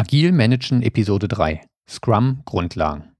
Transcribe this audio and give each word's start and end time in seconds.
Agil 0.00 0.32
Managen 0.32 0.80
Episode 0.80 1.28
3 1.28 1.60
Scrum 1.86 2.40
Grundlagen. 2.46 3.12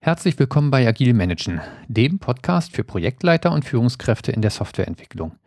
Herzlich 0.00 0.36
willkommen 0.40 0.72
bei 0.72 0.88
Agil 0.88 1.14
Managen, 1.14 1.60
dem 1.86 2.18
Podcast 2.18 2.74
für 2.74 2.82
Projektleiter 2.82 3.52
und 3.52 3.64
Führungskräfte 3.64 4.32
in 4.32 4.42
der 4.42 4.50
Softwareentwicklung. 4.50 5.38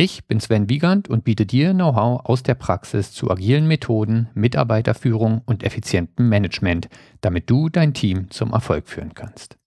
Ich 0.00 0.28
bin 0.28 0.38
Sven 0.38 0.68
Wiegand 0.68 1.08
und 1.08 1.24
biete 1.24 1.44
dir 1.44 1.74
Know-how 1.74 2.24
aus 2.24 2.44
der 2.44 2.54
Praxis 2.54 3.10
zu 3.10 3.32
agilen 3.32 3.66
Methoden, 3.66 4.28
Mitarbeiterführung 4.32 5.42
und 5.44 5.64
effizientem 5.64 6.28
Management, 6.28 6.88
damit 7.20 7.50
du 7.50 7.68
dein 7.68 7.94
Team 7.94 8.30
zum 8.30 8.52
Erfolg 8.52 8.86
führen 8.86 9.14
kannst. 9.14 9.58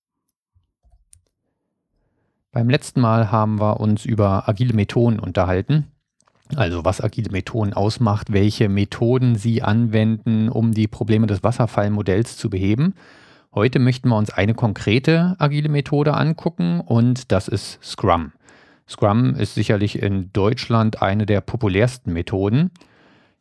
Beim 2.53 2.70
letzten 2.70 3.02
Mal 3.02 3.30
haben 3.30 3.59
wir 3.59 3.81
uns 3.81 4.05
über 4.05 4.48
agile 4.48 4.73
Methoden 4.73 5.20
unterhalten, 5.20 5.88
also 6.55 6.86
was 6.86 7.02
agile 7.02 7.31
Methoden 7.31 7.73
ausmacht, 7.73 8.31
welche 8.31 8.70
Methoden 8.70 9.36
sie 9.36 9.61
anwenden, 9.61 10.48
um 10.48 10.72
die 10.73 10.88
Probleme 10.88 11.27
des 11.27 11.44
Wasserfallmodells 11.44 12.38
zu 12.38 12.50
beheben. 12.50 12.94
Heute 13.53 13.80
möchten 13.80 14.08
wir 14.08 14.16
uns 14.16 14.30
eine 14.30 14.53
konkrete 14.53 15.36
agile 15.39 15.67
Methode 15.67 16.13
angucken 16.13 16.80
und 16.80 17.34
das 17.34 17.50
ist 17.50 17.84
Scrum. 17.84 18.31
Scrum 18.91 19.36
ist 19.36 19.55
sicherlich 19.55 20.02
in 20.02 20.34
Deutschland 20.34 21.02
eine 21.02 21.26
der 21.26 21.40
populärsten 21.40 22.12
Methoden. 22.12 22.72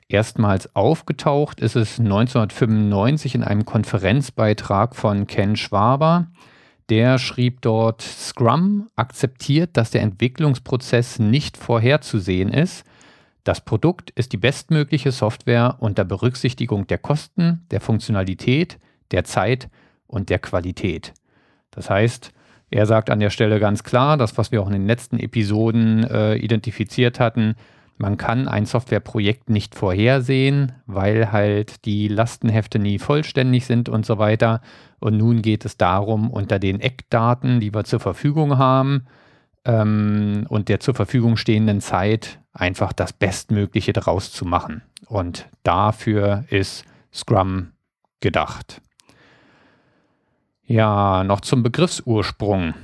Erstmals 0.09 0.77
aufgetaucht 0.77 1.61
ist 1.61 1.75
es 1.75 1.99
1995 1.99 3.35
in 3.35 3.43
einem 3.43 3.65
Konferenzbeitrag 3.65 4.95
von 4.95 5.27
Ken 5.27 5.57
Schwaber. 5.57 6.29
Der 6.89 7.19
schrieb 7.19 7.63
dort, 7.63 8.01
Scrum 8.03 8.91
akzeptiert, 8.95 9.77
dass 9.77 9.91
der 9.91 10.03
Entwicklungsprozess 10.03 11.19
nicht 11.19 11.57
vorherzusehen 11.57 12.53
ist. 12.53 12.85
Das 13.43 13.61
Produkt 13.61 14.11
ist 14.11 14.33
die 14.33 14.37
bestmögliche 14.37 15.11
Software 15.11 15.77
unter 15.81 16.05
Berücksichtigung 16.05 16.87
der 16.87 16.99
Kosten, 16.99 17.67
der 17.73 17.81
Funktionalität, 17.81 18.79
der 19.11 19.25
Zeit 19.25 19.69
und 20.07 20.31
der 20.31 20.39
Qualität. 20.39 21.13
Das 21.73 21.91
heißt, 21.91 22.33
er 22.71 22.87
sagt 22.87 23.11
an 23.11 23.21
der 23.21 23.31
Stelle 23.31 23.59
ganz 23.61 23.83
klar, 23.83 24.17
das, 24.17 24.39
was 24.39 24.53
wir 24.53 24.63
auch 24.63 24.67
in 24.67 24.73
den 24.73 24.87
letzten 24.87 25.19
Episoden 25.19 26.05
äh, 26.05 26.37
identifiziert 26.37 27.19
hatten, 27.19 27.57
man 28.01 28.17
kann 28.17 28.49
ein 28.49 28.65
Softwareprojekt 28.65 29.51
nicht 29.51 29.75
vorhersehen, 29.75 30.73
weil 30.87 31.33
halt 31.33 31.85
die 31.85 32.09
Lastenhefte 32.09 32.79
nie 32.79 32.99
vollständig 32.99 33.67
sind 33.67 33.91
und 33.91 34.07
so 34.07 34.17
weiter. 34.17 34.63
Und 35.01 35.19
nun 35.19 35.43
geht 35.43 35.67
es 35.67 35.77
darum, 35.77 36.31
unter 36.31 36.59
den 36.59 36.81
Eckdaten, 36.81 37.61
die 37.61 37.75
wir 37.75 37.85
zur 37.85 38.01
Verfügung 38.01 38.57
haben 38.57 39.05
ähm, 39.67 40.47
und 40.49 40.71
der 40.71 40.81
zur 40.81 40.95
Verfügung 40.95 41.37
stehenden 41.37 41.83
Zeit, 41.83 42.41
einfach 42.55 42.95
das 42.95 43.13
Bestmögliche 43.13 43.93
daraus 43.93 44.33
zu 44.33 44.47
machen. 44.47 44.81
Und 45.07 45.47
dafür 45.63 46.45
ist 46.49 46.87
Scrum 47.13 47.73
gedacht. 48.21 48.81
Ja, 50.71 51.25
noch 51.25 51.41
zum 51.41 51.65
Begriffsursprung. 51.65 52.75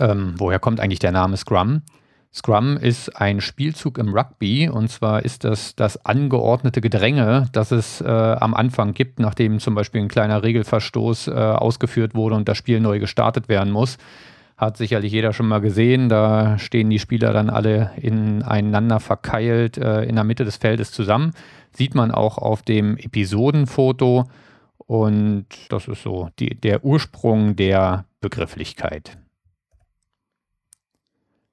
Ähm, 0.00 0.34
woher 0.36 0.58
kommt 0.58 0.80
eigentlich 0.80 0.98
der 0.98 1.12
Name 1.12 1.36
Scrum? 1.36 1.82
Scrum 2.32 2.76
ist 2.76 3.20
ein 3.20 3.40
Spielzug 3.40 3.98
im 3.98 4.12
Rugby 4.12 4.68
und 4.68 4.90
zwar 4.90 5.24
ist 5.24 5.44
das 5.44 5.76
das 5.76 6.04
angeordnete 6.04 6.80
Gedränge, 6.80 7.46
das 7.52 7.70
es 7.70 8.00
äh, 8.00 8.08
am 8.08 8.52
Anfang 8.52 8.94
gibt, 8.94 9.20
nachdem 9.20 9.60
zum 9.60 9.76
Beispiel 9.76 10.00
ein 10.00 10.08
kleiner 10.08 10.42
Regelverstoß 10.42 11.28
äh, 11.28 11.30
ausgeführt 11.30 12.16
wurde 12.16 12.34
und 12.34 12.48
das 12.48 12.58
Spiel 12.58 12.80
neu 12.80 12.98
gestartet 12.98 13.48
werden 13.48 13.72
muss. 13.72 13.96
Hat 14.56 14.76
sicherlich 14.76 15.12
jeder 15.12 15.32
schon 15.32 15.46
mal 15.46 15.60
gesehen. 15.60 16.08
Da 16.08 16.58
stehen 16.58 16.90
die 16.90 16.98
Spieler 16.98 17.32
dann 17.32 17.48
alle 17.48 17.92
ineinander 17.96 18.98
verkeilt 18.98 19.78
äh, 19.78 20.02
in 20.02 20.16
der 20.16 20.24
Mitte 20.24 20.44
des 20.44 20.56
Feldes 20.56 20.90
zusammen. 20.90 21.30
Sieht 21.70 21.94
man 21.94 22.10
auch 22.10 22.38
auf 22.38 22.62
dem 22.62 22.96
Episodenfoto. 22.96 24.24
Und 24.86 25.46
das 25.70 25.88
ist 25.88 26.02
so 26.02 26.28
die, 26.38 26.60
der 26.60 26.84
Ursprung 26.84 27.56
der 27.56 28.04
Begrifflichkeit. 28.20 29.18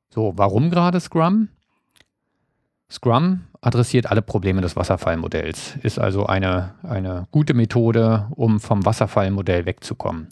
So, 0.10 0.34
warum 0.36 0.70
gerade 0.70 1.00
Scrum? 1.00 1.50
Scrum 2.90 3.46
adressiert 3.62 4.08
alle 4.08 4.22
Probleme 4.22 4.60
des 4.60 4.76
Wasserfallmodells, 4.76 5.78
ist 5.82 5.98
also 5.98 6.26
eine, 6.26 6.76
eine 6.84 7.28
gute 7.32 7.54
Methode, 7.54 8.28
um 8.32 8.60
vom 8.60 8.86
Wasserfallmodell 8.86 9.66
wegzukommen. 9.66 10.28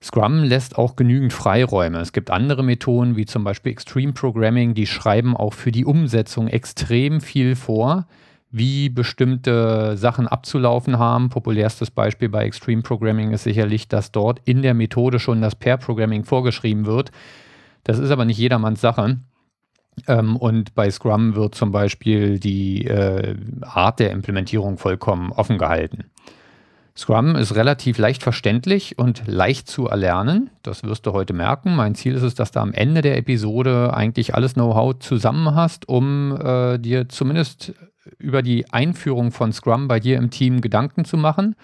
Scrum 0.00 0.44
lässt 0.44 0.78
auch 0.78 0.94
genügend 0.94 1.32
Freiräume. 1.32 1.98
Es 1.98 2.12
gibt 2.12 2.30
andere 2.30 2.62
Methoden, 2.62 3.16
wie 3.16 3.26
zum 3.26 3.42
Beispiel 3.42 3.72
Extreme 3.72 4.12
Programming, 4.12 4.74
die 4.74 4.86
schreiben 4.86 5.36
auch 5.36 5.54
für 5.54 5.72
die 5.72 5.84
Umsetzung 5.84 6.46
extrem 6.46 7.20
viel 7.20 7.56
vor 7.56 8.06
wie 8.50 8.88
bestimmte 8.88 9.96
Sachen 9.96 10.26
abzulaufen 10.26 10.98
haben. 10.98 11.28
Populärstes 11.28 11.90
Beispiel 11.90 12.28
bei 12.28 12.44
Extreme 12.44 12.82
Programming 12.82 13.32
ist 13.32 13.44
sicherlich, 13.44 13.88
dass 13.88 14.12
dort 14.12 14.40
in 14.44 14.62
der 14.62 14.74
Methode 14.74 15.18
schon 15.18 15.42
das 15.42 15.54
Pair-Programming 15.54 16.24
vorgeschrieben 16.24 16.86
wird. 16.86 17.12
Das 17.84 17.98
ist 17.98 18.10
aber 18.10 18.24
nicht 18.24 18.38
jedermanns 18.38 18.80
Sache. 18.80 19.18
Ähm, 20.06 20.36
und 20.36 20.74
bei 20.74 20.90
Scrum 20.90 21.34
wird 21.34 21.54
zum 21.54 21.72
Beispiel 21.72 22.38
die 22.38 22.86
äh, 22.86 23.36
Art 23.62 24.00
der 24.00 24.12
Implementierung 24.12 24.78
vollkommen 24.78 25.32
offen 25.32 25.58
gehalten. 25.58 26.04
Scrum 26.98 27.36
ist 27.36 27.54
relativ 27.54 27.96
leicht 27.98 28.24
verständlich 28.24 28.98
und 28.98 29.22
leicht 29.26 29.68
zu 29.68 29.86
erlernen. 29.86 30.50
Das 30.64 30.82
wirst 30.82 31.06
du 31.06 31.12
heute 31.12 31.32
merken. 31.32 31.76
Mein 31.76 31.94
Ziel 31.94 32.14
ist 32.14 32.24
es, 32.24 32.34
dass 32.34 32.50
du 32.50 32.58
am 32.58 32.72
Ende 32.72 33.02
der 33.02 33.16
Episode 33.16 33.94
eigentlich 33.94 34.34
alles 34.34 34.54
Know-how 34.54 34.98
zusammen 34.98 35.54
hast, 35.54 35.88
um 35.88 36.36
äh, 36.36 36.76
dir 36.78 37.08
zumindest 37.08 37.72
über 38.18 38.42
die 38.42 38.68
Einführung 38.72 39.30
von 39.30 39.52
Scrum 39.52 39.86
bei 39.86 40.00
dir 40.00 40.18
im 40.18 40.30
Team 40.30 40.60
Gedanken 40.60 41.04
zu 41.04 41.16
machen. 41.16 41.54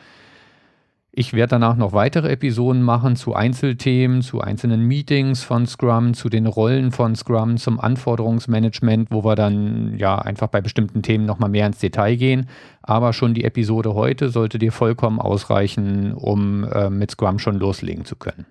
Ich 1.16 1.32
werde 1.32 1.50
danach 1.50 1.76
noch 1.76 1.92
weitere 1.92 2.28
Episoden 2.32 2.82
machen 2.82 3.14
zu 3.14 3.34
Einzelthemen, 3.34 4.20
zu 4.20 4.40
einzelnen 4.40 4.80
Meetings 4.82 5.44
von 5.44 5.64
Scrum, 5.64 6.12
zu 6.12 6.28
den 6.28 6.46
Rollen 6.46 6.90
von 6.90 7.14
Scrum, 7.14 7.56
zum 7.56 7.78
Anforderungsmanagement, 7.78 9.12
wo 9.12 9.22
wir 9.22 9.36
dann 9.36 9.96
ja 9.96 10.18
einfach 10.18 10.48
bei 10.48 10.60
bestimmten 10.60 11.02
Themen 11.02 11.24
nochmal 11.24 11.50
mehr 11.50 11.68
ins 11.68 11.78
Detail 11.78 12.16
gehen. 12.16 12.48
Aber 12.82 13.12
schon 13.12 13.32
die 13.32 13.44
Episode 13.44 13.94
heute 13.94 14.28
sollte 14.28 14.58
dir 14.58 14.72
vollkommen 14.72 15.20
ausreichen, 15.20 16.14
um 16.14 16.64
äh, 16.64 16.90
mit 16.90 17.12
Scrum 17.12 17.38
schon 17.38 17.60
loslegen 17.60 18.04
zu 18.04 18.16
können. 18.16 18.44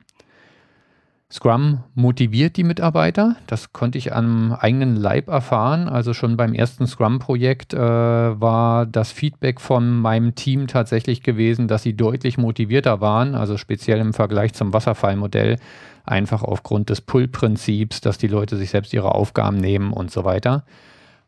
Scrum 1.33 1.79
motiviert 1.95 2.57
die 2.57 2.63
Mitarbeiter. 2.63 3.37
Das 3.47 3.73
konnte 3.73 3.97
ich 3.97 4.13
am 4.13 4.53
eigenen 4.53 4.95
Leib 4.95 5.29
erfahren. 5.29 5.89
Also 5.89 6.13
schon 6.13 6.37
beim 6.37 6.53
ersten 6.53 6.85
Scrum-Projekt 6.85 7.73
äh, 7.73 7.79
war 7.79 8.85
das 8.85 9.11
Feedback 9.11 9.59
von 9.59 9.99
meinem 9.99 10.35
Team 10.35 10.67
tatsächlich 10.67 11.23
gewesen, 11.23 11.67
dass 11.67 11.81
sie 11.81 11.97
deutlich 11.97 12.37
motivierter 12.37 13.01
waren, 13.01 13.33
also 13.33 13.57
speziell 13.57 13.99
im 13.99 14.13
Vergleich 14.13 14.53
zum 14.53 14.73
Wasserfallmodell, 14.73 15.57
einfach 16.05 16.43
aufgrund 16.43 16.91
des 16.91 17.01
Pull-Prinzips, 17.01 18.01
dass 18.01 18.19
die 18.19 18.27
Leute 18.27 18.55
sich 18.55 18.69
selbst 18.69 18.93
ihre 18.93 19.15
Aufgaben 19.15 19.57
nehmen 19.57 19.91
und 19.91 20.11
so 20.11 20.25
weiter. 20.25 20.63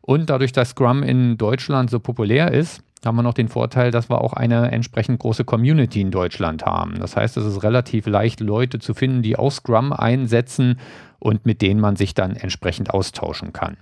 Und 0.02 0.30
dadurch, 0.30 0.52
dass 0.52 0.68
Scrum 0.68 1.02
in 1.02 1.36
Deutschland 1.36 1.90
so 1.90 1.98
populär 1.98 2.52
ist, 2.52 2.80
haben 3.04 3.16
wir 3.16 3.22
noch 3.22 3.34
den 3.34 3.48
Vorteil, 3.48 3.90
dass 3.90 4.08
wir 4.10 4.20
auch 4.20 4.32
eine 4.32 4.70
entsprechend 4.72 5.20
große 5.20 5.44
Community 5.44 6.00
in 6.00 6.10
Deutschland 6.10 6.64
haben. 6.64 6.98
Das 6.98 7.16
heißt, 7.16 7.36
es 7.36 7.44
ist 7.44 7.62
relativ 7.62 8.06
leicht, 8.06 8.40
Leute 8.40 8.78
zu 8.78 8.94
finden, 8.94 9.22
die 9.22 9.36
auch 9.36 9.50
Scrum 9.50 9.92
einsetzen 9.92 10.78
und 11.18 11.46
mit 11.46 11.62
denen 11.62 11.80
man 11.80 11.96
sich 11.96 12.14
dann 12.14 12.36
entsprechend 12.36 12.90
austauschen 12.90 13.52
kann. 13.52 13.76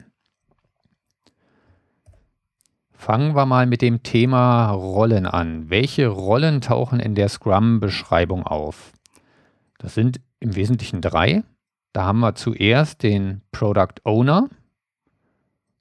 Fangen 2.92 3.36
wir 3.36 3.44
mal 3.44 3.66
mit 3.66 3.82
dem 3.82 4.02
Thema 4.02 4.70
Rollen 4.70 5.26
an. 5.26 5.68
Welche 5.68 6.08
Rollen 6.08 6.60
tauchen 6.60 7.00
in 7.00 7.14
der 7.14 7.28
Scrum-Beschreibung 7.28 8.44
auf? 8.46 8.92
Das 9.78 9.94
sind 9.94 10.20
im 10.40 10.56
Wesentlichen 10.56 11.02
drei. 11.02 11.42
Da 11.92 12.04
haben 12.04 12.20
wir 12.20 12.34
zuerst 12.34 13.02
den 13.02 13.42
Product 13.52 14.00
Owner, 14.04 14.48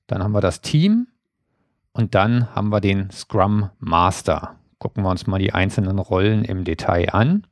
dann 0.08 0.22
haben 0.22 0.34
wir 0.34 0.42
das 0.42 0.62
Team 0.62 1.08
und 1.94 2.16
dann 2.16 2.54
haben 2.54 2.70
wir 2.70 2.82
den 2.82 3.10
Scrum 3.12 3.70
Master. 3.80 4.56
Gucken 4.80 5.04
wir 5.04 5.10
uns 5.10 5.28
mal 5.28 5.40
die 5.40 5.54
einzelnen 5.54 6.00
Rollen 6.00 6.44
im 6.44 6.64
Detail 6.64 7.14
an. 7.14 7.48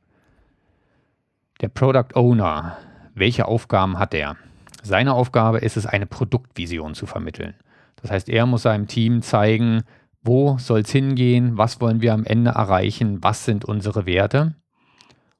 Der 1.60 1.68
Product 1.68 2.14
Owner, 2.14 2.76
welche 3.14 3.46
Aufgaben 3.46 3.98
hat 3.98 4.14
er? 4.14 4.36
Seine 4.82 5.14
Aufgabe 5.14 5.58
ist 5.58 5.76
es, 5.76 5.86
eine 5.86 6.06
Produktvision 6.06 6.94
zu 6.94 7.06
vermitteln. 7.06 7.54
Das 7.96 8.10
heißt, 8.10 8.28
er 8.28 8.46
muss 8.46 8.62
seinem 8.62 8.88
Team 8.88 9.22
zeigen, 9.22 9.84
wo 10.22 10.58
soll 10.58 10.80
es 10.80 10.90
hingehen, 10.90 11.56
was 11.56 11.80
wollen 11.80 12.02
wir 12.02 12.12
am 12.12 12.24
Ende 12.24 12.50
erreichen, 12.50 13.22
was 13.22 13.44
sind 13.44 13.64
unsere 13.64 14.06
Werte. 14.06 14.54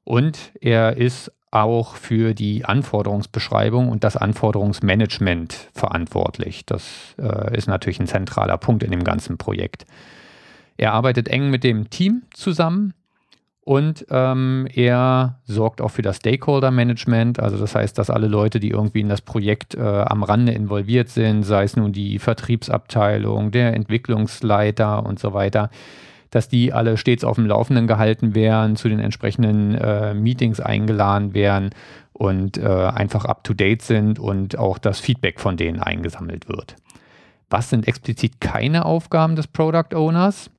Und 0.05 0.53
er 0.61 0.95
ist 0.95 1.31
auch 1.53 1.95
für 1.95 2.33
die 2.33 2.65
Anforderungsbeschreibung 2.65 3.89
und 3.89 4.03
das 4.03 4.17
Anforderungsmanagement 4.17 5.69
verantwortlich. 5.73 6.65
Das 6.65 7.15
äh, 7.19 7.55
ist 7.55 7.67
natürlich 7.67 7.99
ein 7.99 8.07
zentraler 8.07 8.57
Punkt 8.57 8.83
in 8.83 8.91
dem 8.91 9.03
ganzen 9.03 9.37
Projekt. 9.37 9.85
Er 10.77 10.93
arbeitet 10.93 11.27
eng 11.27 11.51
mit 11.51 11.63
dem 11.63 11.89
Team 11.89 12.23
zusammen 12.33 12.93
und 13.65 14.05
ähm, 14.09 14.67
er 14.73 15.39
sorgt 15.45 15.79
auch 15.79 15.91
für 15.91 16.01
das 16.01 16.17
Stakeholder-Management, 16.17 17.39
also 17.39 17.57
das 17.57 17.75
heißt, 17.75 17.97
dass 17.97 18.09
alle 18.09 18.27
Leute, 18.27 18.59
die 18.59 18.69
irgendwie 18.69 18.99
in 18.99 19.09
das 19.09 19.21
Projekt 19.21 19.75
äh, 19.75 19.81
am 19.81 20.23
Rande 20.23 20.51
involviert 20.51 21.09
sind, 21.09 21.43
sei 21.43 21.63
es 21.63 21.77
nun 21.77 21.93
die 21.93 22.19
Vertriebsabteilung, 22.19 23.51
der 23.51 23.73
Entwicklungsleiter 23.73 25.05
und 25.05 25.19
so 25.19 25.33
weiter, 25.33 25.69
dass 26.33 26.49
die 26.49 26.73
alle 26.73 26.97
stets 26.97 27.23
auf 27.23 27.35
dem 27.35 27.45
Laufenden 27.45 27.85
gehalten 27.85 28.33
werden, 28.33 28.75
zu 28.75 28.89
den 28.89 28.99
entsprechenden 28.99 29.75
äh, 29.75 30.15
Meetings 30.15 30.59
eingeladen 30.59 31.35
werden 31.35 31.69
und 32.11 32.57
äh, 32.57 32.67
einfach 32.67 33.25
up-to-date 33.25 33.83
sind 33.83 34.17
und 34.17 34.57
auch 34.57 34.79
das 34.79 34.99
Feedback 34.99 35.39
von 35.39 35.57
denen 35.57 35.79
eingesammelt 35.79 36.49
wird. 36.49 36.75
Was 37.51 37.69
sind 37.69 37.87
explizit 37.87 38.41
keine 38.41 38.85
Aufgaben 38.85 39.35
des 39.35 39.45
Product 39.45 39.93
Owners? 39.95 40.49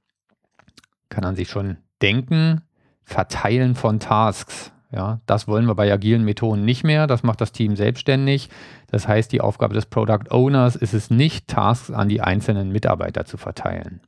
Kann 1.08 1.24
man 1.24 1.34
sich 1.34 1.48
schon 1.48 1.78
denken. 2.00 2.60
Verteilen 3.02 3.74
von 3.74 3.98
Tasks. 3.98 4.70
Ja, 4.92 5.18
das 5.26 5.48
wollen 5.48 5.66
wir 5.66 5.74
bei 5.74 5.92
agilen 5.92 6.24
Methoden 6.24 6.64
nicht 6.64 6.84
mehr. 6.84 7.08
Das 7.08 7.24
macht 7.24 7.40
das 7.40 7.50
Team 7.50 7.74
selbstständig. 7.74 8.48
Das 8.92 9.08
heißt, 9.08 9.32
die 9.32 9.40
Aufgabe 9.40 9.74
des 9.74 9.86
Product 9.86 10.30
Owners 10.30 10.76
ist 10.76 10.94
es 10.94 11.10
nicht, 11.10 11.48
Tasks 11.48 11.90
an 11.90 12.08
die 12.08 12.20
einzelnen 12.20 12.70
Mitarbeiter 12.70 13.24
zu 13.24 13.36
verteilen. 13.36 14.00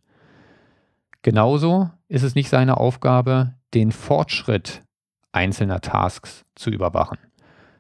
Genauso 1.27 1.91
ist 2.07 2.23
es 2.23 2.37
nicht 2.37 2.49
seine 2.49 2.77
Aufgabe, 2.77 3.55
den 3.75 3.91
Fortschritt 3.91 4.83
einzelner 5.33 5.81
Tasks 5.81 6.45
zu 6.55 6.71
überwachen. 6.71 7.19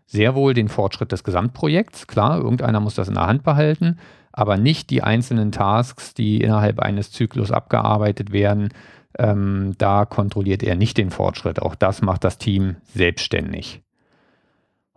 Sehr 0.04 0.34
wohl 0.34 0.52
den 0.52 0.66
Fortschritt 0.66 1.12
des 1.12 1.22
Gesamtprojekts, 1.22 2.08
klar, 2.08 2.38
irgendeiner 2.38 2.80
muss 2.80 2.96
das 2.96 3.06
in 3.06 3.14
der 3.14 3.28
Hand 3.28 3.44
behalten, 3.44 4.00
aber 4.32 4.56
nicht 4.56 4.90
die 4.90 5.04
einzelnen 5.04 5.52
Tasks, 5.52 6.12
die 6.12 6.40
innerhalb 6.40 6.80
eines 6.80 7.12
Zyklus 7.12 7.52
abgearbeitet 7.52 8.32
werden, 8.32 8.70
ähm, 9.16 9.76
da 9.78 10.06
kontrolliert 10.06 10.64
er 10.64 10.74
nicht 10.74 10.98
den 10.98 11.10
Fortschritt. 11.10 11.62
Auch 11.62 11.76
das 11.76 12.02
macht 12.02 12.24
das 12.24 12.38
Team 12.38 12.78
selbstständig. 12.82 13.85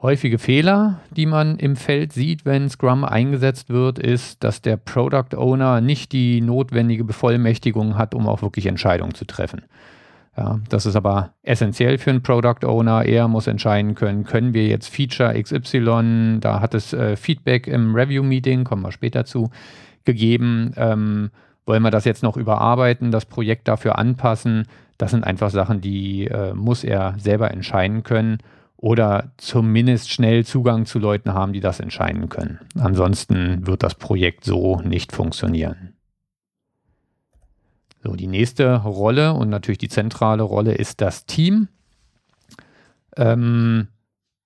Häufige 0.01 0.39
Fehler, 0.39 1.01
die 1.11 1.25
man 1.25 1.57
im 1.57 1.75
Feld 1.75 2.13
sieht, 2.13 2.45
wenn 2.45 2.69
Scrum 2.69 3.03
eingesetzt 3.03 3.69
wird, 3.69 3.99
ist, 3.99 4.41
dass 4.45 4.61
der 4.61 4.77
Product 4.77 5.35
Owner 5.35 5.81
nicht 5.81 6.13
die 6.13 6.39
notwendige 6.39 7.03
Bevollmächtigung 7.03 7.97
hat, 7.97 8.15
um 8.15 8.25
auch 8.25 8.41
wirklich 8.41 8.65
Entscheidungen 8.65 9.13
zu 9.13 9.25
treffen. 9.25 9.63
Ja, 10.37 10.61
das 10.69 10.85
ist 10.85 10.95
aber 10.95 11.33
essentiell 11.43 11.97
für 11.97 12.11
einen 12.11 12.23
Product 12.23 12.65
Owner. 12.65 13.03
Er 13.03 13.27
muss 13.27 13.47
entscheiden 13.47 13.93
können, 13.93 14.23
können 14.23 14.53
wir 14.53 14.67
jetzt 14.67 14.87
Feature 14.87 15.41
XY, 15.41 16.37
da 16.39 16.61
hat 16.61 16.73
es 16.75 16.93
äh, 16.93 17.17
Feedback 17.17 17.67
im 17.67 17.93
Review-Meeting, 17.93 18.63
kommen 18.63 18.83
wir 18.83 18.93
später 18.93 19.25
zu, 19.25 19.49
gegeben. 20.05 20.71
Ähm, 20.77 21.29
wollen 21.65 21.83
wir 21.83 21.91
das 21.91 22.05
jetzt 22.05 22.23
noch 22.23 22.37
überarbeiten, 22.37 23.11
das 23.11 23.25
Projekt 23.25 23.67
dafür 23.67 23.99
anpassen? 23.99 24.65
Das 24.97 25.11
sind 25.11 25.25
einfach 25.25 25.49
Sachen, 25.49 25.81
die 25.81 26.27
äh, 26.27 26.53
muss 26.53 26.85
er 26.85 27.15
selber 27.17 27.51
entscheiden 27.51 28.03
können 28.03 28.37
oder 28.81 29.33
zumindest 29.35 30.09
schnell 30.09 30.45
Zugang 30.45 30.85
zu 30.85 30.99
Leuten 30.99 31.33
haben, 31.33 31.51
die 31.51 31.59
das 31.59 31.81
entscheiden 31.81 32.29
können. 32.29 32.59
Ansonsten 32.75 33.67
wird 33.67 33.83
das 33.83 33.95
Projekt 33.95 34.45
so 34.45 34.79
nicht 34.79 35.11
funktionieren. 35.11 35.95
So, 38.01 38.15
die 38.15 38.27
nächste 38.27 38.77
Rolle 38.77 39.33
und 39.33 39.49
natürlich 39.49 39.79
die 39.79 39.89
zentrale 39.89 40.43
Rolle 40.43 40.75
ist 40.75 41.01
das 41.01 41.25
Team. 41.25 41.67
Ähm, 43.17 43.89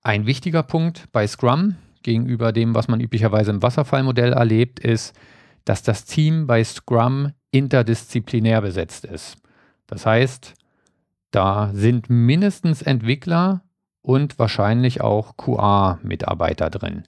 ein 0.01 0.25
wichtiger 0.25 0.63
Punkt 0.63 1.11
bei 1.11 1.27
Scrum 1.27 1.75
gegenüber 2.01 2.51
dem, 2.51 2.73
was 2.73 2.87
man 2.87 2.99
üblicherweise 2.99 3.51
im 3.51 3.61
Wasserfallmodell 3.61 4.33
erlebt, 4.33 4.79
ist, 4.79 5.15
dass 5.63 5.83
das 5.83 6.05
Team 6.05 6.47
bei 6.47 6.63
Scrum 6.63 7.33
interdisziplinär 7.51 8.61
besetzt 8.61 9.05
ist. 9.05 9.37
Das 9.85 10.07
heißt, 10.07 10.55
da 11.29 11.69
sind 11.73 12.09
mindestens 12.09 12.81
Entwickler 12.81 13.61
und 14.03 14.37
wahrscheinlich 14.37 15.01
auch 15.01 15.35
QA-Mitarbeiter 15.37 16.69
drin. 16.69 17.03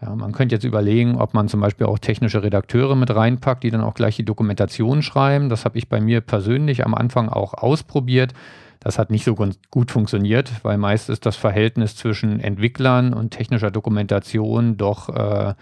Ja, 0.00 0.14
man 0.14 0.30
könnte 0.30 0.54
jetzt 0.54 0.64
überlegen, 0.64 1.16
ob 1.16 1.34
man 1.34 1.48
zum 1.48 1.60
Beispiel 1.60 1.86
auch 1.86 1.98
technische 1.98 2.44
Redakteure 2.44 2.94
mit 2.94 3.12
reinpackt, 3.12 3.64
die 3.64 3.70
dann 3.70 3.80
auch 3.80 3.94
gleich 3.94 4.14
die 4.14 4.24
Dokumentation 4.24 5.02
schreiben. 5.02 5.48
Das 5.48 5.64
habe 5.64 5.76
ich 5.76 5.88
bei 5.88 6.00
mir 6.00 6.20
persönlich 6.20 6.86
am 6.86 6.94
Anfang 6.94 7.28
auch 7.28 7.54
ausprobiert. 7.54 8.32
Das 8.78 8.96
hat 8.96 9.10
nicht 9.10 9.24
so 9.24 9.34
gut 9.34 9.90
funktioniert, 9.90 10.52
weil 10.62 10.78
meist 10.78 11.10
ist 11.10 11.26
das 11.26 11.34
Verhältnis 11.34 11.96
zwischen 11.96 12.38
Entwicklern 12.38 13.12
und 13.12 13.30
technischer 13.30 13.72
Dokumentation 13.72 14.76
doch 14.76 15.08
äh, 15.08 15.54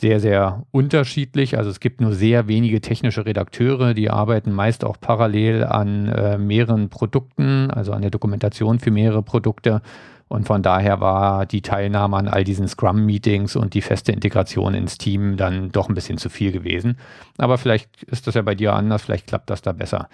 sehr, 0.00 0.18
sehr 0.18 0.64
unterschiedlich. 0.70 1.58
Also 1.58 1.70
es 1.70 1.78
gibt 1.78 2.00
nur 2.00 2.14
sehr 2.14 2.48
wenige 2.48 2.80
technische 2.80 3.26
Redakteure, 3.26 3.92
die 3.92 4.10
arbeiten 4.10 4.52
meist 4.52 4.84
auch 4.84 4.98
parallel 5.00 5.64
an 5.64 6.08
äh, 6.08 6.38
mehreren 6.38 6.88
Produkten, 6.88 7.70
also 7.70 7.92
an 7.92 8.02
der 8.02 8.10
Dokumentation 8.10 8.80
für 8.80 8.90
mehrere 8.90 9.22
Produkte. 9.22 9.82
Und 10.28 10.46
von 10.46 10.62
daher 10.62 11.00
war 11.00 11.44
die 11.44 11.60
Teilnahme 11.60 12.16
an 12.16 12.28
all 12.28 12.44
diesen 12.44 12.68
Scrum-Meetings 12.68 13.56
und 13.56 13.74
die 13.74 13.82
feste 13.82 14.12
Integration 14.12 14.74
ins 14.74 14.96
Team 14.96 15.36
dann 15.36 15.72
doch 15.72 15.88
ein 15.88 15.94
bisschen 15.94 16.18
zu 16.18 16.30
viel 16.30 16.52
gewesen. 16.52 16.96
Aber 17.36 17.58
vielleicht 17.58 18.02
ist 18.04 18.26
das 18.26 18.36
ja 18.36 18.42
bei 18.42 18.54
dir 18.54 18.74
anders, 18.74 19.02
vielleicht 19.02 19.26
klappt 19.26 19.50
das 19.50 19.60
da 19.60 19.72
besser. 19.72 20.08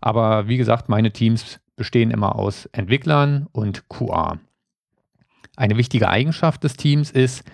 Aber 0.00 0.48
wie 0.48 0.56
gesagt, 0.56 0.88
meine 0.88 1.10
Teams 1.10 1.60
bestehen 1.74 2.10
immer 2.10 2.36
aus 2.36 2.66
Entwicklern 2.66 3.48
und 3.52 3.88
QA. 3.88 4.38
Eine 5.56 5.76
wichtige 5.76 6.08
Eigenschaft 6.08 6.64
des 6.64 6.76
Teams 6.76 7.10
ist, 7.10 7.44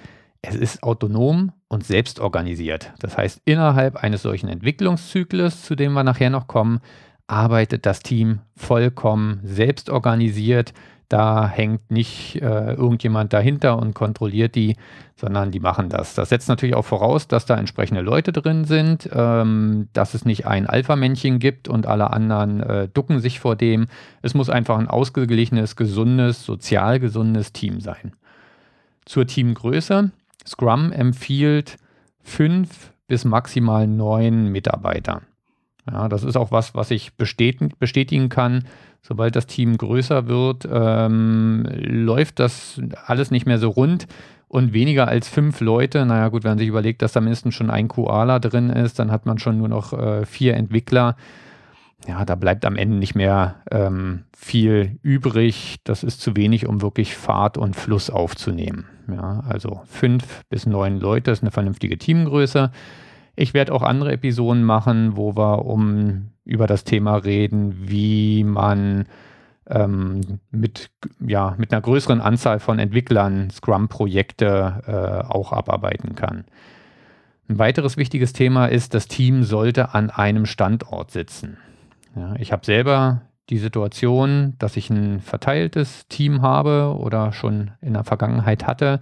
es 0.43 0.57
ist 0.57 0.83
autonom 0.83 1.53
und 1.73 1.87
selbst 1.87 2.21
organisiert. 2.21 2.93
Das 2.99 3.17
heißt, 3.17 3.41
innerhalb 3.47 3.97
eines 3.97 4.21
solchen 4.21 4.49
Entwicklungszyklus, 4.49 5.63
zu 5.63 5.75
dem 5.75 5.95
wir 5.95 6.05
nachher 6.05 6.29
noch 6.29 6.47
kommen, 6.47 6.81
arbeitet 7.27 7.87
das 7.87 8.01
Team 8.01 8.41
vollkommen 8.55 9.41
selbst 9.43 9.89
organisiert. 9.89 10.75
Da 11.09 11.49
hängt 11.49 11.91
nicht 11.91 12.37
äh, 12.43 12.75
irgendjemand 12.75 13.33
dahinter 13.33 13.79
und 13.79 13.95
kontrolliert 13.95 14.55
die, 14.55 14.77
sondern 15.17 15.51
die 15.51 15.61
machen 15.61 15.89
das. 15.89 16.15
Das 16.15 16.29
setzt 16.29 16.51
natürlich 16.51 16.75
auch 16.75 16.85
voraus, 16.85 17.27
dass 17.27 17.47
da 17.47 17.57
entsprechende 17.57 18.03
Leute 18.03 18.33
drin 18.33 18.67
sind, 18.67 19.09
ähm, 19.11 19.89
dass 19.95 20.13
es 20.13 20.27
nicht 20.27 20.47
ein 20.47 20.67
Alpha-Männchen 20.67 21.39
gibt 21.39 21.69
und 21.69 21.87
alle 21.87 22.13
anderen 22.13 22.61
äh, 22.61 22.89
ducken 22.89 23.19
sich 23.21 23.41
vor 23.41 23.57
dem. 23.57 23.87
Es 24.21 24.35
muss 24.35 24.51
einfach 24.51 24.79
ein 24.79 24.89
ausgeglichenes, 24.89 25.77
gesundes, 25.77 26.45
sozial 26.45 27.01
gesundes 27.01 27.55
Team 27.55 27.81
sein. 27.81 28.13
Zur 29.07 29.27
Teamgröße. 29.27 30.11
Scrum 30.47 30.93
empfiehlt 30.93 31.77
fünf 32.23 32.93
bis 33.07 33.25
maximal 33.25 33.87
neun 33.87 34.49
Mitarbeiter. 34.49 35.23
Ja, 35.91 36.09
das 36.09 36.23
ist 36.23 36.37
auch 36.37 36.53
was, 36.53 36.75
was 36.75 36.91
ich 36.91 37.15
bestätigen, 37.17 38.29
kann. 38.29 38.65
Sobald 39.03 39.35
das 39.35 39.47
Team 39.47 39.77
größer 39.77 40.29
wird, 40.29 40.69
ähm, 40.71 41.67
läuft 41.77 42.39
das 42.39 42.81
alles 43.05 43.33
nicht 43.33 43.47
mehr 43.47 43.59
so 43.59 43.69
rund 43.71 44.07
und 44.47 44.73
weniger 44.73 45.09
als 45.09 45.29
fünf 45.29 45.61
Leute. 45.61 46.07
Naja, 46.07 46.29
gut, 46.29 46.45
wenn 46.45 46.53
man 46.53 46.59
sich 46.59 46.69
überlegt, 46.69 47.03
dass 47.03 47.13
da 47.13 47.21
mindestens 47.21 47.55
schon 47.55 47.71
ein 47.71 47.89
Koala 47.89 48.39
drin 48.39 48.71
ist, 48.71 48.99
dann 48.99 49.11
hat 49.11 49.27
man 49.27 49.39
schon 49.39 49.59
nur 49.59 49.69
noch 49.69 49.93
äh, 49.93 50.25
vier 50.25 50.55
Entwickler 50.55 51.17
ja, 52.09 52.25
da 52.25 52.35
bleibt 52.35 52.65
am 52.65 52.77
Ende 52.77 52.97
nicht 52.97 53.15
mehr 53.15 53.57
ähm, 53.71 54.25
viel 54.37 54.99
übrig. 55.03 55.77
Das 55.85 56.03
ist 56.03 56.21
zu 56.21 56.37
wenig, 56.37 56.67
um 56.67 56.83
wirklich 56.83 57.15
Fahrt 57.17 57.59
und 57.59 57.77
Fluss 57.77 58.11
aufzunehmen. 58.11 58.87
Ja, 59.09 59.45
also 59.49 59.83
fünf 59.87 60.45
bis 60.49 60.67
neun 60.67 60.99
Leute 60.99 61.31
ist 61.31 61.43
eine 61.43 61.51
vernünftige 61.51 61.99
Teamgröße. 61.99 62.71
Ich 63.37 63.55
werde 63.55 63.73
auch 63.73 63.83
andere 63.83 64.13
Episoden 64.13 64.65
machen, 64.65 65.17
wo 65.17 65.37
wir 65.37 65.65
um 65.65 66.31
über 66.45 66.67
das 66.67 66.85
Thema 66.85 67.17
reden, 67.17 67.89
wie 67.89 68.45
man 68.45 69.07
ähm, 69.69 70.41
mit, 70.51 70.91
ja, 71.25 71.55
mit 71.57 71.73
einer 71.73 71.81
größeren 71.81 72.21
Anzahl 72.21 72.59
von 72.59 72.79
Entwicklern 72.79 73.49
Scrum-Projekte 73.51 74.83
äh, 74.87 75.33
auch 75.33 75.53
abarbeiten 75.53 76.15
kann. 76.15 76.45
Ein 77.49 77.59
weiteres 77.59 77.97
wichtiges 77.97 78.33
Thema 78.33 78.67
ist, 78.67 78.95
das 78.95 79.07
Team 79.07 79.45
sollte 79.45 79.95
an 79.95 80.11
einem 80.11 80.47
Standort 80.47 81.11
sitzen. 81.11 81.59
Ja, 82.15 82.35
ich 82.39 82.53
habe 82.53 82.65
selber 82.65 83.23
die 83.49 83.59
Situation, 83.59 84.55
dass 84.59 84.77
ich 84.77 84.91
ein 84.91 85.21
verteiltes 85.21 86.07
Team 86.09 86.43
habe 86.43 86.97
oder 86.99 87.33
schon 87.33 87.73
in 87.81 87.95
der 87.95 88.05
Vergangenheit 88.05 88.67
hatte, 88.67 89.01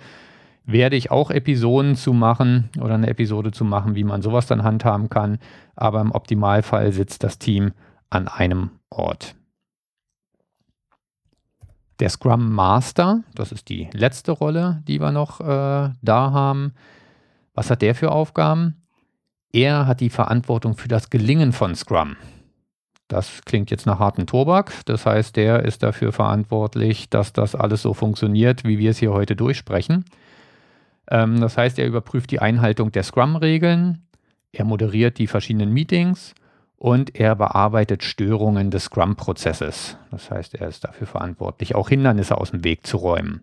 werde 0.64 0.97
ich 0.97 1.11
auch 1.11 1.31
Episoden 1.31 1.97
zu 1.97 2.12
machen 2.12 2.71
oder 2.81 2.95
eine 2.95 3.09
Episode 3.09 3.50
zu 3.50 3.64
machen, 3.64 3.95
wie 3.95 4.05
man 4.05 4.23
sowas 4.23 4.47
dann 4.47 4.62
handhaben 4.62 5.09
kann. 5.09 5.38
Aber 5.75 6.00
im 6.00 6.12
Optimalfall 6.12 6.93
sitzt 6.93 7.25
das 7.25 7.38
Team 7.38 7.73
an 8.09 8.29
einem 8.29 8.71
Ort. 8.90 9.35
Der 11.99 12.09
Scrum 12.09 12.52
Master, 12.52 13.23
das 13.35 13.52
ist 13.52 13.69
die 13.69 13.88
letzte 13.93 14.33
Rolle, 14.33 14.83
die 14.88 15.00
wir 15.00 15.12
noch 15.12 15.40
äh, 15.40 15.90
da 16.00 16.33
haben. 16.33 16.73
Was 17.55 17.71
hat 17.71 17.83
der 17.83 17.95
für 17.95 18.11
Aufgaben? 18.11 18.83
Er 19.52 19.87
hat 19.87 20.00
die 20.00 20.11
Verantwortung 20.11 20.76
für 20.76 20.88
das 20.88 21.11
Gelingen 21.11 21.52
von 21.52 21.75
Scrum. 21.75 22.17
Das 23.11 23.43
klingt 23.45 23.73
jetzt 23.73 23.87
nach 23.87 23.99
harten 23.99 24.26
Tobak. 24.26 24.73
Das 24.85 25.05
heißt, 25.05 25.35
der 25.35 25.64
ist 25.64 25.83
dafür 25.83 26.12
verantwortlich, 26.12 27.11
dass 27.11 27.33
das 27.33 27.57
alles 27.57 27.83
so 27.83 27.93
funktioniert, 27.93 28.62
wie 28.64 28.79
wir 28.79 28.93
es 28.93 28.99
hier 28.99 29.12
heute 29.12 29.35
durchsprechen. 29.35 30.05
Ähm, 31.11 31.40
das 31.40 31.59
heißt, 31.59 31.81
er 31.81 31.88
überprüft 31.88 32.31
die 32.31 32.38
Einhaltung 32.38 32.93
der 32.93 33.02
Scrum-Regeln, 33.02 34.07
er 34.52 34.64
moderiert 34.64 35.19
die 35.19 35.26
verschiedenen 35.26 35.73
Meetings 35.73 36.35
und 36.76 37.17
er 37.17 37.35
bearbeitet 37.35 38.05
Störungen 38.05 38.71
des 38.71 38.85
Scrum-Prozesses. 38.85 39.97
Das 40.12 40.31
heißt, 40.31 40.55
er 40.55 40.69
ist 40.69 40.85
dafür 40.85 41.09
verantwortlich, 41.09 41.75
auch 41.75 41.88
Hindernisse 41.88 42.38
aus 42.38 42.52
dem 42.52 42.62
Weg 42.62 42.87
zu 42.87 42.97
räumen. 42.97 43.43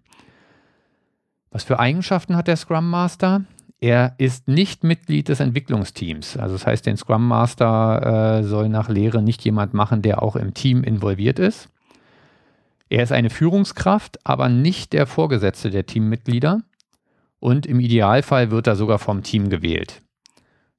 Was 1.51 1.65
für 1.65 1.77
Eigenschaften 1.77 2.37
hat 2.37 2.47
der 2.47 2.55
Scrum 2.55 2.89
Master? 2.89 3.43
Er 3.79 4.15
ist 4.17 4.47
nicht 4.47 4.83
Mitglied 4.83 5.29
des 5.29 5.39
Entwicklungsteams. 5.39 6.37
Also 6.37 6.55
das 6.55 6.65
heißt, 6.65 6.85
den 6.85 6.97
Scrum 6.97 7.27
Master 7.27 8.39
äh, 8.39 8.43
soll 8.43 8.69
nach 8.69 8.89
Lehre 8.89 9.21
nicht 9.21 9.43
jemand 9.45 9.73
machen, 9.73 10.01
der 10.01 10.23
auch 10.23 10.35
im 10.35 10.53
Team 10.53 10.83
involviert 10.83 11.37
ist. 11.37 11.69
Er 12.89 13.03
ist 13.03 13.11
eine 13.11 13.29
Führungskraft, 13.29 14.25
aber 14.25 14.49
nicht 14.49 14.93
der 14.93 15.05
Vorgesetzte 15.05 15.69
der 15.69 15.85
Teammitglieder. 15.85 16.61
Und 17.39 17.67
im 17.67 17.79
Idealfall 17.79 18.49
wird 18.49 18.65
er 18.65 18.75
sogar 18.75 18.97
vom 18.97 19.21
Team 19.21 19.49
gewählt. 19.49 20.01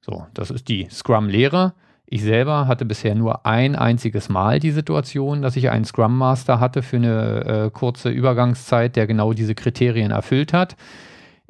So, 0.01 0.25
das 0.33 0.51
ist 0.51 0.67
die 0.67 0.87
Scrum-Lehre. 0.89 1.73
Ich 2.05 2.23
selber 2.23 2.67
hatte 2.67 2.85
bisher 2.85 3.15
nur 3.15 3.45
ein 3.45 3.75
einziges 3.75 4.27
Mal 4.27 4.59
die 4.59 4.71
Situation, 4.71 5.41
dass 5.41 5.55
ich 5.55 5.69
einen 5.69 5.85
Scrum 5.85 6.17
Master 6.17 6.59
hatte 6.59 6.81
für 6.81 6.97
eine 6.97 7.45
äh, 7.45 7.69
kurze 7.69 8.09
Übergangszeit, 8.09 8.95
der 8.95 9.07
genau 9.07 9.31
diese 9.31 9.55
Kriterien 9.55 10.11
erfüllt 10.11 10.51
hat. 10.51 10.75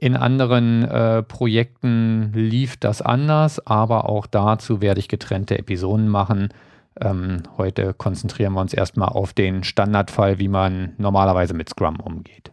In 0.01 0.15
anderen 0.15 0.86
äh, 0.86 1.24
Projekten 1.24 2.32
lief 2.32 2.77
das 2.77 3.01
anders, 3.01 3.60
aber 3.68 4.08
auch 4.08 4.27
dazu 4.27 4.79
werde 4.79 5.01
ich 5.01 5.10
getrennte 5.10 5.60
Episoden 5.60 6.08
machen. 6.08 6.53
Ähm, 7.01 7.44
heute 7.58 7.94
konzentrieren 7.94 8.53
wir 8.53 8.62
uns 8.62 8.74
erstmal 8.74 9.10
auf 9.10 9.34
den 9.34 9.65
Standardfall, 9.65 10.39
wie 10.39 10.48
man 10.48 10.94
normalerweise 10.98 11.53
mit 11.53 11.68
Scrum 11.68 12.00
umgeht. 12.00 12.50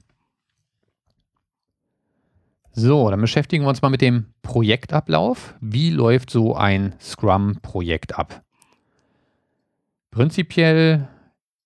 So, 2.72 3.08
dann 3.10 3.20
beschäftigen 3.20 3.62
wir 3.64 3.68
uns 3.68 3.80
mal 3.80 3.90
mit 3.90 4.02
dem 4.02 4.26
Projektablauf. 4.42 5.54
Wie 5.60 5.90
läuft 5.90 6.30
so 6.30 6.56
ein 6.56 6.96
Scrum-Projekt 7.00 8.18
ab? 8.18 8.42
Prinzipiell 10.10 11.06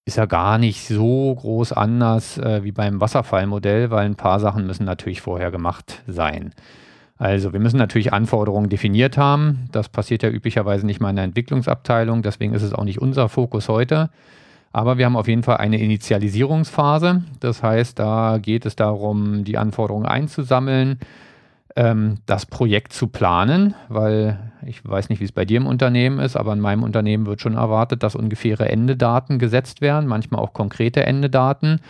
ist 0.04 0.18
er 0.18 0.26
gar 0.26 0.58
nicht 0.58 0.88
so 0.88 1.34
groß 1.34 1.72
anders 1.72 2.38
äh, 2.38 2.64
wie 2.64 2.72
beim 2.72 3.00
Wasserfallmodell, 3.00 3.90
weil 3.90 4.06
ein 4.06 4.16
paar 4.16 4.40
Sachen 4.40 4.66
müssen 4.66 4.84
natürlich 4.84 5.20
vorher 5.20 5.50
gemacht 5.50 6.02
sein. 6.06 6.52
Also 7.16 7.52
wir 7.52 7.60
müssen 7.60 7.76
natürlich 7.76 8.14
Anforderungen 8.14 8.70
definiert 8.70 9.18
haben. 9.18 9.68
Das 9.72 9.90
passiert 9.90 10.22
ja 10.22 10.30
üblicherweise 10.30 10.86
nicht 10.86 11.00
mal 11.00 11.10
in 11.10 11.16
der 11.16 11.26
Entwicklungsabteilung, 11.26 12.22
deswegen 12.22 12.54
ist 12.54 12.62
es 12.62 12.72
auch 12.72 12.84
nicht 12.84 13.00
unser 13.00 13.28
Fokus 13.28 13.68
heute. 13.68 14.08
Aber 14.72 14.98
wir 14.98 15.04
haben 15.04 15.16
auf 15.16 15.28
jeden 15.28 15.42
Fall 15.42 15.58
eine 15.58 15.78
Initialisierungsphase. 15.80 17.24
Das 17.40 17.62
heißt, 17.62 17.98
da 17.98 18.38
geht 18.40 18.64
es 18.64 18.76
darum, 18.76 19.44
die 19.44 19.58
Anforderungen 19.58 20.06
einzusammeln, 20.06 21.00
ähm, 21.76 22.18
das 22.26 22.46
Projekt 22.46 22.92
zu 22.92 23.08
planen, 23.08 23.74
weil 23.88 24.49
ich 24.66 24.84
weiß 24.84 25.08
nicht, 25.08 25.20
wie 25.20 25.24
es 25.24 25.32
bei 25.32 25.44
dir 25.44 25.58
im 25.58 25.66
Unternehmen 25.66 26.18
ist, 26.18 26.36
aber 26.36 26.52
in 26.52 26.60
meinem 26.60 26.82
Unternehmen 26.82 27.26
wird 27.26 27.40
schon 27.40 27.54
erwartet, 27.54 28.02
dass 28.02 28.14
ungefähre 28.14 28.68
Endedaten 28.68 29.38
gesetzt 29.38 29.80
werden, 29.80 30.06
manchmal 30.06 30.40
auch 30.40 30.52
konkrete 30.52 31.04
Endedaten. 31.04 31.80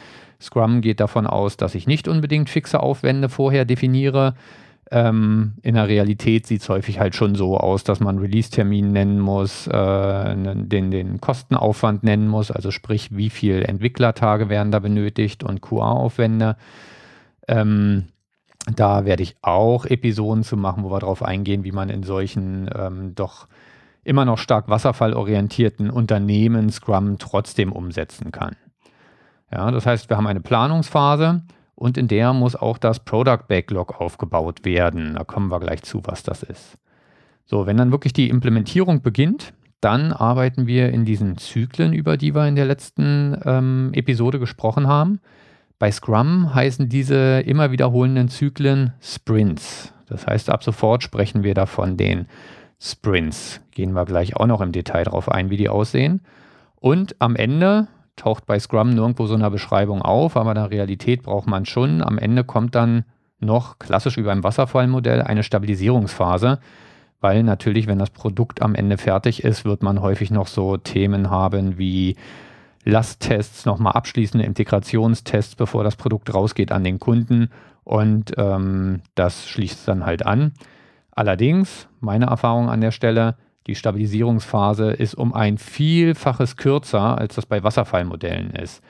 Scrum 0.40 0.80
geht 0.80 1.00
davon 1.00 1.26
aus, 1.26 1.56
dass 1.56 1.74
ich 1.74 1.86
nicht 1.86 2.08
unbedingt 2.08 2.48
fixe 2.48 2.80
Aufwände 2.80 3.28
vorher 3.28 3.64
definiere. 3.64 4.34
Ähm, 4.92 5.52
in 5.62 5.74
der 5.74 5.86
Realität 5.86 6.46
sieht 6.46 6.62
es 6.62 6.68
häufig 6.68 6.98
halt 6.98 7.14
schon 7.14 7.36
so 7.36 7.56
aus, 7.56 7.84
dass 7.84 8.00
man 8.00 8.18
Release-Termin 8.18 8.90
nennen 8.90 9.20
muss, 9.20 9.68
äh, 9.68 10.34
den, 10.34 10.90
den 10.90 11.20
Kostenaufwand 11.20 12.02
nennen 12.02 12.26
muss, 12.26 12.50
also 12.50 12.72
sprich, 12.72 13.16
wie 13.16 13.30
viele 13.30 13.64
Entwicklertage 13.64 14.48
werden 14.48 14.72
da 14.72 14.80
benötigt 14.80 15.44
und 15.44 15.60
QA-Aufwände. 15.60 16.56
Ähm, 17.46 18.06
da 18.66 19.04
werde 19.04 19.22
ich 19.22 19.36
auch 19.42 19.84
Episoden 19.86 20.44
zu 20.44 20.56
machen, 20.56 20.84
wo 20.84 20.90
wir 20.90 21.00
darauf 21.00 21.22
eingehen, 21.22 21.64
wie 21.64 21.72
man 21.72 21.88
in 21.88 22.02
solchen 22.02 22.70
ähm, 22.74 23.14
doch 23.14 23.48
immer 24.04 24.24
noch 24.24 24.38
stark 24.38 24.68
wasserfallorientierten 24.68 25.90
Unternehmen 25.90 26.70
Scrum 26.70 27.18
trotzdem 27.18 27.72
umsetzen 27.72 28.32
kann. 28.32 28.56
Ja, 29.52 29.70
das 29.70 29.86
heißt, 29.86 30.08
wir 30.08 30.16
haben 30.16 30.26
eine 30.26 30.40
Planungsphase 30.40 31.42
und 31.74 31.98
in 31.98 32.08
der 32.08 32.32
muss 32.32 32.54
auch 32.54 32.78
das 32.78 33.00
Product 33.00 33.48
Backlog 33.48 34.00
aufgebaut 34.00 34.64
werden. 34.64 35.14
Da 35.14 35.24
kommen 35.24 35.50
wir 35.50 35.60
gleich 35.60 35.82
zu, 35.82 36.02
was 36.04 36.22
das 36.22 36.42
ist. 36.42 36.76
So, 37.46 37.66
wenn 37.66 37.76
dann 37.76 37.90
wirklich 37.90 38.12
die 38.12 38.28
Implementierung 38.28 39.02
beginnt, 39.02 39.52
dann 39.80 40.12
arbeiten 40.12 40.66
wir 40.66 40.90
in 40.90 41.04
diesen 41.04 41.38
Zyklen, 41.38 41.92
über 41.92 42.16
die 42.16 42.34
wir 42.34 42.46
in 42.46 42.54
der 42.54 42.66
letzten 42.66 43.36
ähm, 43.44 43.90
Episode 43.92 44.38
gesprochen 44.38 44.86
haben. 44.86 45.20
Bei 45.80 45.90
Scrum 45.90 46.54
heißen 46.54 46.90
diese 46.90 47.40
immer 47.40 47.70
wiederholenden 47.70 48.28
Zyklen 48.28 48.92
Sprints. 49.00 49.94
Das 50.08 50.26
heißt, 50.26 50.50
ab 50.50 50.62
sofort 50.62 51.02
sprechen 51.02 51.42
wir 51.42 51.54
davon 51.54 51.96
den 51.96 52.26
Sprints. 52.78 53.62
Gehen 53.70 53.92
wir 53.92 54.04
gleich 54.04 54.36
auch 54.36 54.46
noch 54.46 54.60
im 54.60 54.72
Detail 54.72 55.04
darauf 55.04 55.30
ein, 55.30 55.48
wie 55.48 55.56
die 55.56 55.70
aussehen. 55.70 56.20
Und 56.76 57.16
am 57.18 57.34
Ende 57.34 57.88
taucht 58.16 58.44
bei 58.44 58.58
Scrum 58.58 58.90
nirgendwo 58.90 59.24
so 59.24 59.32
eine 59.32 59.50
Beschreibung 59.50 60.02
auf, 60.02 60.36
aber 60.36 60.50
in 60.50 60.56
der 60.56 60.70
Realität 60.70 61.22
braucht 61.22 61.46
man 61.46 61.64
schon. 61.64 62.02
Am 62.02 62.18
Ende 62.18 62.44
kommt 62.44 62.74
dann 62.74 63.06
noch 63.38 63.78
klassisch 63.78 64.18
wie 64.18 64.22
beim 64.22 64.44
Wasserfallmodell 64.44 65.22
eine 65.22 65.42
Stabilisierungsphase, 65.42 66.58
weil 67.22 67.42
natürlich, 67.42 67.86
wenn 67.86 67.98
das 67.98 68.10
Produkt 68.10 68.60
am 68.60 68.74
Ende 68.74 68.98
fertig 68.98 69.44
ist, 69.44 69.64
wird 69.64 69.82
man 69.82 70.02
häufig 70.02 70.30
noch 70.30 70.46
so 70.46 70.76
Themen 70.76 71.30
haben 71.30 71.78
wie 71.78 72.16
Lasttests, 72.84 73.66
nochmal 73.66 73.92
abschließende 73.92 74.46
Integrationstests, 74.46 75.54
bevor 75.54 75.84
das 75.84 75.96
Produkt 75.96 76.32
rausgeht 76.32 76.72
an 76.72 76.84
den 76.84 76.98
Kunden 76.98 77.50
und 77.84 78.32
ähm, 78.36 79.02
das 79.14 79.48
schließt 79.48 79.86
dann 79.86 80.06
halt 80.06 80.24
an. 80.24 80.52
Allerdings, 81.10 81.88
meine 82.00 82.26
Erfahrung 82.26 82.70
an 82.70 82.80
der 82.80 82.92
Stelle, 82.92 83.36
die 83.66 83.74
Stabilisierungsphase 83.74 84.90
ist 84.90 85.14
um 85.14 85.34
ein 85.34 85.58
Vielfaches 85.58 86.56
kürzer, 86.56 87.18
als 87.18 87.34
das 87.34 87.46
bei 87.46 87.62
Wasserfallmodellen 87.62 88.50
ist, 88.52 88.82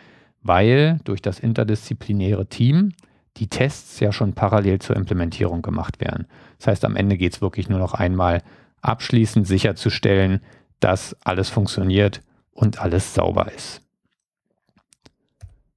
weil 0.43 1.01
durch 1.05 1.23
das 1.23 1.41
interdisziplinäre 1.41 2.47
Team 2.47 2.93
die 3.37 3.49
Tests 3.49 4.01
ja 4.01 4.13
schon 4.13 4.35
parallel 4.35 4.79
zur 4.79 4.97
Implementierung 4.97 5.63
gemacht 5.63 6.01
werden. 6.01 6.27
Das 6.59 6.69
heißt, 6.69 6.85
am 6.85 6.97
Ende 6.97 7.17
geht 7.17 7.35
es 7.35 7.41
wirklich 7.41 7.69
nur 7.69 7.79
noch 7.79 7.95
einmal 7.95 8.43
abschließend 8.81 9.47
sicherzustellen, 9.47 10.41
dass 10.79 11.17
alles 11.25 11.49
funktioniert 11.49 12.23
und 12.61 12.81
alles 12.81 13.15
sauber 13.15 13.51
ist. 13.53 13.81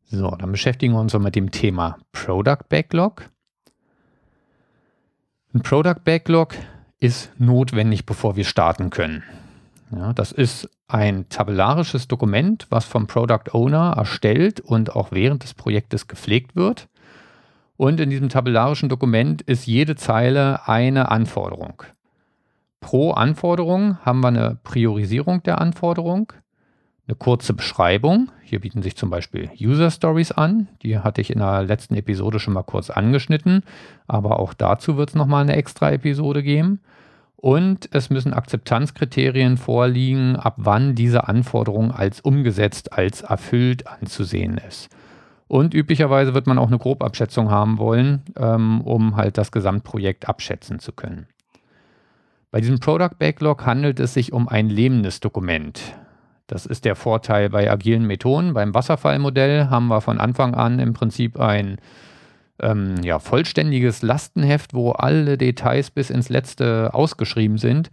So, 0.05 0.29
dann 0.31 0.51
beschäftigen 0.51 0.93
wir 0.93 0.99
uns 0.99 1.17
mit 1.17 1.35
dem 1.35 1.49
Thema 1.49 1.97
Product 2.11 2.69
Backlog. 2.69 3.29
Ein 5.53 5.61
Product 5.61 6.03
Backlog 6.03 6.55
ist 6.99 7.31
notwendig, 7.39 8.05
bevor 8.05 8.35
wir 8.35 8.43
starten 8.43 8.89
können. 8.89 9.23
Ja, 9.91 10.13
das 10.13 10.31
ist 10.31 10.69
ein 10.87 11.29
tabellarisches 11.29 12.07
Dokument, 12.07 12.67
was 12.69 12.85
vom 12.85 13.07
Product 13.07 13.53
Owner 13.53 13.93
erstellt 13.95 14.59
und 14.59 14.95
auch 14.95 15.11
während 15.11 15.43
des 15.43 15.53
Projektes 15.53 16.07
gepflegt 16.07 16.55
wird. 16.55 16.89
Und 17.77 17.99
in 17.99 18.09
diesem 18.09 18.29
tabellarischen 18.29 18.89
Dokument 18.89 19.41
ist 19.41 19.65
jede 19.65 19.95
Zeile 19.95 20.67
eine 20.67 21.09
Anforderung. 21.09 21.83
Pro 22.79 23.11
Anforderung 23.11 23.97
haben 24.05 24.19
wir 24.21 24.27
eine 24.27 24.59
Priorisierung 24.63 25.41
der 25.43 25.59
Anforderung, 25.59 26.33
eine 27.07 27.15
kurze 27.15 27.53
Beschreibung. 27.53 28.31
Hier 28.43 28.61
bieten 28.61 28.81
sich 28.81 28.95
zum 28.95 29.09
Beispiel 29.09 29.49
User 29.59 29.91
Stories 29.91 30.31
an. 30.31 30.67
Die 30.83 30.99
hatte 30.99 31.21
ich 31.21 31.31
in 31.31 31.39
der 31.39 31.63
letzten 31.63 31.95
Episode 31.95 32.39
schon 32.39 32.53
mal 32.53 32.63
kurz 32.63 32.89
angeschnitten, 32.89 33.63
aber 34.07 34.39
auch 34.39 34.53
dazu 34.53 34.95
wird 34.95 35.09
es 35.09 35.15
nochmal 35.15 35.43
eine 35.43 35.55
extra 35.55 35.91
Episode 35.91 36.43
geben. 36.43 36.79
Und 37.35 37.89
es 37.91 38.09
müssen 38.09 38.33
Akzeptanzkriterien 38.33 39.57
vorliegen, 39.57 40.37
ab 40.37 40.55
wann 40.57 40.95
diese 40.95 41.27
Anforderung 41.27 41.91
als 41.91 42.21
umgesetzt, 42.21 42.93
als 42.93 43.21
erfüllt 43.21 43.85
anzusehen 43.85 44.57
ist. 44.57 44.89
Und 45.49 45.73
üblicherweise 45.73 46.33
wird 46.33 46.47
man 46.47 46.57
auch 46.57 46.67
eine 46.67 46.77
Grobabschätzung 46.77 47.51
haben 47.51 47.79
wollen, 47.79 48.21
ähm, 48.37 48.79
um 48.79 49.17
halt 49.17 49.37
das 49.37 49.51
Gesamtprojekt 49.51 50.29
abschätzen 50.29 50.79
zu 50.79 50.93
können. 50.93 51.27
Bei 52.49 52.61
diesem 52.61 52.79
Product 52.79 53.17
Backlog 53.19 53.65
handelt 53.65 53.99
es 53.99 54.13
sich 54.13 54.31
um 54.31 54.47
ein 54.47 54.69
lebendes 54.69 55.19
Dokument. 55.19 55.81
Das 56.47 56.65
ist 56.65 56.85
der 56.85 56.95
Vorteil 56.95 57.49
bei 57.49 57.71
agilen 57.71 58.05
Methoden. 58.05 58.53
Beim 58.53 58.73
Wasserfallmodell 58.73 59.69
haben 59.69 59.87
wir 59.87 60.01
von 60.01 60.19
Anfang 60.19 60.55
an 60.55 60.79
im 60.79 60.93
Prinzip 60.93 61.39
ein 61.39 61.77
ähm, 62.59 62.95
ja, 63.03 63.19
vollständiges 63.19 64.01
Lastenheft, 64.01 64.73
wo 64.73 64.91
alle 64.91 65.37
Details 65.37 65.89
bis 65.91 66.09
ins 66.09 66.29
letzte 66.29 66.93
ausgeschrieben 66.93 67.57
sind. 67.57 67.89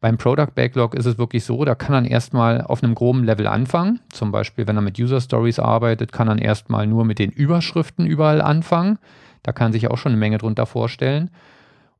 Beim 0.00 0.18
Product 0.18 0.50
Backlog 0.54 0.94
ist 0.94 1.06
es 1.06 1.16
wirklich 1.16 1.44
so, 1.44 1.64
da 1.64 1.74
kann 1.74 1.92
man 1.92 2.04
erstmal 2.04 2.60
auf 2.60 2.82
einem 2.82 2.94
groben 2.94 3.24
Level 3.24 3.46
anfangen. 3.46 4.00
Zum 4.10 4.32
Beispiel, 4.32 4.66
wenn 4.66 4.76
er 4.76 4.82
mit 4.82 4.98
User 4.98 5.20
Stories 5.20 5.58
arbeitet, 5.58 6.12
kann 6.12 6.26
man 6.26 6.36
erstmal 6.36 6.86
nur 6.86 7.06
mit 7.06 7.18
den 7.18 7.30
Überschriften 7.30 8.06
überall 8.06 8.42
anfangen. 8.42 8.98
Da 9.42 9.52
kann 9.52 9.72
sich 9.72 9.90
auch 9.90 9.96
schon 9.96 10.12
eine 10.12 10.18
Menge 10.18 10.36
drunter 10.36 10.66
vorstellen. 10.66 11.30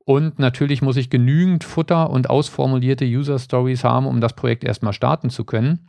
Und 0.05 0.39
natürlich 0.39 0.83
muss 0.83 0.99
ich 0.99 1.09
genügend 1.09 1.65
Futter 1.65 2.11
und 2.11 2.29
ausformulierte 2.29 3.07
User 3.07 3.39
Stories 3.39 3.85
haben, 3.85 4.07
um 4.07 4.21
das 4.21 4.35
Projekt 4.35 4.65
erstmal 4.65 4.93
starten 4.93 5.31
zu 5.31 5.45
können. 5.45 5.89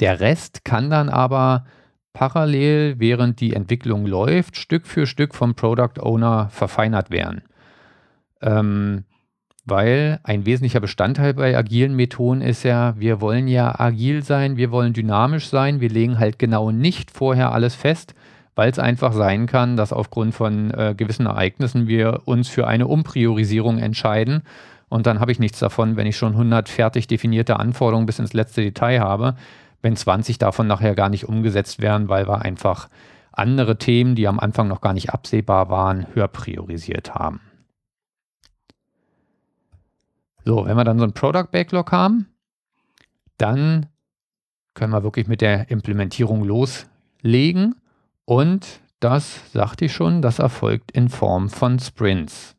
Der 0.00 0.20
Rest 0.20 0.64
kann 0.64 0.90
dann 0.90 1.08
aber 1.08 1.64
parallel, 2.12 2.98
während 2.98 3.40
die 3.40 3.54
Entwicklung 3.54 4.06
läuft, 4.06 4.56
Stück 4.56 4.86
für 4.86 5.06
Stück 5.06 5.34
vom 5.34 5.54
Product 5.54 6.00
Owner 6.00 6.48
verfeinert 6.50 7.10
werden. 7.10 7.42
Ähm, 8.42 9.04
weil 9.64 10.18
ein 10.24 10.46
wesentlicher 10.46 10.80
Bestandteil 10.80 11.34
bei 11.34 11.56
agilen 11.56 11.94
Methoden 11.94 12.40
ist 12.40 12.62
ja, 12.62 12.94
wir 12.98 13.20
wollen 13.20 13.46
ja 13.46 13.78
agil 13.78 14.22
sein, 14.22 14.56
wir 14.56 14.70
wollen 14.70 14.92
dynamisch 14.92 15.48
sein, 15.48 15.80
wir 15.80 15.90
legen 15.90 16.18
halt 16.18 16.38
genau 16.38 16.70
nicht 16.70 17.10
vorher 17.10 17.52
alles 17.52 17.74
fest, 17.74 18.14
weil 18.56 18.70
es 18.70 18.78
einfach 18.78 19.12
sein 19.12 19.46
kann, 19.46 19.76
dass 19.76 19.92
aufgrund 19.92 20.34
von 20.34 20.72
äh, 20.72 20.94
gewissen 20.96 21.26
Ereignissen 21.26 21.86
wir 21.86 22.22
uns 22.24 22.48
für 22.48 22.66
eine 22.66 22.88
Umpriorisierung 22.88 23.78
entscheiden 23.78 24.42
und 24.90 25.06
dann 25.06 25.20
habe 25.20 25.32
ich 25.32 25.38
nichts 25.38 25.60
davon, 25.60 25.96
wenn 25.96 26.06
ich 26.06 26.16
schon 26.16 26.32
100 26.32 26.68
fertig 26.68 27.06
definierte 27.06 27.58
Anforderungen 27.58 28.06
bis 28.06 28.18
ins 28.18 28.34
letzte 28.34 28.60
Detail 28.60 29.00
habe, 29.00 29.36
wenn 29.82 29.96
20 29.96 30.38
davon 30.38 30.66
nachher 30.66 30.94
gar 30.94 31.08
nicht 31.08 31.28
umgesetzt 31.28 31.80
werden, 31.80 32.08
weil 32.08 32.28
wir 32.28 32.42
einfach 32.42 32.88
andere 33.32 33.78
Themen, 33.78 34.14
die 34.14 34.28
am 34.28 34.40
Anfang 34.40 34.68
noch 34.68 34.80
gar 34.80 34.92
nicht 34.92 35.10
absehbar 35.10 35.70
waren, 35.70 36.06
höher 36.14 36.28
priorisiert 36.28 37.14
haben. 37.14 37.40
So, 40.44 40.64
wenn 40.64 40.76
wir 40.76 40.84
dann 40.84 40.98
so 40.98 41.04
ein 41.04 41.12
Product 41.12 41.48
Backlog 41.50 41.92
haben, 41.92 42.26
dann 43.36 43.86
können 44.74 44.92
wir 44.92 45.02
wirklich 45.02 45.26
mit 45.26 45.40
der 45.40 45.70
Implementierung 45.70 46.44
loslegen. 46.44 47.76
Und 48.24 48.80
das, 49.00 49.52
sagte 49.52 49.86
ich 49.86 49.92
schon, 49.92 50.22
das 50.22 50.38
erfolgt 50.38 50.90
in 50.92 51.08
Form 51.08 51.48
von 51.48 51.78
Sprints. 51.78 52.56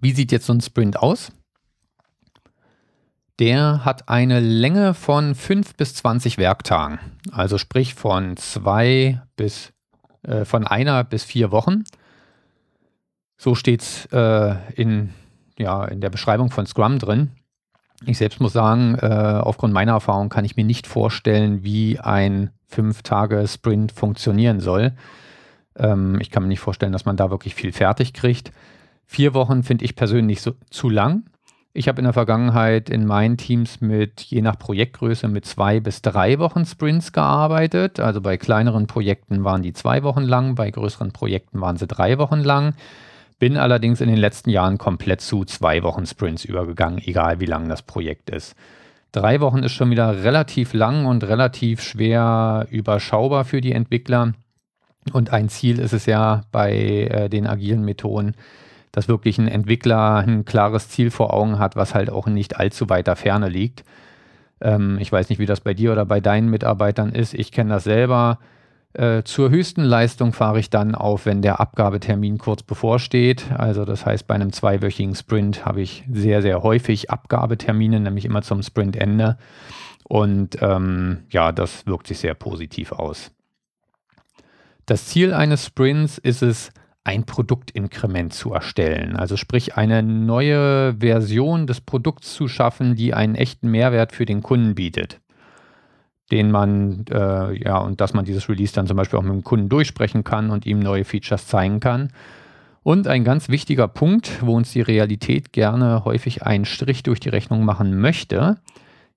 Wie 0.00 0.12
sieht 0.12 0.32
jetzt 0.32 0.46
so 0.46 0.52
ein 0.52 0.60
Sprint 0.60 0.98
aus? 0.98 1.32
Der 3.40 3.84
hat 3.84 4.08
eine 4.08 4.40
Länge 4.40 4.94
von 4.94 5.34
5 5.34 5.74
bis 5.74 5.94
20 5.96 6.38
Werktagen. 6.38 6.98
Also 7.32 7.58
sprich 7.58 7.94
von 7.94 8.36
zwei 8.36 9.20
bis 9.36 9.72
äh, 10.22 10.44
von 10.44 10.66
einer 10.66 11.02
bis 11.04 11.24
vier 11.24 11.50
Wochen. 11.50 11.84
So 13.36 13.54
steht 13.54 13.82
es 13.82 14.06
äh, 14.12 14.54
in 14.74 15.12
ja, 15.58 15.84
in 15.84 16.00
der 16.00 16.10
Beschreibung 16.10 16.50
von 16.50 16.66
Scrum 16.66 16.98
drin. 16.98 17.30
Ich 18.06 18.18
selbst 18.18 18.40
muss 18.40 18.52
sagen, 18.52 18.96
äh, 18.96 19.40
aufgrund 19.42 19.72
meiner 19.72 19.92
Erfahrung 19.92 20.28
kann 20.28 20.44
ich 20.44 20.56
mir 20.56 20.64
nicht 20.64 20.86
vorstellen, 20.86 21.62
wie 21.62 21.98
ein 22.00 22.50
5-Tage-Sprint 22.72 23.92
funktionieren 23.92 24.60
soll. 24.60 24.92
Ähm, 25.76 26.18
ich 26.20 26.30
kann 26.30 26.42
mir 26.42 26.48
nicht 26.48 26.60
vorstellen, 26.60 26.92
dass 26.92 27.04
man 27.04 27.16
da 27.16 27.30
wirklich 27.30 27.54
viel 27.54 27.72
fertig 27.72 28.12
kriegt. 28.12 28.52
Vier 29.06 29.34
Wochen 29.34 29.62
finde 29.62 29.84
ich 29.84 29.96
persönlich 29.96 30.42
so, 30.42 30.54
zu 30.70 30.88
lang. 30.88 31.24
Ich 31.76 31.88
habe 31.88 31.98
in 31.98 32.04
der 32.04 32.12
Vergangenheit 32.12 32.88
in 32.88 33.04
meinen 33.04 33.36
Teams 33.36 33.80
mit, 33.80 34.20
je 34.20 34.42
nach 34.42 34.56
Projektgröße, 34.56 35.26
mit 35.26 35.44
zwei 35.44 35.80
bis 35.80 36.02
drei 36.02 36.38
Wochen 36.38 36.64
Sprints 36.64 37.12
gearbeitet. 37.12 37.98
Also 37.98 38.20
bei 38.20 38.36
kleineren 38.36 38.86
Projekten 38.86 39.42
waren 39.42 39.62
die 39.62 39.72
zwei 39.72 40.04
Wochen 40.04 40.22
lang, 40.22 40.54
bei 40.54 40.70
größeren 40.70 41.10
Projekten 41.10 41.60
waren 41.60 41.76
sie 41.76 41.88
drei 41.88 42.18
Wochen 42.18 42.38
lang. 42.38 42.74
Bin 43.40 43.56
allerdings 43.56 44.00
in 44.00 44.08
den 44.08 44.18
letzten 44.18 44.50
Jahren 44.50 44.78
komplett 44.78 45.20
zu 45.20 45.44
zwei 45.44 45.82
Wochen 45.82 46.06
Sprints 46.06 46.44
übergegangen, 46.44 47.02
egal 47.04 47.40
wie 47.40 47.46
lang 47.46 47.68
das 47.68 47.82
Projekt 47.82 48.30
ist. 48.30 48.54
Drei 49.10 49.40
Wochen 49.40 49.64
ist 49.64 49.72
schon 49.72 49.90
wieder 49.90 50.22
relativ 50.22 50.74
lang 50.74 51.06
und 51.06 51.24
relativ 51.24 51.82
schwer 51.82 52.68
überschaubar 52.70 53.44
für 53.44 53.60
die 53.60 53.72
Entwickler. 53.72 54.34
Und 55.12 55.32
ein 55.32 55.48
Ziel 55.48 55.80
ist 55.80 55.92
es 55.92 56.06
ja 56.06 56.42
bei 56.52 56.72
äh, 57.10 57.28
den 57.28 57.48
agilen 57.48 57.84
Methoden, 57.84 58.36
dass 58.94 59.08
wirklich 59.08 59.38
ein 59.38 59.48
Entwickler 59.48 60.16
ein 60.16 60.44
klares 60.44 60.88
Ziel 60.88 61.10
vor 61.10 61.34
Augen 61.34 61.58
hat, 61.58 61.74
was 61.74 61.94
halt 61.94 62.10
auch 62.10 62.26
nicht 62.26 62.60
allzu 62.60 62.88
weiter 62.88 63.16
Ferne 63.16 63.48
liegt. 63.48 63.84
Ähm, 64.60 64.98
ich 65.00 65.10
weiß 65.10 65.28
nicht, 65.28 65.40
wie 65.40 65.46
das 65.46 65.60
bei 65.60 65.74
dir 65.74 65.90
oder 65.92 66.06
bei 66.06 66.20
deinen 66.20 66.48
Mitarbeitern 66.48 67.10
ist. 67.10 67.34
Ich 67.34 67.50
kenne 67.50 67.70
das 67.70 67.84
selber. 67.84 68.38
Äh, 68.92 69.24
zur 69.24 69.50
höchsten 69.50 69.82
Leistung 69.82 70.32
fahre 70.32 70.60
ich 70.60 70.70
dann 70.70 70.94
auf, 70.94 71.26
wenn 71.26 71.42
der 71.42 71.58
Abgabetermin 71.58 72.38
kurz 72.38 72.62
bevorsteht. 72.62 73.46
Also 73.58 73.84
das 73.84 74.06
heißt, 74.06 74.28
bei 74.28 74.36
einem 74.36 74.52
zweiwöchigen 74.52 75.16
Sprint 75.16 75.66
habe 75.66 75.82
ich 75.82 76.04
sehr, 76.08 76.42
sehr 76.42 76.62
häufig 76.62 77.10
Abgabetermine, 77.10 77.98
nämlich 77.98 78.24
immer 78.24 78.42
zum 78.42 78.62
Sprintende. 78.62 79.36
Und 80.04 80.62
ähm, 80.62 81.24
ja, 81.30 81.50
das 81.50 81.86
wirkt 81.88 82.06
sich 82.06 82.18
sehr 82.18 82.34
positiv 82.34 82.92
aus. 82.92 83.32
Das 84.86 85.06
Ziel 85.06 85.34
eines 85.34 85.66
Sprints 85.66 86.18
ist 86.18 86.42
es, 86.42 86.70
ein 87.04 87.24
Produktinkrement 87.24 88.32
zu 88.32 88.52
erstellen. 88.52 89.16
Also 89.16 89.36
sprich 89.36 89.76
eine 89.76 90.02
neue 90.02 90.96
Version 90.98 91.66
des 91.66 91.80
Produkts 91.80 92.34
zu 92.34 92.48
schaffen, 92.48 92.96
die 92.96 93.14
einen 93.14 93.34
echten 93.34 93.70
Mehrwert 93.70 94.12
für 94.12 94.24
den 94.24 94.42
Kunden 94.42 94.74
bietet 94.74 95.20
den 96.30 96.50
man, 96.50 97.04
äh, 97.10 97.52
ja, 97.62 97.78
und 97.78 98.00
dass 98.00 98.14
man 98.14 98.24
dieses 98.24 98.48
Release 98.48 98.72
dann 98.72 98.86
zum 98.86 98.96
Beispiel 98.96 99.18
auch 99.18 99.22
mit 99.22 99.32
dem 99.32 99.44
Kunden 99.44 99.68
durchsprechen 99.68 100.24
kann 100.24 100.50
und 100.50 100.66
ihm 100.66 100.78
neue 100.78 101.04
Features 101.04 101.46
zeigen 101.46 101.80
kann. 101.80 102.12
Und 102.82 103.06
ein 103.06 103.24
ganz 103.24 103.48
wichtiger 103.48 103.88
Punkt, 103.88 104.44
wo 104.44 104.54
uns 104.56 104.72
die 104.72 104.80
Realität 104.80 105.52
gerne 105.52 106.04
häufig 106.04 106.42
einen 106.42 106.64
Strich 106.64 107.02
durch 107.02 107.20
die 107.20 107.30
Rechnung 107.30 107.64
machen 107.64 107.98
möchte, 107.98 108.58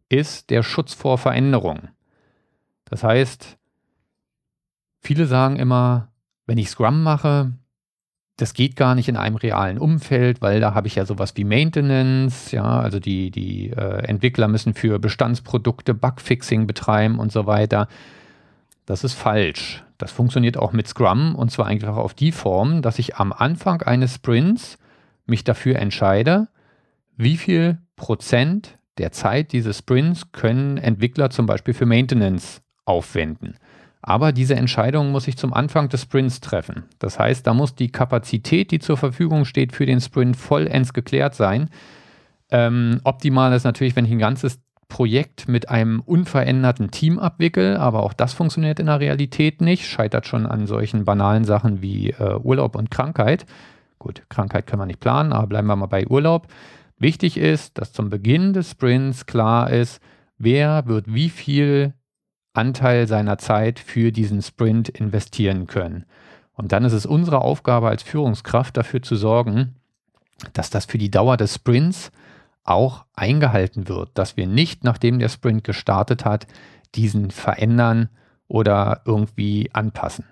ist 0.09 0.49
der 0.49 0.63
Schutz 0.63 0.93
vor 0.93 1.17
Veränderung. 1.17 1.89
Das 2.85 3.03
heißt, 3.03 3.57
viele 5.01 5.25
sagen 5.25 5.57
immer, 5.57 6.09
wenn 6.45 6.57
ich 6.57 6.69
Scrum 6.69 7.03
mache, 7.03 7.51
das 8.37 8.53
geht 8.53 8.75
gar 8.75 8.93
nicht 8.93 9.09
in 9.09 9.17
einem 9.17 9.35
realen 9.35 9.79
Umfeld, 9.79 10.41
weil 10.41 10.59
da 10.59 10.75
habe 10.75 10.87
ich 10.87 10.95
ja 10.95 11.05
sowas 11.05 11.33
wie 11.35 11.43
Maintenance, 11.43 12.51
ja, 12.51 12.79
also 12.79 12.99
die, 12.99 13.31
die 13.31 13.71
äh, 13.71 14.03
Entwickler 14.05 14.47
müssen 14.47 14.75
für 14.75 14.99
Bestandsprodukte 14.99 15.95
Bugfixing 15.95 16.67
betreiben 16.67 17.17
und 17.17 17.31
so 17.31 17.47
weiter. 17.47 17.87
Das 18.85 19.03
ist 19.03 19.15
falsch. 19.15 19.83
Das 19.97 20.11
funktioniert 20.11 20.57
auch 20.57 20.71
mit 20.71 20.87
Scrum 20.87 21.35
und 21.35 21.51
zwar 21.51 21.65
einfach 21.65 21.97
auf 21.97 22.13
die 22.13 22.31
Form, 22.31 22.83
dass 22.83 22.99
ich 22.99 23.15
am 23.15 23.33
Anfang 23.33 23.81
eines 23.81 24.15
Sprints 24.15 24.77
mich 25.25 25.43
dafür 25.43 25.77
entscheide, 25.77 26.47
wie 27.17 27.37
viel 27.37 27.79
Prozent 27.95 28.77
der 28.99 29.11
Zeit 29.11 29.51
dieses 29.51 29.79
Sprints 29.79 30.31
können 30.31 30.77
Entwickler 30.77 31.31
zum 31.31 31.47
Beispiel 31.47 31.73
für 31.73 31.87
Maintenance 31.87 32.61
aufwenden. 32.85 33.57
Aber 34.01 34.31
diese 34.31 34.55
Entscheidung 34.55 35.11
muss 35.11 35.27
ich 35.27 35.37
zum 35.37 35.53
Anfang 35.53 35.89
des 35.89 36.03
Sprints 36.03 36.39
treffen. 36.39 36.83
Das 36.99 37.19
heißt, 37.19 37.45
da 37.45 37.53
muss 37.53 37.75
die 37.75 37.91
Kapazität, 37.91 38.71
die 38.71 38.79
zur 38.79 38.97
Verfügung 38.97 39.45
steht 39.45 39.73
für 39.73 39.85
den 39.85 39.99
Sprint, 39.99 40.37
vollends 40.37 40.93
geklärt 40.93 41.35
sein. 41.35 41.69
Ähm, 42.49 43.01
optimal 43.03 43.53
ist 43.53 43.63
natürlich, 43.63 43.95
wenn 43.95 44.05
ich 44.05 44.11
ein 44.11 44.19
ganzes 44.19 44.59
Projekt 44.87 45.47
mit 45.49 45.69
einem 45.69 45.99
unveränderten 45.99 46.91
Team 46.91 47.19
abwickle, 47.19 47.79
aber 47.79 48.03
auch 48.03 48.13
das 48.13 48.33
funktioniert 48.33 48.79
in 48.79 48.85
der 48.85 48.99
Realität 48.99 49.59
nicht, 49.59 49.85
scheitert 49.85 50.25
schon 50.25 50.45
an 50.45 50.65
solchen 50.65 51.03
banalen 51.03 51.43
Sachen 51.43 51.81
wie 51.81 52.11
äh, 52.11 52.35
Urlaub 52.37 52.75
und 52.75 52.89
Krankheit. 52.89 53.45
Gut, 53.99 54.23
Krankheit 54.29 54.67
können 54.67 54.81
wir 54.81 54.85
nicht 54.85 54.99
planen, 54.99 55.33
aber 55.33 55.47
bleiben 55.47 55.67
wir 55.67 55.75
mal 55.75 55.87
bei 55.87 56.07
Urlaub. 56.07 56.47
Wichtig 56.97 57.37
ist, 57.37 57.77
dass 57.77 57.91
zum 57.91 58.09
Beginn 58.09 58.53
des 58.53 58.71
Sprints 58.71 59.25
klar 59.25 59.69
ist, 59.69 60.01
wer 60.37 60.87
wird 60.87 61.13
wie 61.13 61.29
viel 61.29 61.93
Anteil 62.57 63.07
seiner 63.07 63.37
Zeit 63.37 63.79
für 63.79 64.11
diesen 64.11 64.41
Sprint 64.41 64.89
investieren 64.89 65.67
können. 65.67 66.05
Und 66.53 66.71
dann 66.71 66.83
ist 66.85 66.93
es 66.93 67.05
unsere 67.05 67.41
Aufgabe 67.41 67.87
als 67.87 68.03
Führungskraft 68.03 68.75
dafür 68.75 69.01
zu 69.01 69.15
sorgen, 69.15 69.75
dass 70.53 70.69
das 70.69 70.85
für 70.85 70.97
die 70.97 71.11
Dauer 71.11 71.37
des 71.37 71.55
Sprints 71.55 72.11
auch 72.63 73.05
eingehalten 73.15 73.87
wird, 73.87 74.09
dass 74.15 74.37
wir 74.37 74.47
nicht, 74.47 74.83
nachdem 74.83 75.19
der 75.19 75.29
Sprint 75.29 75.63
gestartet 75.63 76.25
hat, 76.25 76.47
diesen 76.95 77.31
verändern 77.31 78.09
oder 78.47 79.01
irgendwie 79.05 79.69
anpassen. 79.73 80.25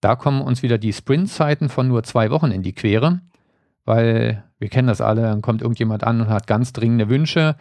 Da 0.00 0.14
kommen 0.16 0.42
uns 0.42 0.62
wieder 0.62 0.78
die 0.78 0.92
Sprintzeiten 0.92 1.68
von 1.68 1.88
nur 1.88 2.04
zwei 2.04 2.30
Wochen 2.30 2.52
in 2.52 2.62
die 2.62 2.74
Quere, 2.74 3.20
weil 3.84 4.44
wir 4.58 4.68
kennen 4.68 4.88
das 4.88 5.00
alle, 5.00 5.22
dann 5.22 5.42
kommt 5.42 5.62
irgendjemand 5.62 6.04
an 6.04 6.20
und 6.20 6.28
hat 6.28 6.46
ganz 6.46 6.72
dringende 6.72 7.08
Wünsche, 7.08 7.56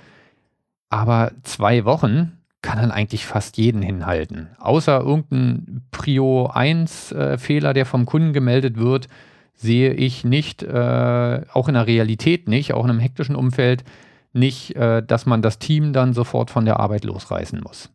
aber 0.89 1.32
zwei 1.43 1.86
Wochen, 1.86 2.37
kann 2.67 2.80
dann 2.80 2.91
eigentlich 2.91 3.25
fast 3.25 3.56
jeden 3.56 3.82
hinhalten. 3.82 4.49
Außer 4.60 4.99
irgendein 4.99 5.84
Prio 5.89 6.47
1 6.47 7.13
äh, 7.13 7.38
Fehler, 7.38 7.73
der 7.73 7.86
vom 7.86 8.06
Kunden 8.06 8.34
gemeldet 8.34 8.75
wird, 8.75 9.08
sehe 9.53 9.93
ich 9.93 10.25
nicht, 10.25 10.63
äh, 10.63 11.41
auch 11.53 11.69
in 11.69 11.75
der 11.75 11.88
Realität 11.88 12.49
nicht, 12.49 12.73
auch 12.73 12.84
in 12.84 12.89
einem 12.89 12.99
hektischen 12.99 13.38
Umfeld, 13.38 13.86
nicht, 14.34 14.75
äh, 14.75 15.01
dass 15.01 15.25
man 15.25 15.41
das 15.41 15.60
Team 15.60 15.93
dann 15.93 16.12
sofort 16.12 16.51
von 16.51 16.65
der 16.65 16.77
Arbeit 16.82 17.06
losreißen 17.06 17.62
muss. 17.62 17.89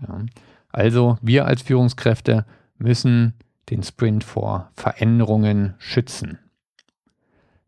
Ja. 0.00 0.20
Also 0.68 1.18
wir 1.20 1.46
als 1.46 1.62
Führungskräfte 1.62 2.46
müssen 2.78 3.34
den 3.68 3.82
Sprint 3.82 4.22
vor 4.22 4.70
Veränderungen 4.76 5.74
schützen. 5.78 6.38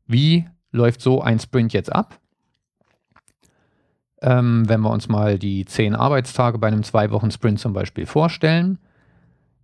Wie 0.07 0.47
läuft 0.71 1.01
so 1.01 1.23
ein 1.23 1.41
Sprint 1.41 1.73
jetzt 1.73 1.93
ab? 1.93 2.21
Ähm, 4.23 4.69
wenn 4.69 4.81
wir 4.81 4.91
uns 4.91 5.09
mal 5.09 5.39
die 5.39 5.65
zehn 5.65 5.95
Arbeitstage 5.95 6.59
bei 6.59 6.69
einem 6.69 6.83
zwei 6.83 7.11
Wochen 7.11 7.31
Sprint 7.31 7.61
zum 7.61 7.73
Beispiel 7.73 8.07
vorstellen, 8.07 8.79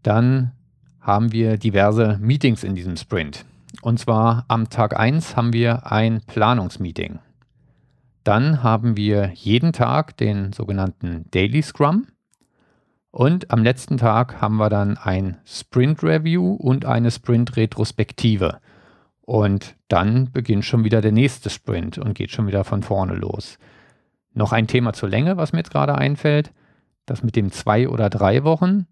dann 0.02 0.52
haben 1.00 1.32
wir 1.32 1.56
diverse 1.56 2.18
Meetings 2.20 2.64
in 2.64 2.74
diesem 2.74 2.96
Sprint. 2.96 3.44
Und 3.80 3.98
zwar 3.98 4.44
am 4.48 4.68
Tag 4.68 4.98
1 4.98 5.36
haben 5.36 5.52
wir 5.52 5.90
ein 5.90 6.20
Planungsmeeting. 6.26 7.18
Dann 8.24 8.62
haben 8.62 8.96
wir 8.96 9.32
jeden 9.34 9.72
Tag 9.72 10.16
den 10.16 10.52
sogenannten 10.52 11.24
Daily 11.30 11.62
Scrum. 11.62 12.06
Und 13.10 13.50
am 13.50 13.62
letzten 13.62 13.96
Tag 13.96 14.40
haben 14.40 14.56
wir 14.56 14.70
dann 14.70 14.96
ein 14.96 15.38
Sprint 15.44 16.02
Review 16.02 16.54
und 16.54 16.84
eine 16.84 17.10
Sprint 17.10 17.56
Retrospektive. 17.56 18.60
Und 19.22 19.74
dann 19.88 20.30
beginnt 20.30 20.64
schon 20.64 20.84
wieder 20.84 21.00
der 21.00 21.12
nächste 21.12 21.50
Sprint 21.50 21.98
und 21.98 22.14
geht 22.14 22.30
schon 22.30 22.46
wieder 22.46 22.64
von 22.64 22.82
vorne 22.82 23.14
los. 23.14 23.58
Noch 24.34 24.52
ein 24.52 24.66
Thema 24.66 24.92
zur 24.92 25.08
Länge, 25.08 25.36
was 25.36 25.52
mir 25.52 25.58
jetzt 25.58 25.70
gerade 25.70 25.96
einfällt. 25.96 26.52
Das 27.06 27.22
mit 27.22 27.36
dem 27.36 27.50
zwei 27.50 27.88
oder 27.88 28.08
drei 28.08 28.44
Wochen 28.44 28.86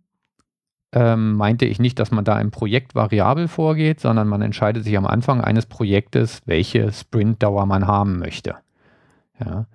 ähm, 0.93 1.35
meinte 1.35 1.67
ich 1.67 1.79
nicht, 1.79 1.99
dass 1.99 2.11
man 2.11 2.25
da 2.25 2.41
im 2.41 2.51
Projekt 2.51 2.95
variabel 2.95 3.49
vorgeht, 3.49 4.01
sondern 4.01 4.29
man 4.29 4.43
entscheidet 4.43 4.85
sich 4.85 4.97
am 4.97 5.07
Anfang 5.07 5.41
eines 5.41 5.67
Projektes, 5.67 6.43
welche 6.47 6.93
Sprintdauer 6.93 7.67
man 7.67 7.87
haben 7.87 8.19
möchte. 8.19 8.57
Ja. 9.39 9.67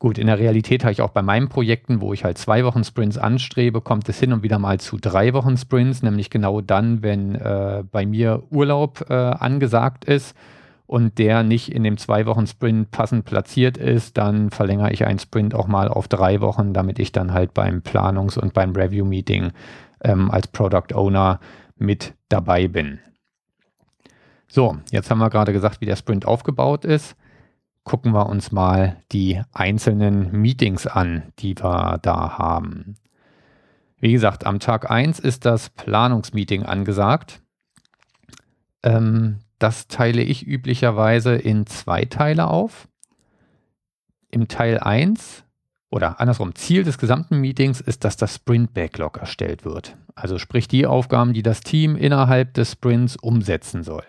Gut, 0.00 0.16
in 0.16 0.28
der 0.28 0.38
Realität 0.38 0.84
habe 0.84 0.92
ich 0.92 1.02
auch 1.02 1.10
bei 1.10 1.22
meinen 1.22 1.48
Projekten, 1.48 2.00
wo 2.00 2.12
ich 2.12 2.22
halt 2.24 2.38
zwei 2.38 2.64
Wochen 2.64 2.84
Sprints 2.84 3.18
anstrebe, 3.18 3.80
kommt 3.80 4.08
es 4.08 4.20
hin 4.20 4.32
und 4.32 4.44
wieder 4.44 4.60
mal 4.60 4.78
zu 4.78 4.96
drei 4.96 5.34
Wochen 5.34 5.56
Sprints, 5.56 6.02
nämlich 6.02 6.30
genau 6.30 6.60
dann, 6.60 7.02
wenn 7.02 7.34
äh, 7.34 7.82
bei 7.90 8.06
mir 8.06 8.44
Urlaub 8.50 9.06
äh, 9.10 9.14
angesagt 9.14 10.04
ist 10.04 10.36
und 10.88 11.18
der 11.18 11.44
nicht 11.44 11.72
in 11.72 11.84
dem 11.84 11.98
zwei 11.98 12.26
Wochen 12.26 12.48
Sprint 12.48 12.90
passend 12.90 13.24
platziert 13.24 13.76
ist, 13.76 14.18
dann 14.18 14.50
verlängere 14.50 14.90
ich 14.90 15.06
einen 15.06 15.20
Sprint 15.20 15.54
auch 15.54 15.68
mal 15.68 15.86
auf 15.86 16.08
drei 16.08 16.40
Wochen, 16.40 16.72
damit 16.72 16.98
ich 16.98 17.12
dann 17.12 17.32
halt 17.32 17.54
beim 17.54 17.82
Planungs- 17.82 18.38
und 18.38 18.52
beim 18.52 18.72
Review-Meeting 18.72 19.52
ähm, 20.02 20.30
als 20.32 20.48
Product 20.48 20.92
Owner 20.94 21.38
mit 21.76 22.14
dabei 22.28 22.66
bin. 22.66 22.98
So, 24.48 24.78
jetzt 24.90 25.10
haben 25.10 25.18
wir 25.18 25.30
gerade 25.30 25.52
gesagt, 25.52 25.80
wie 25.80 25.86
der 25.86 25.96
Sprint 25.96 26.26
aufgebaut 26.26 26.84
ist 26.84 27.14
gucken 27.88 28.12
wir 28.12 28.26
uns 28.26 28.52
mal 28.52 29.02
die 29.12 29.40
einzelnen 29.52 30.30
Meetings 30.30 30.86
an, 30.86 31.32
die 31.38 31.56
wir 31.56 31.98
da 32.02 32.36
haben. 32.36 32.96
Wie 33.98 34.12
gesagt, 34.12 34.44
am 34.44 34.60
Tag 34.60 34.90
1 34.90 35.18
ist 35.18 35.46
das 35.46 35.70
Planungsmeeting 35.70 36.64
angesagt. 36.64 37.40
Ähm, 38.82 39.38
das 39.58 39.88
teile 39.88 40.22
ich 40.22 40.46
üblicherweise 40.46 41.34
in 41.34 41.66
zwei 41.66 42.04
Teile 42.04 42.48
auf. 42.48 42.88
Im 44.30 44.48
Teil 44.48 44.78
1 44.78 45.44
oder 45.90 46.20
andersrum, 46.20 46.54
Ziel 46.54 46.84
des 46.84 46.98
gesamten 46.98 47.40
Meetings 47.40 47.80
ist, 47.80 48.04
dass 48.04 48.16
das 48.16 48.34
Sprint 48.34 48.74
Backlog 48.74 49.16
erstellt 49.16 49.64
wird. 49.64 49.96
Also 50.14 50.38
sprich 50.38 50.68
die 50.68 50.86
Aufgaben, 50.86 51.32
die 51.32 51.42
das 51.42 51.60
Team 51.60 51.96
innerhalb 51.96 52.54
des 52.54 52.72
Sprints 52.72 53.16
umsetzen 53.16 53.82
soll. 53.82 54.04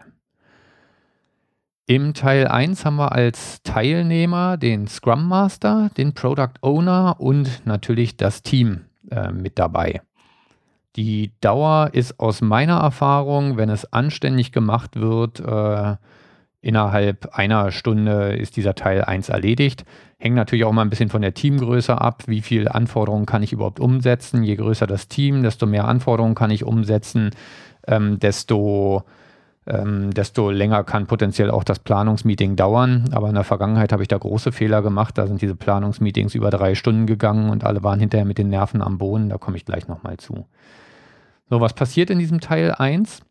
Im 1.85 2.13
Teil 2.13 2.47
1 2.47 2.85
haben 2.85 2.97
wir 2.97 3.13
als 3.13 3.63
Teilnehmer 3.63 4.57
den 4.57 4.87
Scrum 4.87 5.27
Master, 5.27 5.89
den 5.97 6.13
Product 6.13 6.53
Owner 6.61 7.15
und 7.19 7.65
natürlich 7.65 8.15
das 8.15 8.43
Team 8.43 8.85
äh, 9.09 9.31
mit 9.31 9.57
dabei. 9.57 10.01
Die 10.99 11.31
Dauer 11.39 11.91
ist 11.93 12.19
aus 12.19 12.41
meiner 12.41 12.81
Erfahrung, 12.81 13.55
wenn 13.55 13.69
es 13.69 13.93
anständig 13.93 14.51
gemacht 14.51 14.99
wird, 14.99 15.39
äh, 15.39 15.95
innerhalb 16.59 17.29
einer 17.37 17.71
Stunde 17.71 18.33
ist 18.33 18.57
dieser 18.57 18.75
Teil 18.75 19.05
1 19.05 19.29
erledigt. 19.29 19.85
Hängt 20.17 20.35
natürlich 20.35 20.65
auch 20.65 20.73
mal 20.73 20.81
ein 20.81 20.89
bisschen 20.89 21.07
von 21.07 21.21
der 21.21 21.33
Teamgröße 21.33 22.01
ab, 22.01 22.23
wie 22.27 22.41
viele 22.41 22.75
Anforderungen 22.75 23.25
kann 23.25 23.43
ich 23.43 23.53
überhaupt 23.53 23.79
umsetzen. 23.79 24.43
Je 24.43 24.57
größer 24.57 24.87
das 24.87 25.07
Team, 25.07 25.41
desto 25.41 25.65
mehr 25.67 25.87
Anforderungen 25.87 26.35
kann 26.35 26.51
ich 26.51 26.65
umsetzen, 26.65 27.29
ähm, 27.87 28.19
desto 28.19 29.05
ähm, 29.67 30.13
desto 30.13 30.49
länger 30.51 30.83
kann 30.83 31.07
potenziell 31.07 31.49
auch 31.49 31.63
das 31.63 31.79
Planungsmeeting 31.79 32.57
dauern. 32.57 33.05
Aber 33.13 33.29
in 33.29 33.35
der 33.35 33.45
Vergangenheit 33.45 33.93
habe 33.93 34.01
ich 34.01 34.09
da 34.09 34.17
große 34.17 34.51
Fehler 34.51 34.81
gemacht. 34.81 35.17
Da 35.17 35.27
sind 35.27 35.41
diese 35.41 35.55
Planungsmeetings 35.55 36.35
über 36.35 36.49
drei 36.49 36.75
Stunden 36.75 37.05
gegangen 37.05 37.49
und 37.49 37.63
alle 37.63 37.83
waren 37.83 38.01
hinterher 38.01 38.25
mit 38.25 38.37
den 38.37 38.49
Nerven 38.49 38.81
am 38.81 38.97
Boden. 38.97 39.29
Da 39.29 39.37
komme 39.37 39.55
ich 39.55 39.63
gleich 39.63 39.87
nochmal 39.87 40.17
zu. 40.17 40.45
So, 41.49 41.59
was 41.59 41.73
passiert 41.73 42.11
in 42.11 42.19
diesem 42.19 42.41
Teil 42.41 42.71
1? 42.71 43.21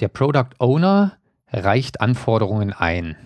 Der 0.00 0.08
Product 0.08 0.50
Owner 0.58 1.16
reicht 1.52 2.00
Anforderungen 2.00 2.72
ein. 2.72 3.16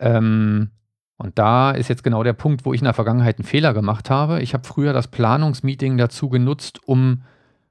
Ähm, 0.00 0.70
und 1.16 1.38
da 1.38 1.70
ist 1.70 1.88
jetzt 1.88 2.02
genau 2.02 2.24
der 2.24 2.32
Punkt, 2.32 2.64
wo 2.64 2.72
ich 2.72 2.80
in 2.80 2.86
der 2.86 2.94
Vergangenheit 2.94 3.38
einen 3.38 3.46
Fehler 3.46 3.72
gemacht 3.72 4.10
habe. 4.10 4.42
Ich 4.42 4.52
habe 4.52 4.66
früher 4.66 4.92
das 4.92 5.08
Planungsmeeting 5.08 5.96
dazu 5.96 6.28
genutzt, 6.28 6.80
um 6.86 7.22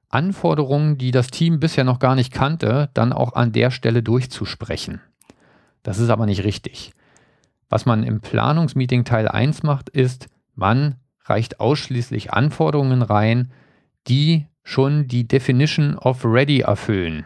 Anforderungen, 0.08 0.96
die 0.96 1.10
das 1.10 1.26
Team 1.26 1.60
bisher 1.60 1.84
noch 1.84 1.98
gar 1.98 2.14
nicht 2.14 2.32
kannte, 2.32 2.88
dann 2.94 3.12
auch 3.12 3.34
an 3.34 3.52
der 3.52 3.70
Stelle 3.70 4.02
durchzusprechen. 4.02 5.02
Das 5.82 5.98
ist 5.98 6.08
aber 6.08 6.24
nicht 6.24 6.44
richtig. 6.44 6.92
Was 7.68 7.84
man 7.84 8.02
im 8.02 8.22
Planungsmeeting 8.22 9.04
Teil 9.04 9.28
1 9.28 9.62
macht, 9.62 9.90
ist, 9.90 10.28
man 10.54 10.96
reicht 11.24 11.60
ausschließlich 11.60 12.32
Anforderungen 12.32 13.02
rein, 13.02 13.52
die 14.06 14.46
schon 14.64 15.06
die 15.06 15.28
Definition 15.28 15.96
of 15.98 16.24
Ready 16.24 16.60
erfüllen. 16.60 17.24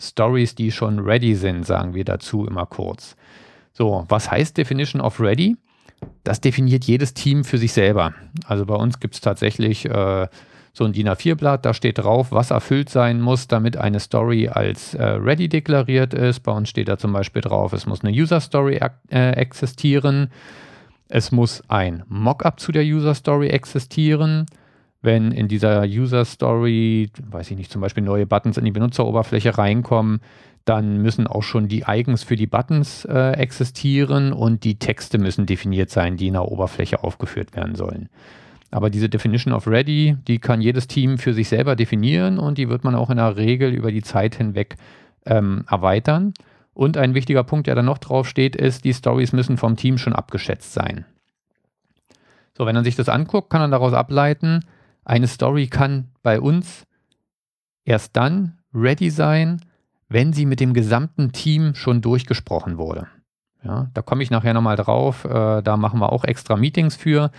Stories, 0.00 0.54
die 0.54 0.72
schon 0.72 0.98
ready 0.98 1.34
sind, 1.34 1.66
sagen 1.66 1.94
wir 1.94 2.04
dazu 2.04 2.46
immer 2.46 2.66
kurz. 2.66 3.16
So, 3.72 4.04
was 4.08 4.30
heißt 4.30 4.56
Definition 4.56 5.00
of 5.00 5.20
Ready? 5.20 5.56
Das 6.24 6.40
definiert 6.40 6.84
jedes 6.84 7.14
Team 7.14 7.44
für 7.44 7.58
sich 7.58 7.72
selber. 7.72 8.14
Also 8.46 8.64
bei 8.66 8.74
uns 8.74 9.00
gibt 9.00 9.14
es 9.14 9.20
tatsächlich 9.20 9.84
äh, 9.86 10.28
so 10.72 10.84
ein 10.84 10.92
DIN 10.92 11.08
A4-Blatt, 11.08 11.64
da 11.64 11.74
steht 11.74 11.98
drauf, 11.98 12.28
was 12.30 12.50
erfüllt 12.50 12.88
sein 12.88 13.20
muss, 13.20 13.48
damit 13.48 13.76
eine 13.76 13.98
Story 13.98 14.48
als 14.48 14.94
äh, 14.94 15.04
ready 15.04 15.48
deklariert 15.48 16.14
ist. 16.14 16.40
Bei 16.40 16.52
uns 16.52 16.68
steht 16.68 16.88
da 16.88 16.98
zum 16.98 17.12
Beispiel 17.12 17.42
drauf, 17.42 17.72
es 17.72 17.86
muss 17.86 18.04
eine 18.04 18.16
User 18.16 18.40
Story 18.40 18.80
äh, 19.10 19.30
existieren. 19.32 20.30
Es 21.08 21.32
muss 21.32 21.62
ein 21.68 22.04
Mockup 22.08 22.60
zu 22.60 22.70
der 22.70 22.84
User 22.84 23.14
Story 23.14 23.48
existieren. 23.48 24.46
Wenn 25.00 25.30
in 25.30 25.46
dieser 25.46 25.82
User 25.84 26.24
Story, 26.24 27.10
weiß 27.22 27.50
ich 27.52 27.56
nicht, 27.56 27.70
zum 27.70 27.80
Beispiel 27.80 28.02
neue 28.02 28.26
Buttons 28.26 28.56
in 28.56 28.64
die 28.64 28.72
Benutzeroberfläche 28.72 29.56
reinkommen, 29.56 30.20
dann 30.64 31.00
müssen 31.00 31.26
auch 31.26 31.42
schon 31.42 31.68
die 31.68 31.84
Icons 31.86 32.24
für 32.24 32.36
die 32.36 32.46
Buttons 32.46 33.04
äh, 33.06 33.32
existieren 33.32 34.32
und 34.32 34.64
die 34.64 34.78
Texte 34.78 35.18
müssen 35.18 35.46
definiert 35.46 35.90
sein, 35.90 36.16
die 36.16 36.26
in 36.26 36.34
der 36.34 36.50
Oberfläche 36.50 37.02
aufgeführt 37.02 37.56
werden 37.56 37.74
sollen. 37.74 38.08
Aber 38.70 38.90
diese 38.90 39.08
Definition 39.08 39.54
of 39.54 39.66
Ready, 39.66 40.16
die 40.26 40.38
kann 40.38 40.60
jedes 40.60 40.86
Team 40.86 41.16
für 41.16 41.32
sich 41.32 41.48
selber 41.48 41.74
definieren 41.74 42.38
und 42.38 42.58
die 42.58 42.68
wird 42.68 42.84
man 42.84 42.94
auch 42.94 43.08
in 43.08 43.16
der 43.16 43.36
Regel 43.36 43.72
über 43.72 43.90
die 43.90 44.02
Zeit 44.02 44.34
hinweg 44.34 44.76
ähm, 45.24 45.64
erweitern. 45.70 46.34
Und 46.74 46.96
ein 46.98 47.14
wichtiger 47.14 47.44
Punkt, 47.44 47.66
der 47.66 47.74
da 47.74 47.82
noch 47.82 47.98
drauf 47.98 48.28
steht, 48.28 48.54
ist, 48.54 48.84
die 48.84 48.92
Stories 48.92 49.32
müssen 49.32 49.56
vom 49.56 49.76
Team 49.76 49.96
schon 49.96 50.12
abgeschätzt 50.12 50.74
sein. 50.74 51.06
So, 52.56 52.66
wenn 52.66 52.74
man 52.74 52.84
sich 52.84 52.94
das 52.94 53.08
anguckt, 53.08 53.50
kann 53.50 53.60
man 53.60 53.70
daraus 53.70 53.94
ableiten, 53.94 54.60
eine 55.08 55.26
Story 55.26 55.68
kann 55.68 56.08
bei 56.22 56.40
uns 56.40 56.86
erst 57.84 58.16
dann 58.16 58.58
ready 58.74 59.10
sein, 59.10 59.60
wenn 60.08 60.32
sie 60.32 60.46
mit 60.46 60.60
dem 60.60 60.74
gesamten 60.74 61.32
Team 61.32 61.74
schon 61.74 62.00
durchgesprochen 62.00 62.78
wurde. 62.78 63.08
Ja, 63.64 63.90
da 63.92 64.02
komme 64.02 64.22
ich 64.22 64.30
nachher 64.30 64.54
nochmal 64.54 64.76
drauf. 64.76 65.24
Äh, 65.24 65.62
da 65.62 65.76
machen 65.76 66.00
wir 66.00 66.12
auch 66.12 66.24
extra 66.24 66.56
Meetings 66.56 66.96
für. 66.96 67.30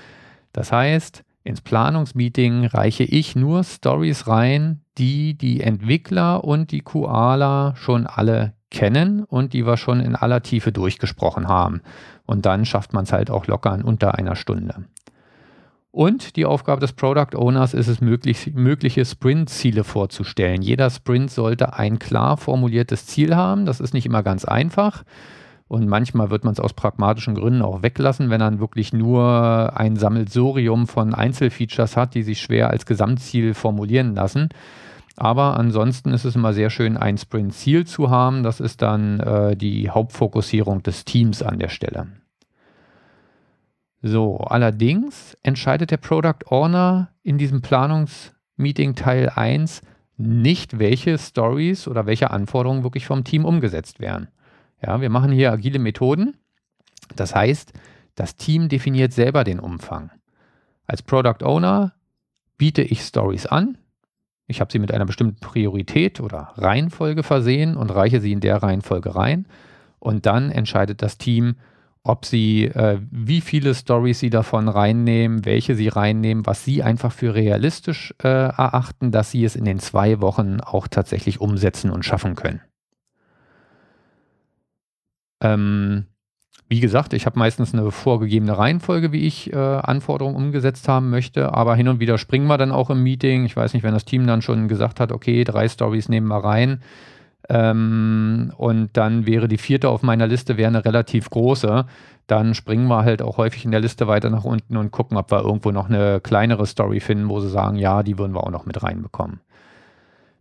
Das 0.52 0.72
heißt, 0.72 1.24
ins 1.44 1.62
Planungsmeeting 1.62 2.66
reiche 2.66 3.04
ich 3.04 3.36
nur 3.36 3.64
Stories 3.64 4.28
rein, 4.28 4.82
die 4.98 5.38
die 5.38 5.62
Entwickler 5.62 6.44
und 6.44 6.72
die 6.72 6.82
Koala 6.82 7.76
schon 7.76 8.06
alle 8.06 8.54
kennen 8.70 9.24
und 9.24 9.54
die 9.54 9.66
wir 9.66 9.78
schon 9.78 10.00
in 10.00 10.16
aller 10.16 10.44
Tiefe 10.44 10.72
durchgesprochen 10.72 11.48
haben. 11.48 11.82
Und 12.26 12.46
dann 12.46 12.66
schafft 12.66 12.94
man 12.94 13.06
es 13.06 13.14
halt 13.14 13.32
auch 13.32 13.48
locker 13.48 13.74
in 13.74 13.82
unter 13.82 14.16
einer 14.16 14.36
Stunde. 14.36 14.86
Und 15.92 16.36
die 16.36 16.46
Aufgabe 16.46 16.82
des 16.82 16.94
Product 16.94 17.36
Owners 17.36 17.74
ist 17.74 17.88
es, 17.88 18.00
möglich, 18.00 18.52
mögliche 18.54 19.04
Sprint-Ziele 19.04 19.84
vorzustellen. 19.84 20.62
Jeder 20.62 20.90
Sprint 20.92 21.32
sollte 21.32 21.74
ein 21.74 21.98
klar 21.98 22.38
formuliertes 22.38 23.08
Ziel 23.08 23.36
haben. 23.36 23.66
Das 23.66 23.80
ist 23.80 23.94
nicht 23.94 24.06
immer 24.06 24.22
ganz 24.22 24.46
einfach. 24.46 25.04
Und 25.68 25.88
manchmal 25.88 26.30
wird 26.30 26.44
man 26.44 26.54
es 26.54 26.60
aus 26.60 26.74
pragmatischen 26.74 27.36
Gründen 27.36 27.62
auch 27.62 27.82
weglassen, 27.82 28.30
wenn 28.30 28.40
man 28.40 28.60
wirklich 28.60 28.94
nur 28.94 29.74
ein 29.76 29.96
Sammelsurium 29.96 30.88
von 30.88 31.14
Einzelfeatures 31.14 31.96
hat, 31.98 32.14
die 32.16 32.24
sich 32.24 32.42
schwer 32.42 32.70
als 32.70 32.86
Gesamtziel 32.86 33.54
formulieren 33.54 34.16
lassen. 34.16 34.50
Aber 35.16 35.58
ansonsten 35.58 36.12
ist 36.12 36.24
es 36.24 36.36
immer 36.36 36.54
sehr 36.54 36.70
schön, 36.70 36.98
ein 36.98 37.18
Sprint-Ziel 37.18 37.86
zu 37.86 38.10
haben. 38.10 38.44
Das 38.44 38.60
ist 38.60 38.82
dann 38.82 39.20
äh, 39.20 39.56
die 39.56 39.90
Hauptfokussierung 39.90 40.82
des 40.82 41.04
Teams 41.04 41.44
an 41.44 41.60
der 41.60 41.70
Stelle. 41.70 42.08
So, 44.02 44.38
allerdings 44.38 45.38
entscheidet 45.44 45.92
der 45.92 45.98
Product 45.98 46.46
Owner 46.48 47.12
in 47.22 47.38
diesem 47.38 47.62
Planungsmeeting 47.62 48.96
Teil 48.96 49.30
1 49.30 49.82
nicht, 50.18 50.80
welche 50.80 51.18
Stories 51.18 51.88
oder 51.88 52.06
welche 52.06 52.32
Anforderungen 52.32 52.84
wirklich 52.84 53.06
vom 53.06 53.24
Team 53.24 53.46
umgesetzt 53.46 54.00
werden. 54.00 54.30
Ja, 54.82 55.02
wir 55.02 55.10
machen 55.10 55.32
hier 55.32 55.52
agile 55.52 55.80
Methoden. 55.80 56.38
Das 57.16 57.36
heißt, 57.36 57.74
das 58.16 58.36
Team 58.36 58.70
definiert 58.70 59.14
selber 59.14 59.44
den 59.44 59.60
Umfang. 59.60 60.12
Als 60.88 61.02
Product 61.02 61.44
Owner 61.44 61.94
biete 62.58 62.82
ich 62.82 63.02
Stories 63.02 63.46
an. 63.46 63.78
Ich 64.48 64.60
habe 64.62 64.72
sie 64.72 64.80
mit 64.80 64.92
einer 64.92 65.06
bestimmten 65.06 65.40
Priorität 65.40 66.20
oder 66.20 66.54
Reihenfolge 66.56 67.24
versehen 67.24 67.78
und 67.78 67.90
reiche 67.92 68.20
sie 68.20 68.32
in 68.32 68.40
der 68.40 68.64
Reihenfolge 68.64 69.16
rein. 69.16 69.46
Und 70.00 70.26
dann 70.26 70.52
entscheidet 70.52 71.02
das 71.02 71.18
Team, 71.18 71.56
ob 72.04 72.26
sie, 72.26 72.66
äh, 72.66 73.00
wie 73.12 73.42
viele 73.42 73.76
Stories 73.76 74.20
sie 74.20 74.30
davon 74.30 74.68
reinnehmen, 74.70 75.46
welche 75.46 75.76
sie 75.76 75.90
reinnehmen, 75.90 76.46
was 76.46 76.64
sie 76.64 76.82
einfach 76.82 77.12
für 77.12 77.36
realistisch 77.36 78.14
äh, 78.24 78.28
erachten, 78.28 79.12
dass 79.12 79.32
sie 79.32 79.44
es 79.44 79.56
in 79.56 79.66
den 79.66 79.80
zwei 79.80 80.22
Wochen 80.22 80.60
auch 80.62 80.88
tatsächlich 80.88 81.42
umsetzen 81.42 81.92
und 81.92 82.06
schaffen 82.06 82.36
können. 82.36 82.62
Ähm, 85.42 86.06
wie 86.72 86.80
gesagt, 86.80 87.14
ich 87.14 87.26
habe 87.26 87.40
meistens 87.40 87.74
eine 87.74 87.90
vorgegebene 87.90 88.58
Reihenfolge, 88.58 89.12
wie 89.12 89.26
ich 89.26 89.52
äh, 89.52 89.56
Anforderungen 89.56 90.36
umgesetzt 90.36 90.88
haben 90.88 91.10
möchte, 91.10 91.54
aber 91.54 91.76
hin 91.76 91.88
und 91.88 92.00
wieder 92.00 92.18
springen 92.20 92.48
wir 92.48 92.60
dann 92.60 92.72
auch 92.72 92.92
im 92.92 93.02
Meeting. 93.02 93.46
Ich 93.46 93.56
weiß 93.56 93.74
nicht, 93.74 93.84
wenn 93.84 93.94
das 93.94 94.06
Team 94.06 94.28
dann 94.28 94.44
schon 94.44 94.68
gesagt 94.68 95.00
hat, 95.00 95.12
okay, 95.12 95.44
drei 95.44 95.68
Stories 95.68 96.10
nehmen 96.10 96.28
wir 96.28 96.44
rein. 96.44 96.82
Ähm, 97.48 98.52
und 98.58 98.90
dann 98.94 99.26
wäre 99.26 99.48
die 99.48 99.58
vierte 99.58 99.90
auf 99.90 100.04
meiner 100.04 100.28
Liste 100.28 100.58
wäre 100.58 100.68
eine 100.68 100.86
relativ 100.86 101.30
große. 101.30 101.86
Dann 102.28 102.54
springen 102.54 102.88
wir 102.88 103.04
halt 103.04 103.22
auch 103.22 103.38
häufig 103.38 103.66
in 103.66 103.72
der 103.72 103.80
Liste 103.80 104.08
weiter 104.08 104.30
nach 104.30 104.44
unten 104.44 104.78
und 104.78 104.92
gucken, 104.92 105.18
ob 105.18 105.32
wir 105.32 105.42
irgendwo 105.42 105.72
noch 105.72 105.90
eine 105.90 106.20
kleinere 106.20 106.66
Story 106.66 107.00
finden, 107.00 107.30
wo 107.30 107.40
sie 107.40 107.50
sagen, 107.50 107.78
ja, 107.78 108.04
die 108.04 108.18
würden 108.18 108.36
wir 108.36 108.44
auch 108.44 108.52
noch 108.52 108.66
mit 108.66 108.84
reinbekommen. 108.84 109.40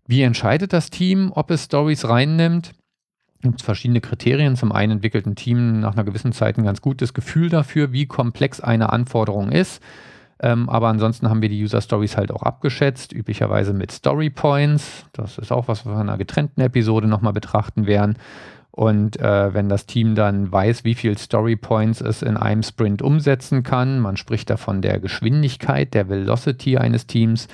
Wie 0.06 0.22
entscheidet 0.22 0.72
das 0.72 0.90
Team, 0.90 1.32
ob 1.34 1.50
es 1.50 1.64
Stories 1.64 2.08
reinnimmt? 2.08 2.72
gibt 3.42 3.60
es 3.60 3.64
verschiedene 3.64 4.00
Kriterien. 4.00 4.56
Zum 4.56 4.72
einen 4.72 4.92
entwickelt 4.92 5.26
ein 5.26 5.36
Team 5.36 5.80
nach 5.80 5.92
einer 5.92 6.04
gewissen 6.04 6.32
Zeit 6.32 6.58
ein 6.58 6.64
ganz 6.64 6.80
gutes 6.80 7.14
Gefühl 7.14 7.48
dafür, 7.48 7.92
wie 7.92 8.06
komplex 8.06 8.60
eine 8.60 8.92
Anforderung 8.92 9.52
ist. 9.52 9.82
Ähm, 10.40 10.68
aber 10.68 10.88
ansonsten 10.88 11.28
haben 11.28 11.42
wir 11.42 11.48
die 11.48 11.62
User 11.62 11.80
Stories 11.80 12.16
halt 12.16 12.30
auch 12.30 12.42
abgeschätzt, 12.42 13.12
üblicherweise 13.12 13.72
mit 13.72 13.90
Story 13.90 14.30
Points. 14.30 15.06
Das 15.12 15.38
ist 15.38 15.50
auch 15.50 15.68
was, 15.68 15.84
was 15.84 15.92
wir 15.92 16.00
in 16.00 16.08
einer 16.08 16.18
getrennten 16.18 16.60
Episode 16.60 17.08
nochmal 17.08 17.32
betrachten 17.32 17.86
werden. 17.86 18.16
Und 18.70 19.18
äh, 19.18 19.52
wenn 19.54 19.68
das 19.68 19.86
Team 19.86 20.14
dann 20.14 20.52
weiß, 20.52 20.84
wie 20.84 20.94
viel 20.94 21.18
Story 21.18 21.56
Points 21.56 22.00
es 22.00 22.22
in 22.22 22.36
einem 22.36 22.62
Sprint 22.62 23.02
umsetzen 23.02 23.64
kann, 23.64 23.98
man 23.98 24.16
spricht 24.16 24.50
da 24.50 24.56
von 24.56 24.82
der 24.82 25.00
Geschwindigkeit, 25.00 25.94
der 25.94 26.08
Velocity 26.08 26.78
eines 26.78 27.08
Teams, 27.08 27.48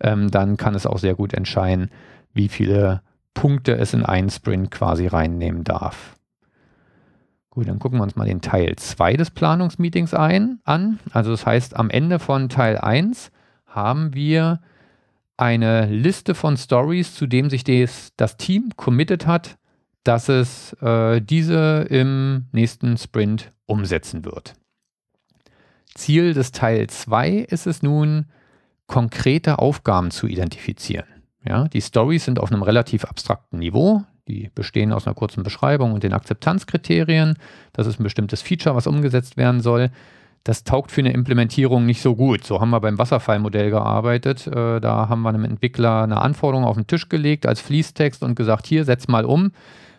ähm, 0.00 0.30
dann 0.30 0.58
kann 0.58 0.74
es 0.74 0.84
auch 0.84 0.98
sehr 0.98 1.14
gut 1.14 1.32
entscheiden, 1.32 1.90
wie 2.34 2.48
viele 2.48 3.00
Punkte 3.32 3.78
es 3.78 3.94
in 3.94 4.04
einen 4.04 4.28
Sprint 4.28 4.70
quasi 4.70 5.06
reinnehmen 5.06 5.64
darf. 5.64 6.17
Gut, 7.50 7.68
dann 7.68 7.78
gucken 7.78 7.98
wir 7.98 8.02
uns 8.02 8.16
mal 8.16 8.26
den 8.26 8.40
Teil 8.40 8.76
2 8.76 9.16
des 9.16 9.30
Planungsmeetings 9.30 10.14
ein, 10.14 10.60
an. 10.64 10.98
Also 11.12 11.30
das 11.30 11.46
heißt, 11.46 11.76
am 11.76 11.90
Ende 11.90 12.18
von 12.18 12.48
Teil 12.48 12.78
1 12.78 13.30
haben 13.66 14.14
wir 14.14 14.60
eine 15.36 15.86
Liste 15.86 16.34
von 16.34 16.56
Stories, 16.56 17.14
zu 17.14 17.26
dem 17.26 17.48
sich 17.48 17.64
des, 17.64 18.12
das 18.16 18.36
Team 18.36 18.70
committed 18.76 19.26
hat, 19.26 19.56
dass 20.04 20.28
es 20.28 20.72
äh, 20.82 21.20
diese 21.20 21.86
im 21.88 22.46
nächsten 22.52 22.96
Sprint 22.96 23.52
umsetzen 23.66 24.24
wird. 24.24 24.54
Ziel 25.94 26.34
des 26.34 26.52
Teil 26.52 26.88
2 26.88 27.30
ist 27.30 27.66
es 27.66 27.82
nun, 27.82 28.26
konkrete 28.86 29.58
Aufgaben 29.58 30.10
zu 30.10 30.26
identifizieren. 30.26 31.06
Ja, 31.44 31.68
die 31.68 31.82
Stories 31.82 32.24
sind 32.24 32.40
auf 32.40 32.50
einem 32.50 32.62
relativ 32.62 33.04
abstrakten 33.04 33.58
Niveau. 33.58 34.02
Die 34.28 34.50
bestehen 34.54 34.92
aus 34.92 35.06
einer 35.06 35.14
kurzen 35.14 35.42
Beschreibung 35.42 35.92
und 35.92 36.02
den 36.02 36.12
Akzeptanzkriterien. 36.12 37.36
Das 37.72 37.86
ist 37.86 37.98
ein 37.98 38.04
bestimmtes 38.04 38.42
Feature, 38.42 38.76
was 38.76 38.86
umgesetzt 38.86 39.36
werden 39.36 39.60
soll. 39.60 39.90
Das 40.44 40.64
taugt 40.64 40.92
für 40.92 41.00
eine 41.00 41.12
Implementierung 41.12 41.84
nicht 41.84 42.00
so 42.00 42.14
gut. 42.14 42.44
So 42.44 42.60
haben 42.60 42.70
wir 42.70 42.80
beim 42.80 42.98
Wasserfallmodell 42.98 43.70
gearbeitet. 43.70 44.46
Äh, 44.46 44.80
da 44.80 45.08
haben 45.08 45.22
wir 45.22 45.30
einem 45.30 45.44
Entwickler 45.44 46.02
eine 46.02 46.20
Anforderung 46.22 46.64
auf 46.64 46.76
den 46.76 46.86
Tisch 46.86 47.08
gelegt 47.08 47.46
als 47.46 47.60
Fließtext 47.60 48.22
und 48.22 48.34
gesagt, 48.34 48.66
hier, 48.66 48.84
setz 48.84 49.08
mal 49.08 49.24
um. 49.24 49.52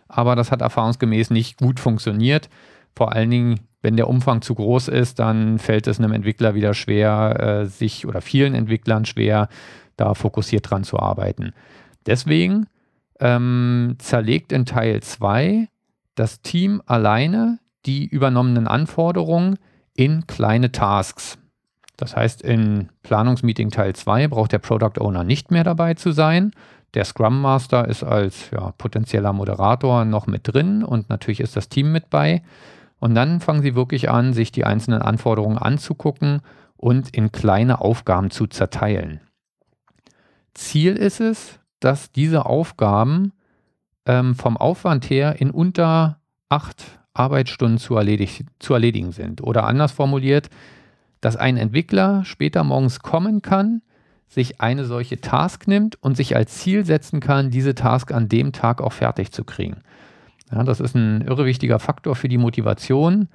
Aber 0.07 0.35
das 0.35 0.51
hat 0.51 0.61
erfahrungsgemäß 0.61 1.29
nicht 1.29 1.59
gut 1.59 1.79
funktioniert. 1.79 2.49
Vor 2.95 3.13
allen 3.13 3.29
Dingen, 3.29 3.59
wenn 3.81 3.95
der 3.95 4.09
Umfang 4.09 4.41
zu 4.41 4.55
groß 4.55 4.87
ist, 4.87 5.19
dann 5.19 5.59
fällt 5.59 5.87
es 5.87 5.99
einem 5.99 6.13
Entwickler 6.13 6.55
wieder 6.55 6.73
schwer, 6.73 7.61
äh, 7.61 7.65
sich 7.65 8.07
oder 8.07 8.21
vielen 8.21 8.55
Entwicklern 8.55 9.05
schwer, 9.05 9.49
da 9.97 10.13
fokussiert 10.13 10.69
dran 10.69 10.83
zu 10.83 10.99
arbeiten. 10.99 11.53
Deswegen 12.05 12.65
ähm, 13.19 13.95
zerlegt 13.99 14.51
in 14.51 14.65
Teil 14.65 15.01
2 15.01 15.67
das 16.15 16.41
Team 16.41 16.81
alleine 16.85 17.59
die 17.85 18.05
übernommenen 18.05 18.67
Anforderungen 18.67 19.57
in 19.93 20.27
kleine 20.27 20.71
Tasks. 20.71 21.37
Das 21.97 22.15
heißt, 22.15 22.41
in 22.41 22.89
Planungsmeeting 23.03 23.71
Teil 23.71 23.93
2 23.93 24.27
braucht 24.29 24.51
der 24.51 24.59
Product 24.59 24.99
Owner 24.99 25.23
nicht 25.23 25.51
mehr 25.51 25.63
dabei 25.63 25.95
zu 25.95 26.11
sein. 26.11 26.51
Der 26.93 27.05
Scrum 27.05 27.41
Master 27.41 27.87
ist 27.87 28.03
als 28.03 28.51
ja, 28.51 28.71
potenzieller 28.77 29.33
Moderator 29.33 30.05
noch 30.05 30.25
mit 30.25 30.41
drin 30.51 30.83
und 30.83 31.09
natürlich 31.09 31.39
ist 31.39 31.55
das 31.55 31.69
Team 31.69 31.91
mit 31.91 32.09
bei. 32.09 32.41
Und 32.99 33.15
dann 33.15 33.39
fangen 33.39 33.61
sie 33.61 33.75
wirklich 33.75 34.09
an, 34.09 34.33
sich 34.33 34.51
die 34.51 34.65
einzelnen 34.65 35.01
Anforderungen 35.01 35.57
anzugucken 35.57 36.41
und 36.77 37.15
in 37.15 37.31
kleine 37.31 37.81
Aufgaben 37.81 38.31
zu 38.31 38.47
zerteilen. 38.47 39.21
Ziel 40.53 40.95
ist 40.95 41.19
es, 41.19 41.58
dass 41.79 42.11
diese 42.11 42.45
Aufgaben 42.45 43.33
ähm, 44.05 44.35
vom 44.35 44.57
Aufwand 44.57 45.09
her 45.09 45.39
in 45.39 45.51
unter 45.51 46.19
acht 46.49 46.99
Arbeitsstunden 47.13 47.77
zu, 47.77 47.95
erledig, 47.95 48.45
zu 48.59 48.73
erledigen 48.73 49.11
sind. 49.11 49.41
Oder 49.41 49.65
anders 49.65 49.91
formuliert, 49.91 50.49
dass 51.21 51.35
ein 51.35 51.57
Entwickler 51.57 52.23
später 52.25 52.63
morgens 52.63 52.99
kommen 52.99 53.41
kann, 53.41 53.81
sich 54.27 54.61
eine 54.61 54.85
solche 54.85 55.19
Task 55.19 55.67
nimmt 55.67 56.01
und 56.01 56.15
sich 56.15 56.35
als 56.35 56.55
Ziel 56.55 56.85
setzen 56.85 57.19
kann, 57.19 57.49
diese 57.49 57.75
Task 57.75 58.11
an 58.11 58.29
dem 58.29 58.51
Tag 58.53 58.81
auch 58.81 58.93
fertig 58.93 59.31
zu 59.31 59.43
kriegen. 59.43 59.81
Ja, 60.51 60.63
das 60.63 60.79
ist 60.79 60.95
ein 60.95 61.21
irre 61.21 61.45
wichtiger 61.45 61.79
Faktor 61.79 62.15
für 62.15 62.29
die 62.29 62.37
Motivation 62.37 63.27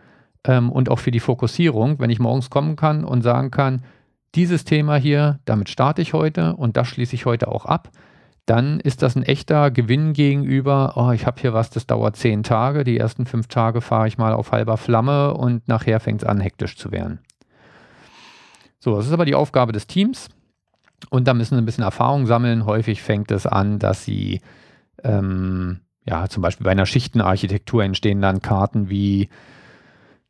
ähm, 0.45 0.71
und 0.71 0.89
auch 0.89 0.99
für 0.99 1.11
die 1.11 1.21
Fokussierung, 1.21 1.99
wenn 1.99 2.11
ich 2.11 2.21
morgens 2.21 2.49
kommen 2.49 2.77
kann 2.77 3.05
und 3.05 3.23
sagen 3.23 3.51
kann, 3.51 3.83
dieses 4.35 4.65
Thema 4.65 4.97
hier, 4.97 5.39
damit 5.45 5.69
starte 5.69 6.03
ich 6.03 6.13
heute 6.13 6.57
und 6.57 6.77
das 6.77 6.89
schließe 6.89 7.15
ich 7.15 7.27
heute 7.27 7.49
auch 7.49 7.67
ab, 7.67 7.91
dann 8.47 8.79
ist 8.81 9.03
das 9.03 9.17
ein 9.17 9.23
echter 9.23 9.71
Gewinn 9.71 10.13
gegenüber, 10.13 10.95
oh, 10.97 11.13
ich 11.13 11.27
habe 11.27 11.41
hier 11.41 11.55
was, 11.55 11.71
das 11.71 11.87
dauert 11.87 12.17
zehn 12.17 12.43
Tage, 12.43 12.85
die 12.85 12.99
ersten 12.99 13.25
fünf 13.25 13.49
Tage 13.49 13.81
fahre 13.81 14.07
ich 14.07 14.19
mal 14.19 14.35
auf 14.35 14.53
halber 14.53 14.77
Flamme 14.77 15.35
und 15.35 15.67
nachher 15.67 15.99
fängt 16.01 16.23
es 16.23 16.29
an, 16.29 16.41
hektisch 16.41 16.77
zu 16.77 16.93
werden. 16.93 17.21
So, 18.81 18.97
das 18.97 19.07
ist 19.07 19.13
aber 19.13 19.25
die 19.25 19.35
Aufgabe 19.35 19.73
des 19.73 19.87
Teams 19.87 20.29
und 21.09 21.27
da 21.27 21.33
müssen 21.33 21.55
sie 21.55 21.63
ein 21.63 21.65
bisschen 21.65 21.85
Erfahrung 21.85 22.27
sammeln. 22.27 22.67
Häufig 22.67 23.01
fängt 23.03 23.31
es 23.31 23.47
an, 23.47 23.79
dass 23.79 24.05
sie 24.05 24.43
ähm, 25.03 25.81
ja 26.05 26.29
zum 26.29 26.43
Beispiel 26.43 26.65
bei 26.65 26.73
einer 26.73 26.87
Schichtenarchitektur 26.87 27.83
entstehen 27.83 28.21
dann 28.21 28.43
Karten 28.43 28.91
wie 28.91 29.31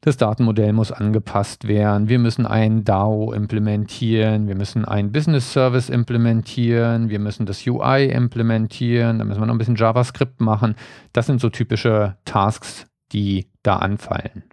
das 0.04 0.18
Datenmodell 0.18 0.74
muss 0.74 0.92
angepasst 0.92 1.66
werden. 1.66 2.10
Wir 2.10 2.18
müssen 2.18 2.44
ein 2.44 2.84
DAO 2.84 3.32
implementieren. 3.32 4.46
Wir 4.48 4.54
müssen 4.54 4.84
ein 4.84 5.12
Business 5.12 5.50
Service 5.50 5.88
implementieren. 5.88 7.08
Wir 7.08 7.18
müssen 7.18 7.46
das 7.46 7.66
UI 7.66 8.10
implementieren. 8.10 9.18
Da 9.18 9.24
müssen 9.24 9.40
wir 9.40 9.46
noch 9.46 9.54
ein 9.54 9.58
bisschen 9.58 9.76
JavaScript 9.76 10.42
machen. 10.42 10.74
Das 11.14 11.24
sind 11.24 11.40
so 11.40 11.48
typische 11.48 12.18
Tasks, 12.26 12.86
die 13.12 13.48
da 13.62 13.76
anfallen. 13.76 14.44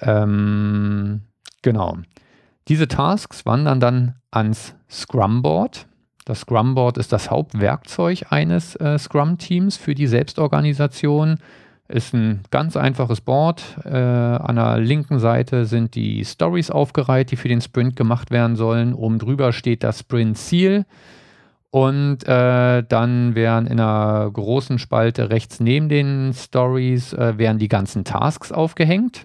Ähm, 0.00 1.20
genau. 1.62 1.98
Diese 2.66 2.88
Tasks 2.88 3.46
wandern 3.46 3.78
dann 3.78 4.16
ans 4.32 4.74
Scrum 4.90 5.42
Board. 5.42 5.86
Das 6.24 6.40
Scrum 6.40 6.74
Board 6.74 6.98
ist 6.98 7.12
das 7.12 7.30
Hauptwerkzeug 7.30 8.26
eines 8.30 8.74
äh, 8.74 8.98
Scrum-Teams 8.98 9.76
für 9.76 9.94
die 9.94 10.08
Selbstorganisation. 10.08 11.38
Ist 11.88 12.14
ein 12.14 12.40
ganz 12.50 12.76
einfaches 12.76 13.20
Board. 13.20 13.62
Äh, 13.84 13.96
an 13.96 14.56
der 14.56 14.78
linken 14.78 15.20
Seite 15.20 15.66
sind 15.66 15.94
die 15.94 16.24
Stories 16.24 16.70
aufgereiht, 16.70 17.30
die 17.30 17.36
für 17.36 17.48
den 17.48 17.60
Sprint 17.60 17.94
gemacht 17.94 18.30
werden 18.30 18.56
sollen. 18.56 18.92
Oben 18.92 19.18
drüber 19.18 19.52
steht 19.52 19.84
das 19.84 20.00
Sprint-Ziel. 20.00 20.84
Und 21.70 22.26
äh, 22.26 22.82
dann 22.82 23.34
werden 23.34 23.66
in 23.66 23.78
einer 23.78 24.30
großen 24.32 24.78
Spalte 24.78 25.30
rechts 25.30 25.60
neben 25.60 25.88
den 25.88 26.32
Stories 26.32 27.12
äh, 27.12 27.38
werden 27.38 27.58
die 27.58 27.68
ganzen 27.68 28.04
Tasks 28.04 28.50
aufgehängt, 28.50 29.24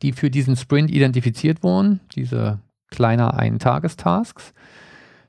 die 0.00 0.12
für 0.12 0.30
diesen 0.30 0.56
Sprint 0.56 0.90
identifiziert 0.90 1.62
wurden. 1.62 2.00
Diese 2.14 2.60
kleiner 2.90 3.34
Ein-Tagestasks. 3.34 4.54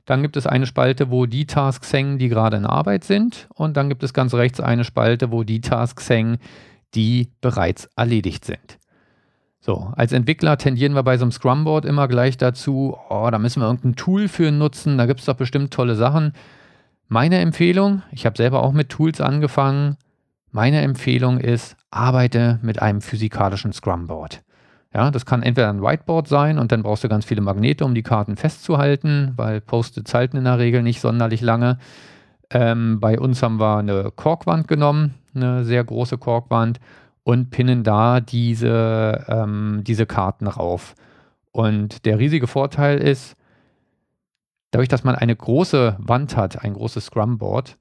Dann 0.07 0.21
gibt 0.21 0.37
es 0.37 0.47
eine 0.47 0.65
Spalte, 0.65 1.11
wo 1.11 1.25
die 1.25 1.45
Tasks 1.45 1.91
hängen, 1.91 2.17
die 2.17 2.29
gerade 2.29 2.55
in 2.55 2.65
Arbeit 2.65 3.03
sind. 3.03 3.49
Und 3.53 3.75
dann 3.75 3.89
gibt 3.89 4.03
es 4.03 4.13
ganz 4.13 4.33
rechts 4.33 4.61
eine 4.61 4.85
Spalte, 4.85 5.31
wo 5.31 5.43
die 5.43 5.59
Tasks 5.59 6.09
hängen, 6.09 6.37
die 6.95 7.29
bereits 7.41 7.89
erledigt 7.97 8.45
sind. 8.45 8.79
So, 9.59 9.91
als 9.97 10.13
Entwickler 10.13 10.57
tendieren 10.57 10.93
wir 10.93 11.03
bei 11.03 11.17
so 11.17 11.25
einem 11.25 11.33
Scrum-Board 11.33 11.83
immer 11.83 12.07
gleich 12.07 12.37
dazu, 12.37 12.97
oh, 13.09 13.27
da 13.29 13.37
müssen 13.37 13.61
wir 13.61 13.67
irgendein 13.67 13.97
Tool 13.97 14.29
für 14.29 14.49
nutzen, 14.49 14.97
da 14.97 15.07
gibt 15.07 15.19
es 15.19 15.25
doch 15.25 15.35
bestimmt 15.35 15.73
tolle 15.73 15.95
Sachen. 15.95 16.31
Meine 17.09 17.39
Empfehlung, 17.39 18.01
ich 18.11 18.25
habe 18.25 18.37
selber 18.37 18.63
auch 18.63 18.71
mit 18.71 18.87
Tools 18.87 19.19
angefangen, 19.19 19.97
meine 20.51 20.81
Empfehlung 20.83 21.37
ist, 21.41 21.75
arbeite 21.91 22.59
mit 22.61 22.81
einem 22.81 23.01
physikalischen 23.01 23.73
Scrum-Board. 23.73 24.41
Ja, 24.93 25.11
das 25.11 25.25
kann 25.25 25.43
entweder 25.43 25.69
ein 25.69 25.81
Whiteboard 25.81 26.27
sein 26.27 26.57
und 26.57 26.71
dann 26.71 26.83
brauchst 26.83 27.03
du 27.03 27.09
ganz 27.09 27.25
viele 27.25 27.41
Magnete, 27.41 27.85
um 27.85 27.93
die 27.93 28.03
Karten 28.03 28.37
festzuhalten, 28.37 29.33
weil 29.35 29.61
Post-its 29.61 30.13
halten 30.13 30.37
in 30.37 30.45
der 30.45 30.59
Regel 30.59 30.81
nicht 30.81 31.01
sonderlich 31.01 31.41
lange. 31.41 31.77
Ähm, 32.49 32.99
bei 32.99 33.19
uns 33.19 33.43
haben 33.43 33.59
wir 33.59 33.77
eine 33.77 34.11
Korkwand 34.15 34.67
genommen, 34.67 35.15
eine 35.35 35.65
sehr 35.65 35.83
große 35.83 36.17
Korkwand 36.17 36.79
und 37.23 37.49
pinnen 37.49 37.83
da 37.83 38.21
diese, 38.21 39.25
ähm, 39.27 39.81
diese 39.85 40.05
Karten 40.05 40.47
rauf. 40.47 40.95
Und 41.51 42.05
der 42.05 42.19
riesige 42.19 42.47
Vorteil 42.47 42.99
ist, 42.99 43.35
dadurch, 44.71 44.87
dass 44.87 45.03
man 45.03 45.15
eine 45.15 45.35
große 45.35 45.97
Wand 45.99 46.37
hat, 46.37 46.63
ein 46.63 46.73
großes 46.73 47.07
Scrum-Board, 47.07 47.77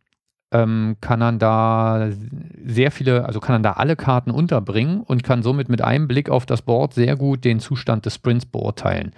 ähm, 0.52 0.96
kann 1.00 1.20
dann 1.20 1.38
da 1.38 2.08
sehr 2.64 2.90
viele, 2.90 3.24
also 3.24 3.40
kann 3.40 3.54
dann 3.54 3.62
da 3.62 3.72
alle 3.72 3.96
Karten 3.96 4.30
unterbringen 4.30 5.00
und 5.00 5.24
kann 5.24 5.42
somit 5.42 5.68
mit 5.68 5.82
einem 5.82 6.06
Blick 6.08 6.30
auf 6.30 6.46
das 6.46 6.62
Board 6.62 6.94
sehr 6.94 7.16
gut 7.16 7.44
den 7.44 7.60
Zustand 7.60 8.06
des 8.06 8.14
Sprints 8.14 8.46
beurteilen. 8.46 9.12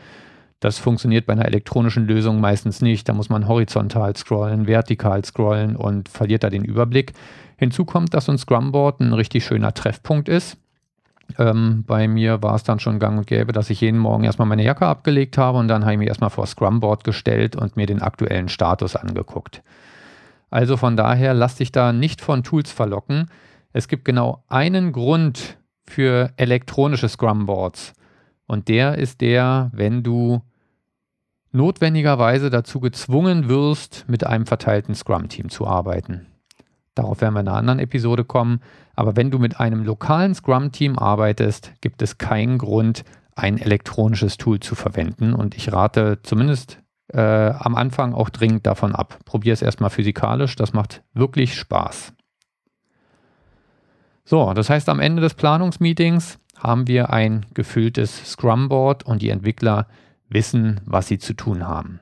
Das 0.61 0.79
funktioniert 0.79 1.27
bei 1.27 1.35
einer 1.35 1.45
elektronischen 1.45 2.07
Lösung 2.07 2.41
meistens 2.41 2.83
nicht. 2.83 3.09
Da 3.09 3.13
muss 3.13 3.29
man 3.29 3.47
horizontal 3.47 4.17
scrollen, 4.17 4.67
vertikal 4.67 5.25
scrollen 5.25 5.77
und 5.77 6.09
verliert 6.09 6.43
da 6.43 6.51
den 6.51 6.65
Überblick. 6.65 7.13
Hinzu 7.57 7.85
kommt, 7.85 8.15
dass 8.15 8.29
ein 8.29 8.39
Scrumboard 8.39 9.01
ein 9.01 9.13
richtig 9.13 9.45
schöner 9.45 9.73
Treffpunkt 9.73 10.29
ist. 10.29 10.57
Ähm, 11.39 11.85
bei 11.87 12.09
mir 12.09 12.43
war 12.43 12.55
es 12.55 12.65
dann 12.65 12.81
schon 12.81 12.99
gang 12.99 13.19
und 13.19 13.27
gäbe, 13.27 13.53
dass 13.53 13.71
ich 13.71 13.83
jeden 13.83 13.99
Morgen 13.99 14.25
erstmal 14.25 14.49
meine 14.49 14.65
Jacke 14.65 14.87
abgelegt 14.87 15.37
habe 15.39 15.59
und 15.59 15.69
dann 15.69 15.83
habe 15.83 15.93
ich 15.93 15.99
mich 15.99 16.09
erstmal 16.09 16.31
vor 16.31 16.47
Scrumboard 16.47 17.05
gestellt 17.05 17.55
und 17.55 17.77
mir 17.77 17.87
den 17.87 18.01
aktuellen 18.03 18.49
Status 18.49 18.97
angeguckt. 18.97 19.63
Also 20.51 20.77
von 20.77 20.97
daher 20.97 21.35
lass 21.35 21.57
dich 21.57 21.73
da 21.73 21.93
nicht 21.93 22.21
von 22.21 22.43
Tools 22.43 22.73
verlocken. 22.73 23.31
Es 23.73 23.89
gibt 23.89 24.05
genau 24.05 24.45
einen 24.49 24.93
Grund 24.93 25.59
für 25.87 26.33
elektronische 26.37 27.09
Scrumboards. 27.09 27.93
Und 28.47 28.69
der 28.69 28.97
ist 28.97 29.21
der, 29.21 29.71
wenn 29.73 30.03
du 30.03 30.43
notwendigerweise 31.53 32.51
dazu 32.51 32.81
gezwungen 32.81 33.49
wirst, 33.49 34.05
mit 34.09 34.27
einem 34.27 34.47
verteilten 34.47 34.95
Scrum-Team 34.95 35.51
zu 35.51 35.67
arbeiten. 35.67 36.27
Darauf 36.95 37.21
werden 37.21 37.35
wir 37.35 37.41
in 37.41 37.49
einer 37.49 37.57
anderen 37.57 37.79
Episode 37.79 38.25
kommen. 38.25 38.61
Aber 38.97 39.17
wenn 39.17 39.31
du 39.31 39.39
mit 39.39 39.61
einem 39.61 39.85
lokalen 39.85 40.35
Scrum-Team 40.35 40.99
arbeitest, 40.99 41.73
gibt 41.81 42.03
es 42.03 42.19
keinen 42.19 42.59
Grund, 42.59 43.05
ein 43.37 43.59
elektronisches 43.59 44.37
Tool 44.37 44.59
zu 44.59 44.75
verwenden. 44.75 45.33
Und 45.33 45.57
ich 45.57 45.73
rate 45.73 46.19
zumindest 46.23 46.81
äh, 47.09 47.21
am 47.21 47.75
Anfang 47.75 48.15
auch 48.15 48.31
dringend 48.31 48.67
davon 48.67 48.95
ab. 48.95 49.19
Probier 49.25 49.53
es 49.53 49.63
erstmal 49.63 49.91
physikalisch, 49.91 50.57
das 50.57 50.73
macht 50.73 51.03
wirklich 51.15 51.55
Spaß. 51.55 52.13
So, 54.25 54.53
das 54.53 54.69
heißt, 54.69 54.89
am 54.89 55.01
Ende 55.01 55.23
des 55.23 55.35
Planungsmeetings 55.35 56.39
haben 56.59 56.87
wir 56.87 57.11
ein 57.11 57.47
gefülltes 57.55 58.33
Scrum-Board 58.33 59.05
und 59.05 59.23
die 59.23 59.31
Entwickler 59.31 59.87
wissen, 60.29 60.81
was 60.85 61.07
sie 61.07 61.19
zu 61.19 61.35
tun 61.35 61.67
haben. 61.67 62.01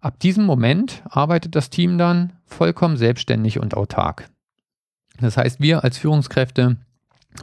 Ab 0.00 0.18
diesem 0.18 0.44
Moment 0.44 1.02
arbeitet 1.08 1.54
das 1.54 1.70
Team 1.70 1.98
dann 1.98 2.32
vollkommen 2.44 2.96
selbstständig 2.96 3.60
und 3.60 3.76
autark. 3.76 4.30
Das 5.20 5.36
heißt, 5.36 5.60
wir 5.60 5.84
als 5.84 5.98
Führungskräfte 5.98 6.78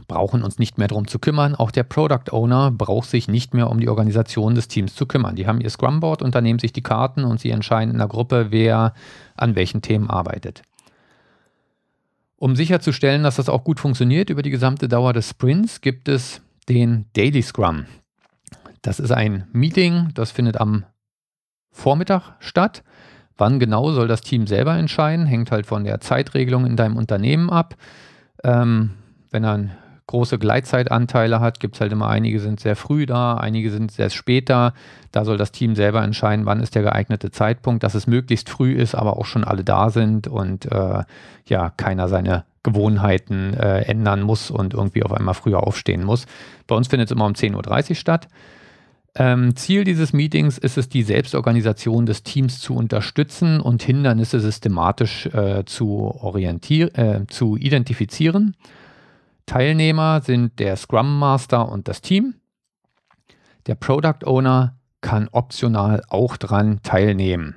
brauchen 0.08 0.44
uns 0.44 0.60
nicht 0.60 0.78
mehr 0.78 0.88
darum 0.88 1.08
zu 1.08 1.20
kümmern. 1.20 1.56
Auch 1.56 1.72
der 1.72 1.84
Product 1.84 2.32
Owner 2.32 2.72
braucht 2.72 3.10
sich 3.10 3.28
nicht 3.28 3.54
mehr 3.54 3.70
um 3.70 3.80
die 3.80 3.90
Organisation 3.90 4.56
des 4.56 4.68
Teams 4.68 4.96
zu 4.96 5.06
kümmern. 5.06 5.36
Die 5.36 5.48
haben 5.48 5.62
ihr 5.62 5.70
Scrum-Board 5.70 6.22
und 6.22 6.36
da 6.36 6.42
nehmen 6.42 6.60
sich 6.60 6.74
die 6.74 6.84
Karten 6.84 7.24
und 7.24 7.40
sie 7.40 7.52
entscheiden 7.52 7.92
in 7.92 8.00
der 8.00 8.08
Gruppe, 8.08 8.48
wer 8.50 8.94
an 9.36 9.56
welchen 9.56 9.82
Themen 9.82 10.10
arbeitet. 10.10 10.62
Um 12.36 12.56
sicherzustellen, 12.56 13.24
dass 13.24 13.38
das 13.38 13.50
auch 13.50 13.64
gut 13.64 13.80
funktioniert 13.80 14.30
über 14.30 14.44
die 14.44 14.52
gesamte 14.52 14.88
Dauer 14.88 15.14
des 15.14 15.30
Sprints, 15.30 15.82
gibt 15.82 16.08
es 16.08 16.42
den 16.70 17.06
Daily 17.14 17.42
Scrum. 17.42 17.86
Das 18.82 19.00
ist 19.00 19.12
ein 19.12 19.48
Meeting, 19.54 20.10
das 20.14 20.32
findet 20.32 20.58
am 20.58 20.86
Vormittag 21.72 22.36
statt. 22.40 22.84
Wann 23.38 23.60
genau 23.60 23.92
soll 23.92 24.08
das 24.08 24.22
Team 24.22 24.48
selber 24.48 24.76
entscheiden, 24.76 25.26
hängt 25.26 25.52
halt 25.52 25.66
von 25.66 25.84
der 25.84 26.00
Zeitregelung 26.00 26.66
in 26.66 26.76
deinem 26.76 26.98
Unternehmen 26.98 27.50
ab. 27.50 27.76
Ähm, 28.44 28.92
wenn 29.32 29.44
er 29.44 29.70
große 30.08 30.40
Gleitzeitanteile 30.40 31.42
hat, 31.42 31.60
gibt 31.60 31.76
es 31.76 31.82
halt 31.82 31.92
immer 31.92 32.08
einige 32.08 32.40
sind 32.40 32.62
sehr 32.62 32.78
früh 32.78 33.06
da, 33.06 33.36
einige 33.36 33.70
sind 33.70 33.92
sehr 33.92 34.10
spät 34.10 34.50
da. 34.50 34.74
Da 35.12 35.26
soll 35.26 35.38
das 35.38 35.52
Team 35.52 35.76
selber 35.76 36.02
entscheiden, 36.02 36.46
wann 36.46 36.62
ist 36.62 36.76
der 36.76 36.84
geeignete 36.84 37.30
Zeitpunkt, 37.30 37.84
dass 37.84 37.94
es 37.94 38.08
möglichst 38.08 38.50
früh 38.50 38.72
ist, 38.74 38.96
aber 38.96 39.18
auch 39.18 39.26
schon 39.26 39.44
alle 39.44 39.66
da 39.66 39.90
sind 39.90 40.28
und 40.28 40.72
äh, 40.72 41.04
ja, 41.46 41.70
keiner 41.76 42.08
seine 42.08 42.46
Gewohnheiten 42.64 43.54
äh, 43.54 43.82
ändern 43.82 44.22
muss 44.22 44.50
und 44.50 44.74
irgendwie 44.74 45.04
auf 45.04 45.12
einmal 45.12 45.34
früher 45.34 45.64
aufstehen 45.64 46.04
muss. 46.04 46.26
Bei 46.68 46.76
uns 46.76 46.88
findet 46.88 47.10
es 47.10 47.12
immer 47.12 47.26
um 47.26 47.34
10.30 47.34 47.90
Uhr 47.90 47.96
statt. 47.96 48.30
Ähm, 49.16 49.56
Ziel 49.56 49.84
dieses 49.84 50.14
Meetings 50.14 50.58
ist 50.58 50.78
es, 50.78 50.90
die 50.90 51.04
Selbstorganisation 51.04 52.06
des 52.06 52.24
Teams 52.24 52.62
zu 52.62 52.76
unterstützen 52.76 53.60
und 53.60 53.84
Hindernisse 53.84 54.40
systematisch 54.40 55.26
äh, 55.28 55.66
zu, 55.66 56.16
orientier 56.22 56.98
äh, 56.98 57.26
zu 57.28 57.58
identifizieren 57.58 58.56
Teilnehmer 59.48 60.22
sind 60.22 60.60
der 60.60 60.76
Scrum 60.76 61.18
Master 61.18 61.68
und 61.70 61.88
das 61.88 62.02
Team. 62.02 62.36
Der 63.66 63.76
Product 63.76 64.26
Owner 64.26 64.76
kann 65.02 65.30
optional 65.32 66.04
auch 66.10 66.38
dran 66.38 66.82
teilnehmen, 66.84 67.56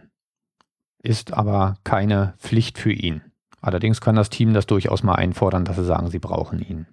ist 1.02 1.32
aber 1.34 1.76
keine 1.84 2.34
Pflicht 2.38 2.78
für 2.78 2.92
ihn. 2.92 3.22
Allerdings 3.60 4.00
kann 4.00 4.16
das 4.16 4.30
Team 4.30 4.54
das 4.54 4.66
durchaus 4.66 5.02
mal 5.02 5.16
einfordern, 5.16 5.64
dass 5.64 5.76
sie 5.76 5.84
sagen, 5.84 6.08
sie 6.08 6.18
brauchen 6.18 6.60
ihn. 6.60 6.86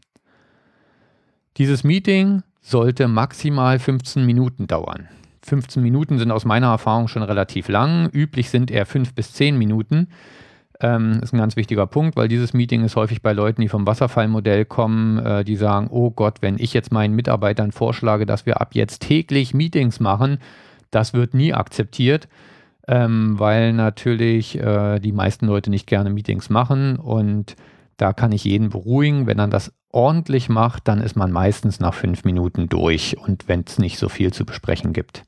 Dieses 1.58 1.84
Meeting 1.84 2.44
sollte 2.62 3.08
maximal 3.08 3.80
15 3.80 4.26
Minuten 4.26 4.68
dauern. 4.68 5.08
15 5.44 5.82
Minuten 5.82 6.20
sind 6.20 6.32
aus 6.32 6.44
meiner 6.44 6.68
Erfahrung 6.68 7.08
schon 7.08 7.24
relativ 7.24 7.70
lang. 7.70 8.10
Üblich 8.10 8.50
sind 8.50 8.70
eher 8.70 8.86
5 8.86 9.14
bis 9.14 9.34
10 9.34 9.58
Minuten. 9.58 10.10
Ähm, 10.80 11.20
ist 11.24 11.34
ein 11.34 11.40
ganz 11.40 11.56
wichtiger 11.56 11.88
Punkt, 11.88 12.16
weil 12.16 12.28
dieses 12.28 12.54
Meeting 12.54 12.84
ist 12.84 12.96
häufig 12.96 13.24
bei 13.24 13.34
Leuten, 13.34 13.62
die 13.62 13.68
vom 13.68 13.88
Wasserfallmodell 13.88 14.66
kommen, 14.66 15.18
äh, 15.18 15.44
die 15.44 15.56
sagen, 15.56 15.88
oh 15.90 16.12
Gott, 16.12 16.36
wenn 16.42 16.60
ich 16.60 16.74
jetzt 16.74 16.92
meinen 16.92 17.16
Mitarbeitern 17.16 17.72
vorschlage, 17.72 18.28
dass 18.28 18.46
wir 18.46 18.62
ab 18.62 18.76
jetzt 18.76 19.02
täglich 19.02 19.56
Meetings 19.56 20.00
machen, 20.00 20.38
das 20.92 21.14
wird 21.14 21.34
nie 21.34 21.54
akzeptiert, 21.54 22.28
ähm, 22.88 23.40
weil 23.40 23.74
natürlich 23.74 24.60
äh, 24.60 25.00
die 25.00 25.12
meisten 25.12 25.48
Leute 25.48 25.72
nicht 25.72 25.88
gerne 25.88 26.12
Meetings 26.12 26.52
machen 26.52 26.98
und 26.98 27.56
da 27.98 28.14
kann 28.14 28.32
ich 28.32 28.44
jeden 28.44 28.70
beruhigen, 28.70 29.26
wenn 29.26 29.40
er 29.40 29.48
das 29.48 29.74
ordentlich 29.92 30.48
macht, 30.48 30.88
dann 30.88 31.02
ist 31.02 31.16
man 31.16 31.32
meistens 31.32 31.80
nach 31.80 31.96
fünf 31.96 32.24
Minuten 32.24 32.70
durch 32.70 33.18
und 33.18 33.48
wenn 33.48 33.64
es 33.66 33.80
nicht 33.80 33.98
so 33.98 34.10
viel 34.10 34.32
zu 34.32 34.46
besprechen 34.46 34.94
gibt. 34.94 35.24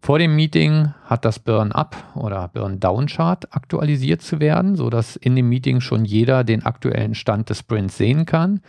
Vor 0.00 0.18
dem 0.18 0.36
Meeting 0.36 0.94
hat 1.04 1.24
das 1.24 1.38
Burn-Up 1.38 1.96
oder 2.14 2.48
Burn-Down-Chart 2.48 3.54
aktualisiert 3.54 4.22
zu 4.22 4.40
werden, 4.40 4.76
sodass 4.76 5.16
in 5.16 5.36
dem 5.36 5.48
Meeting 5.48 5.80
schon 5.80 6.04
jeder 6.04 6.44
den 6.44 6.64
aktuellen 6.64 7.14
Stand 7.14 7.50
des 7.50 7.58
Sprints 7.58 7.96
sehen 7.96 8.24
kann. 8.24 8.60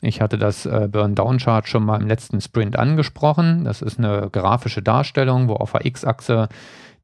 Ich 0.00 0.20
hatte 0.20 0.36
das 0.36 0.66
äh, 0.66 0.88
Burn-Down-Chart 0.90 1.68
schon 1.68 1.84
mal 1.84 2.00
im 2.00 2.08
letzten 2.08 2.40
Sprint 2.40 2.76
angesprochen. 2.76 3.64
Das 3.64 3.80
ist 3.80 3.98
eine 3.98 4.28
grafische 4.30 4.82
Darstellung, 4.82 5.48
wo 5.48 5.54
auf 5.54 5.72
der 5.72 5.86
X-Achse 5.86 6.48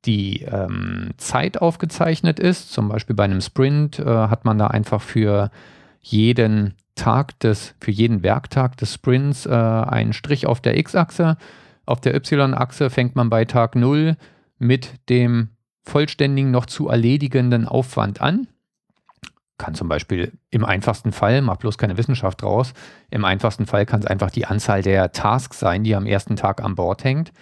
die 0.04 0.42
ähm, 0.42 1.10
Zeit 1.16 1.62
aufgezeichnet 1.62 2.40
ist. 2.40 2.72
Zum 2.72 2.88
Beispiel 2.88 3.14
bei 3.14 3.24
einem 3.24 3.40
Sprint 3.40 4.00
äh, 4.00 4.04
hat 4.04 4.44
man 4.44 4.58
da 4.58 4.66
einfach 4.66 5.00
für 5.00 5.50
jeden 6.00 6.74
Tag 6.96 7.38
des, 7.40 7.74
für 7.80 7.92
jeden 7.92 8.24
Werktag 8.24 8.76
des 8.76 8.94
Sprints 8.94 9.46
äh, 9.46 9.50
einen 9.50 10.12
Strich 10.12 10.46
auf 10.46 10.60
der 10.60 10.76
X-Achse 10.76 11.36
auf 11.88 12.00
der 12.00 12.14
Y-Achse 12.14 12.90
fängt 12.90 13.16
man 13.16 13.30
bei 13.30 13.44
Tag 13.44 13.74
0 13.74 14.16
mit 14.58 14.90
dem 15.08 15.48
vollständigen 15.84 16.50
noch 16.50 16.66
zu 16.66 16.88
erledigenden 16.88 17.66
Aufwand 17.66 18.20
an. 18.20 18.46
Kann 19.56 19.74
zum 19.74 19.88
Beispiel 19.88 20.32
im 20.50 20.64
einfachsten 20.64 21.12
Fall, 21.12 21.42
mach 21.42 21.56
bloß 21.56 21.78
keine 21.78 21.96
Wissenschaft 21.96 22.42
draus, 22.42 22.74
im 23.10 23.24
einfachsten 23.24 23.66
Fall 23.66 23.86
kann 23.86 24.00
es 24.00 24.06
einfach 24.06 24.30
die 24.30 24.46
Anzahl 24.46 24.82
der 24.82 25.10
Tasks 25.12 25.58
sein, 25.58 25.82
die 25.82 25.96
am 25.96 26.06
ersten 26.06 26.36
Tag 26.36 26.62
an 26.62 26.74
Bord 26.74 27.02
hängt. 27.02 27.32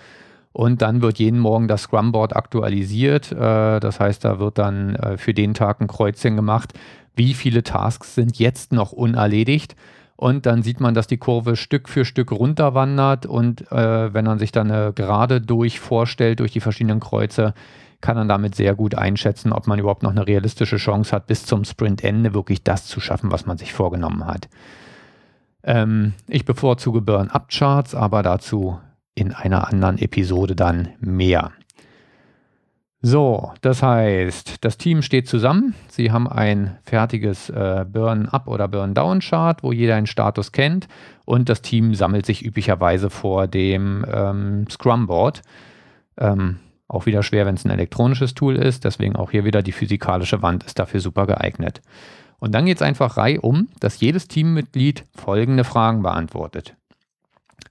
Und 0.53 0.81
dann 0.81 1.03
wird 1.03 1.19
jeden 1.19 1.39
Morgen 1.39 1.69
das 1.69 1.83
Scrum-Board 1.83 2.35
aktualisiert. 2.35 3.31
Äh, 3.31 3.79
das 3.79 4.01
heißt, 4.01 4.25
da 4.25 4.39
wird 4.39 4.57
dann 4.57 4.95
äh, 4.95 5.19
für 5.19 5.35
den 5.35 5.53
Tag 5.53 5.83
ein 5.83 5.87
Kreuzchen 5.87 6.35
gemacht. 6.35 6.73
Wie 7.15 7.35
viele 7.35 7.63
Tasks 7.63 8.15
sind 8.15 8.39
jetzt 8.39 8.73
noch 8.73 8.93
unerledigt? 8.93 9.77
Und 10.17 10.47
dann 10.47 10.63
sieht 10.63 10.81
man, 10.81 10.95
dass 10.95 11.07
die 11.07 11.19
Kurve 11.19 11.57
Stück 11.57 11.89
für 11.89 12.05
Stück 12.05 12.33
runterwandert. 12.33 13.27
Und 13.27 13.71
äh, 13.71 14.13
wenn 14.15 14.25
man 14.25 14.39
sich 14.39 14.51
dann 14.51 14.71
eine 14.71 14.93
Gerade 14.93 15.41
durch 15.41 15.79
vorstellt, 15.79 16.41
durch 16.41 16.53
die 16.53 16.61
verschiedenen 16.61 17.01
Kreuze, 17.01 17.53
kann 18.01 18.17
man 18.17 18.29
damit 18.29 18.55
sehr 18.55 18.75
gut 18.75 18.95
einschätzen, 18.95 19.53
ob 19.53 19.67
man 19.67 19.79
überhaupt 19.79 20.03
noch 20.03 20.11
eine 20.11 20.27
realistische 20.27 20.77
Chance 20.77 21.15
hat, 21.15 21.27
bis 21.27 21.45
zum 21.45 21.65
Sprintende 21.65 22.35
wirklich 22.35 22.63
das 22.63 22.87
zu 22.87 23.01
schaffen, 23.01 23.31
was 23.31 23.47
man 23.47 23.59
sich 23.59 23.73
vorgenommen 23.73 24.27
hat. 24.27 24.49
Ähm, 25.63 26.15
ich 26.29 26.45
bevorzuge 26.45 27.01
Burn-Up-Charts, 27.01 27.95
aber 27.95 28.23
dazu 28.23 28.79
in 29.15 29.33
einer 29.33 29.69
anderen 29.69 29.99
Episode 29.99 30.55
dann 30.55 30.91
mehr. 31.01 31.53
So, 33.03 33.53
das 33.61 33.83
heißt, 33.83 34.65
das 34.65 34.79
Team 34.79 35.03
steht 35.03 35.29
zusammen. 35.29 35.75
Sie 35.89 36.11
haben 36.11 36.27
ein 36.29 36.79
fertiges 36.83 37.51
äh, 37.51 37.85
Burn-Up- 37.89 38.49
oder 38.49 38.69
Burn-Down-Chart, 38.69 39.63
wo 39.63 39.71
jeder 39.71 39.97
einen 39.97 40.07
Status 40.07 40.51
kennt. 40.51 40.89
Und 41.25 41.49
das 41.49 41.63
Team 41.63 41.95
sammelt 41.95 42.27
sich 42.27 42.45
üblicherweise 42.45 43.11
vor 43.11 43.47
dem 43.47 44.05
ähm, 44.11 44.67
Scrum-Board. 44.71 45.43
Ähm, 46.19 46.59
auch 46.89 47.07
wieder 47.07 47.23
schwer, 47.23 47.47
wenn 47.47 47.57
es 47.57 47.65
ein 47.65 47.71
elektronisches 47.71 48.35
Tool 48.35 48.57
ist. 48.57 48.85
Deswegen 48.85 49.17
auch 49.17 49.31
hier 49.31 49.45
wieder 49.45 49.63
die 49.63 49.73
physikalische 49.73 50.43
Wand 50.43 50.65
ist 50.65 50.79
dafür 50.79 51.01
super 51.01 51.27
geeignet. 51.27 51.83
Und 52.39 52.55
dann 52.55 52.67
geht 52.67 52.77
es 52.77 52.83
einfach 52.83 53.17
reihum, 53.17 53.69
dass 53.81 54.01
jedes 54.01 54.29
Teammitglied 54.29 55.05
folgende 55.15 55.65
Fragen 55.65 56.03
beantwortet. 56.03 56.77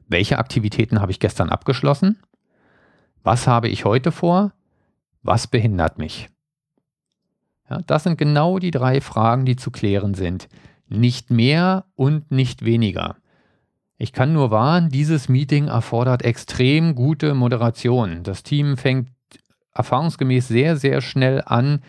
Welche 0.07 0.37
Aktivitäten 0.37 1.01
habe 1.01 1.11
ich 1.11 1.19
gestern 1.19 1.49
abgeschlossen? 1.49 2.19
Was 3.23 3.47
habe 3.47 3.69
ich 3.69 3.85
heute 3.85 4.11
vor? 4.11 4.51
Was 5.25 5.47
behindert 5.47 5.97
mich? 5.97 6.29
Ja, 7.67 7.81
das 7.87 8.03
sind 8.03 8.19
genau 8.19 8.59
die 8.59 8.69
drei 8.69 9.01
Fragen, 9.01 9.43
die 9.45 9.55
zu 9.55 9.71
klären 9.71 10.13
sind. 10.13 10.47
Nicht 10.87 11.31
mehr 11.31 11.85
und 11.95 12.29
nicht 12.29 12.63
weniger. 12.63 13.15
Ich 13.97 14.13
kann 14.13 14.33
nur 14.33 14.51
warnen, 14.51 14.89
dieses 14.89 15.27
Meeting 15.27 15.67
erfordert 15.67 16.23
extrem 16.23 16.93
gute 16.93 17.33
Moderation. 17.33 18.21
Das 18.21 18.43
Team 18.43 18.77
fängt 18.77 19.09
erfahrungsgemäß 19.73 20.47
sehr, 20.47 20.77
sehr 20.77 21.01
schnell 21.01 21.41
an, 21.43 21.81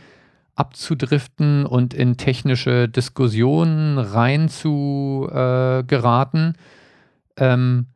abzudriften 0.55 1.67
und 1.67 1.93
in 1.93 2.17
technische 2.17 2.89
Diskussionen 2.89 3.99
rein 3.99 4.49
zu 4.49 5.29
äh, 5.31 5.83
geraten. 5.83 6.55
Ähm, 7.37 7.89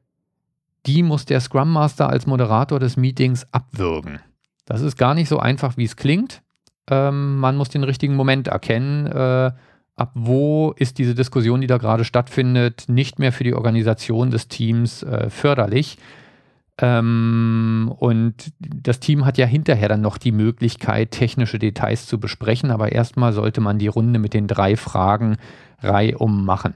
die 0.84 1.02
muss 1.02 1.24
der 1.24 1.40
Scrum 1.40 1.72
Master 1.72 2.10
als 2.10 2.26
Moderator 2.26 2.78
des 2.78 2.98
Meetings 2.98 3.46
abwürgen. 3.52 4.20
Das 4.70 4.82
ist 4.82 4.96
gar 4.96 5.14
nicht 5.14 5.28
so 5.28 5.40
einfach, 5.40 5.76
wie 5.76 5.84
es 5.84 5.96
klingt. 5.96 6.42
Ähm, 6.88 7.38
man 7.38 7.56
muss 7.56 7.70
den 7.70 7.82
richtigen 7.82 8.14
Moment 8.14 8.46
erkennen. 8.46 9.06
Äh, 9.06 9.50
ab 9.96 10.12
wo 10.14 10.70
ist 10.76 10.98
diese 10.98 11.16
Diskussion, 11.16 11.60
die 11.60 11.66
da 11.66 11.76
gerade 11.76 12.04
stattfindet, 12.04 12.84
nicht 12.86 13.18
mehr 13.18 13.32
für 13.32 13.42
die 13.42 13.54
Organisation 13.54 14.30
des 14.30 14.46
Teams 14.46 15.02
äh, 15.02 15.28
förderlich. 15.28 15.98
Ähm, 16.78 17.92
und 17.98 18.52
das 18.60 19.00
Team 19.00 19.26
hat 19.26 19.38
ja 19.38 19.46
hinterher 19.46 19.88
dann 19.88 20.02
noch 20.02 20.18
die 20.18 20.30
Möglichkeit, 20.30 21.10
technische 21.10 21.58
Details 21.58 22.06
zu 22.06 22.20
besprechen, 22.20 22.70
aber 22.70 22.92
erstmal 22.92 23.32
sollte 23.32 23.60
man 23.60 23.80
die 23.80 23.88
Runde 23.88 24.20
mit 24.20 24.34
den 24.34 24.46
drei 24.46 24.76
Fragen 24.76 25.36
reihum 25.80 26.44
machen. 26.44 26.74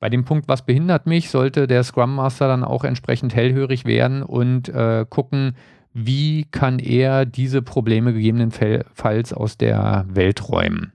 Bei 0.00 0.08
dem 0.08 0.24
Punkt, 0.24 0.48
was 0.48 0.66
behindert 0.66 1.06
mich, 1.06 1.30
sollte 1.30 1.68
der 1.68 1.84
Scrum 1.84 2.16
Master 2.16 2.48
dann 2.48 2.64
auch 2.64 2.82
entsprechend 2.82 3.36
hellhörig 3.36 3.84
werden 3.84 4.24
und 4.24 4.68
äh, 4.68 5.06
gucken, 5.08 5.54
wie 5.92 6.44
kann 6.44 6.78
er 6.78 7.26
diese 7.26 7.62
Probleme 7.62 8.12
gegebenenfalls 8.12 9.32
aus 9.32 9.56
der 9.56 10.06
Welt 10.08 10.48
räumen 10.48 10.92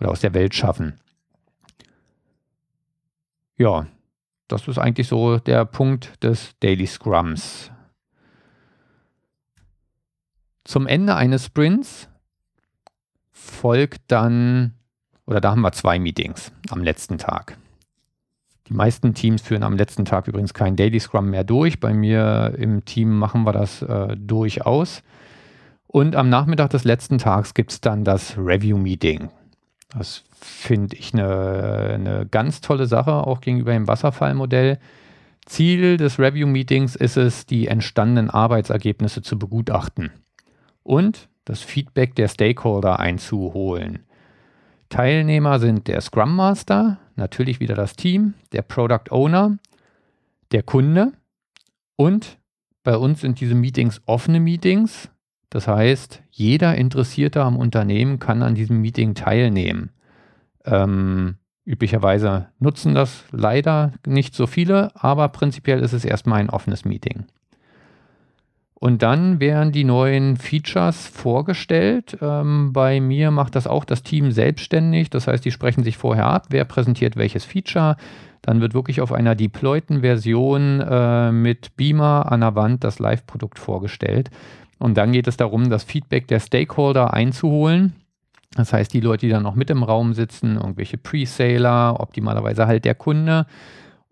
oder 0.00 0.10
aus 0.10 0.20
der 0.20 0.34
Welt 0.34 0.54
schaffen. 0.54 0.98
Ja, 3.56 3.86
das 4.48 4.68
ist 4.68 4.78
eigentlich 4.78 5.08
so 5.08 5.38
der 5.38 5.64
Punkt 5.64 6.22
des 6.22 6.54
Daily 6.60 6.86
Scrums. 6.86 7.70
Zum 10.64 10.86
Ende 10.86 11.14
eines 11.14 11.46
Sprints 11.46 12.08
folgt 13.30 14.02
dann, 14.08 14.74
oder 15.26 15.40
da 15.40 15.52
haben 15.52 15.60
wir 15.60 15.72
zwei 15.72 15.98
Meetings 15.98 16.52
am 16.70 16.82
letzten 16.82 17.18
Tag. 17.18 17.56
Die 18.68 18.74
meisten 18.74 19.14
Teams 19.14 19.42
führen 19.42 19.62
am 19.62 19.76
letzten 19.76 20.04
Tag 20.04 20.26
übrigens 20.26 20.54
kein 20.54 20.76
Daily 20.76 20.98
Scrum 20.98 21.30
mehr 21.30 21.44
durch. 21.44 21.78
Bei 21.78 21.94
mir 21.94 22.54
im 22.58 22.84
Team 22.84 23.16
machen 23.16 23.44
wir 23.44 23.52
das 23.52 23.82
äh, 23.82 24.16
durchaus. 24.16 25.02
Und 25.86 26.16
am 26.16 26.28
Nachmittag 26.28 26.70
des 26.70 26.84
letzten 26.84 27.18
Tags 27.18 27.54
gibt 27.54 27.70
es 27.70 27.80
dann 27.80 28.04
das 28.04 28.36
Review-Meeting. 28.36 29.30
Das 29.96 30.24
finde 30.40 30.96
ich 30.96 31.14
eine, 31.14 31.92
eine 31.94 32.26
ganz 32.26 32.60
tolle 32.60 32.86
Sache, 32.86 33.12
auch 33.12 33.40
gegenüber 33.40 33.72
dem 33.72 33.86
Wasserfallmodell. 33.86 34.78
Ziel 35.46 35.96
des 35.96 36.18
Review-Meetings 36.18 36.96
ist 36.96 37.16
es, 37.16 37.46
die 37.46 37.68
entstandenen 37.68 38.30
Arbeitsergebnisse 38.30 39.22
zu 39.22 39.38
begutachten 39.38 40.10
und 40.82 41.28
das 41.44 41.60
Feedback 41.60 42.16
der 42.16 42.26
Stakeholder 42.26 42.98
einzuholen. 42.98 44.00
Teilnehmer 44.88 45.60
sind 45.60 45.86
der 45.86 46.00
Scrum 46.00 46.34
Master, 46.34 46.98
natürlich 47.16 47.60
wieder 47.60 47.74
das 47.74 47.94
Team, 47.96 48.34
der 48.52 48.62
Product 48.62 49.10
Owner, 49.10 49.58
der 50.52 50.62
Kunde 50.62 51.12
und 51.96 52.38
bei 52.84 52.96
uns 52.96 53.20
sind 53.20 53.40
diese 53.40 53.56
Meetings 53.56 54.00
offene 54.06 54.38
Meetings. 54.38 55.10
Das 55.50 55.66
heißt, 55.66 56.22
jeder 56.30 56.76
Interessierte 56.76 57.42
am 57.42 57.56
Unternehmen 57.56 58.18
kann 58.20 58.42
an 58.42 58.54
diesem 58.54 58.80
Meeting 58.80 59.14
teilnehmen. 59.14 59.90
Ähm, 60.64 61.36
üblicherweise 61.64 62.48
nutzen 62.58 62.94
das 62.94 63.24
leider 63.32 63.92
nicht 64.06 64.34
so 64.34 64.46
viele, 64.46 64.94
aber 64.94 65.28
prinzipiell 65.30 65.80
ist 65.80 65.94
es 65.94 66.04
erstmal 66.04 66.40
ein 66.40 66.50
offenes 66.50 66.84
Meeting. 66.84 67.26
Und 68.78 69.02
dann 69.02 69.40
werden 69.40 69.72
die 69.72 69.84
neuen 69.84 70.36
Features 70.36 71.06
vorgestellt. 71.06 72.18
Ähm, 72.20 72.74
bei 72.74 73.00
mir 73.00 73.30
macht 73.30 73.54
das 73.54 73.66
auch 73.66 73.86
das 73.86 74.02
Team 74.02 74.32
selbstständig. 74.32 75.08
Das 75.08 75.26
heißt, 75.26 75.44
die 75.44 75.50
sprechen 75.50 75.82
sich 75.82 75.96
vorher 75.96 76.26
ab, 76.26 76.46
wer 76.50 76.64
präsentiert 76.66 77.16
welches 77.16 77.46
Feature. 77.46 77.96
Dann 78.42 78.60
wird 78.60 78.74
wirklich 78.74 79.00
auf 79.00 79.12
einer 79.12 79.34
deployten 79.34 80.02
Version 80.02 80.80
äh, 80.80 81.32
mit 81.32 81.74
Beamer 81.76 82.30
an 82.30 82.40
der 82.42 82.54
Wand 82.54 82.84
das 82.84 82.98
Live-Produkt 82.98 83.58
vorgestellt. 83.58 84.30
Und 84.78 84.98
dann 84.98 85.12
geht 85.12 85.26
es 85.26 85.38
darum, 85.38 85.70
das 85.70 85.82
Feedback 85.82 86.28
der 86.28 86.40
Stakeholder 86.40 87.14
einzuholen. 87.14 87.94
Das 88.56 88.74
heißt, 88.74 88.92
die 88.92 89.00
Leute, 89.00 89.26
die 89.26 89.32
dann 89.32 89.42
noch 89.42 89.54
mit 89.54 89.70
im 89.70 89.82
Raum 89.84 90.12
sitzen, 90.12 90.56
irgendwelche 90.56 90.98
Pre-Saler, 90.98 91.98
optimalerweise 91.98 92.66
halt 92.66 92.84
der 92.84 92.94
Kunde, 92.94 93.46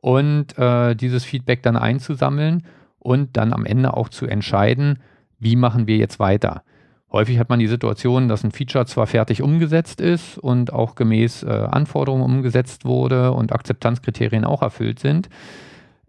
und 0.00 0.56
äh, 0.58 0.94
dieses 0.94 1.24
Feedback 1.24 1.62
dann 1.62 1.76
einzusammeln 1.76 2.64
und 3.04 3.36
dann 3.36 3.52
am 3.52 3.66
Ende 3.66 3.96
auch 3.96 4.08
zu 4.08 4.26
entscheiden, 4.26 4.98
wie 5.38 5.56
machen 5.56 5.86
wir 5.86 5.98
jetzt 5.98 6.18
weiter. 6.18 6.62
Häufig 7.12 7.38
hat 7.38 7.50
man 7.50 7.60
die 7.60 7.68
Situation, 7.68 8.28
dass 8.28 8.42
ein 8.42 8.50
Feature 8.50 8.86
zwar 8.86 9.06
fertig 9.06 9.42
umgesetzt 9.42 10.00
ist 10.00 10.38
und 10.38 10.72
auch 10.72 10.96
gemäß 10.96 11.44
äh, 11.44 11.68
Anforderungen 11.70 12.24
umgesetzt 12.24 12.84
wurde 12.84 13.32
und 13.32 13.52
Akzeptanzkriterien 13.52 14.44
auch 14.44 14.62
erfüllt 14.62 14.98
sind, 14.98 15.28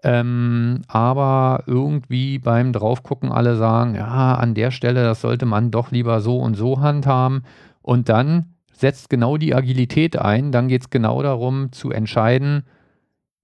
ähm, 0.04 0.82
aber 0.88 1.64
irgendwie 1.68 2.40
beim 2.40 2.72
Draufgucken 2.72 3.32
alle 3.32 3.58
sagen, 3.58 3.96
ja, 3.96 4.36
an 4.36 4.54
der 4.54 4.72
Stelle, 4.72 5.04
das 5.04 5.22
sollte 5.22 5.46
man 5.46 5.72
doch 5.72 5.92
lieber 5.92 6.22
so 6.22 6.40
und 6.40 6.56
so 6.56 6.80
handhaben. 6.80 7.44
Und 7.82 8.08
dann 8.10 8.54
setzt 8.72 9.10
genau 9.10 9.38
die 9.38 9.54
Agilität 9.54 10.18
ein. 10.18 10.52
Dann 10.52 10.70
geht 10.70 10.84
es 10.84 10.90
genau 10.90 11.22
darum 11.22 11.72
zu 11.72 11.92
entscheiden, 11.92 12.64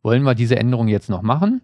wollen 0.03 0.23
wir 0.23 0.35
diese 0.35 0.57
Änderung 0.57 0.87
jetzt 0.87 1.09
noch 1.09 1.21
machen 1.21 1.61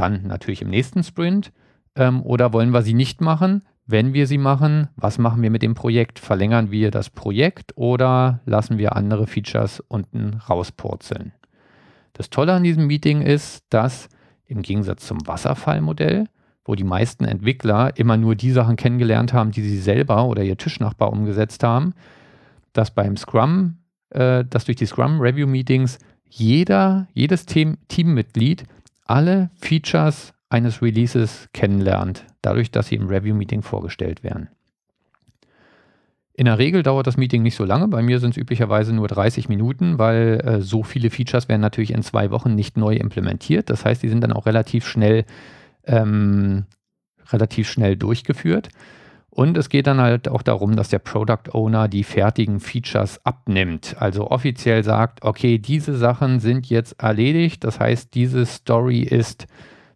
dann 0.00 0.22
natürlich 0.26 0.62
im 0.62 0.70
nächsten 0.70 1.02
Sprint. 1.02 1.52
Ähm, 1.94 2.22
oder 2.22 2.52
wollen 2.52 2.70
wir 2.70 2.82
sie 2.82 2.94
nicht 2.94 3.20
machen? 3.20 3.62
Wenn 3.86 4.14
wir 4.14 4.26
sie 4.26 4.38
machen, 4.38 4.88
was 4.96 5.18
machen 5.18 5.42
wir 5.42 5.50
mit 5.50 5.62
dem 5.62 5.74
Projekt? 5.74 6.18
Verlängern 6.18 6.70
wir 6.70 6.90
das 6.90 7.10
Projekt 7.10 7.76
oder 7.76 8.40
lassen 8.46 8.78
wir 8.78 8.96
andere 8.96 9.26
Features 9.26 9.80
unten 9.80 10.34
rauspurzeln? 10.48 11.32
Das 12.12 12.30
Tolle 12.30 12.52
an 12.54 12.62
diesem 12.62 12.86
Meeting 12.86 13.20
ist, 13.22 13.64
dass 13.70 14.08
im 14.46 14.62
Gegensatz 14.62 15.06
zum 15.06 15.26
Wasserfallmodell, 15.26 16.26
wo 16.64 16.74
die 16.74 16.84
meisten 16.84 17.24
Entwickler 17.24 17.96
immer 17.96 18.16
nur 18.16 18.36
die 18.36 18.52
Sachen 18.52 18.76
kennengelernt 18.76 19.32
haben, 19.32 19.50
die 19.50 19.62
sie 19.62 19.78
selber 19.78 20.26
oder 20.26 20.42
ihr 20.42 20.56
Tischnachbar 20.56 21.12
umgesetzt 21.12 21.64
haben, 21.64 21.94
dass 22.72 22.90
beim 22.92 23.16
Scrum, 23.16 23.78
äh, 24.10 24.44
dass 24.44 24.64
durch 24.64 24.76
die 24.76 24.86
Scrum 24.86 25.20
Review 25.20 25.46
Meetings 25.46 25.98
jeder, 26.28 27.08
jedes 27.12 27.44
Team, 27.44 27.76
Teammitglied 27.88 28.64
alle 29.10 29.50
Features 29.56 30.32
eines 30.48 30.82
Releases 30.82 31.48
kennenlernt, 31.52 32.24
dadurch, 32.42 32.70
dass 32.70 32.88
sie 32.88 32.94
im 32.94 33.08
Review-Meeting 33.08 33.62
vorgestellt 33.62 34.22
werden. 34.22 34.48
In 36.32 36.46
der 36.46 36.58
Regel 36.58 36.82
dauert 36.82 37.06
das 37.06 37.16
Meeting 37.16 37.42
nicht 37.42 37.56
so 37.56 37.64
lange. 37.64 37.88
Bei 37.88 38.02
mir 38.02 38.20
sind 38.20 38.30
es 38.30 38.36
üblicherweise 38.36 38.94
nur 38.94 39.08
30 39.08 39.48
Minuten, 39.48 39.98
weil 39.98 40.40
äh, 40.44 40.60
so 40.62 40.82
viele 40.84 41.10
Features 41.10 41.48
werden 41.48 41.60
natürlich 41.60 41.92
in 41.92 42.02
zwei 42.02 42.30
Wochen 42.30 42.54
nicht 42.54 42.76
neu 42.76 42.94
implementiert. 42.94 43.68
Das 43.68 43.84
heißt, 43.84 44.02
die 44.02 44.08
sind 44.08 44.22
dann 44.22 44.32
auch 44.32 44.46
relativ 44.46 44.86
schnell, 44.86 45.24
ähm, 45.84 46.64
relativ 47.30 47.68
schnell 47.68 47.96
durchgeführt. 47.96 48.68
Und 49.30 49.56
es 49.56 49.68
geht 49.68 49.86
dann 49.86 50.00
halt 50.00 50.28
auch 50.28 50.42
darum, 50.42 50.74
dass 50.74 50.88
der 50.88 50.98
Product 50.98 51.52
Owner 51.52 51.86
die 51.86 52.02
fertigen 52.02 52.58
Features 52.58 53.24
abnimmt. 53.24 53.96
Also 53.98 54.30
offiziell 54.30 54.82
sagt, 54.82 55.22
okay, 55.22 55.58
diese 55.58 55.96
Sachen 55.96 56.40
sind 56.40 56.68
jetzt 56.68 57.00
erledigt. 57.00 57.62
Das 57.62 57.78
heißt, 57.78 58.14
diese 58.14 58.44
Story 58.44 59.00
ist, 59.00 59.46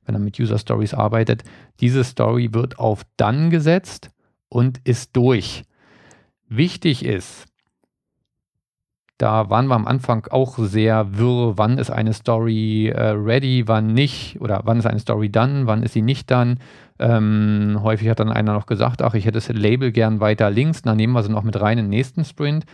wenn 0.07 0.15
er 0.15 0.21
mit 0.21 0.39
User 0.39 0.59
Stories 0.59 0.95
arbeitet, 0.95 1.43
diese 1.81 2.05
Story 2.05 2.55
wird 2.55 2.79
auf 2.79 3.03
dann 3.17 3.51
gesetzt 3.51 4.11
und 4.49 4.79
ist 4.85 5.17
durch. 5.17 5.65
Wichtig 6.49 7.05
ist, 7.05 7.47
da 9.25 9.49
waren 9.49 9.69
wir 9.69 9.75
am 9.75 9.87
Anfang 9.87 10.27
auch 10.31 10.59
sehr 10.59 11.17
wirr, 11.17 11.57
wann 11.57 11.79
ist 11.79 11.89
eine 11.89 12.13
Story 12.13 12.89
äh, 12.89 13.09
ready, 13.13 13.67
wann 13.67 13.95
nicht, 13.95 14.39
oder 14.43 14.61
wann 14.65 14.79
ist 14.79 14.85
eine 14.85 15.01
Story 15.01 15.31
done, 15.31 15.67
wann 15.67 15.83
ist 15.83 15.95
sie 15.95 16.03
nicht 16.03 16.31
done. 16.31 16.57
Ähm, 16.99 17.79
häufig 17.83 18.11
hat 18.11 18.21
dann 18.21 18.31
einer 18.31 18.53
noch 18.53 18.67
gesagt, 18.67 19.01
ach, 19.01 19.15
ich 19.15 19.25
hätte 19.25 19.39
das 19.39 19.49
Label 19.49 19.93
gern 19.93 20.21
weiter 20.21 20.51
links, 20.51 20.83
dann 20.83 20.99
nehmen 20.99 21.15
wir 21.15 21.23
sie 21.23 21.33
noch 21.33 21.43
mit 21.43 21.59
rein 21.59 21.79
in 21.79 21.87
den 21.87 21.91
nächsten 21.91 22.27
Sprint. 22.27 22.67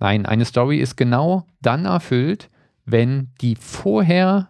Nein, 0.00 0.26
eine 0.26 0.44
Story 0.44 0.78
ist 0.78 0.96
genau 0.96 1.46
dann 1.62 1.84
erfüllt, 1.84 2.50
wenn 2.84 3.30
die 3.40 3.54
vorher 3.54 4.48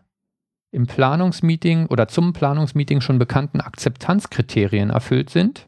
im 0.70 0.86
Planungsmeeting 0.86 1.88
oder 1.88 2.08
zum 2.08 2.32
Planungsmeeting 2.32 3.02
schon 3.02 3.18
bekannten 3.18 3.60
Akzeptanzkriterien 3.60 4.88
erfüllt 4.88 5.28
sind 5.28 5.66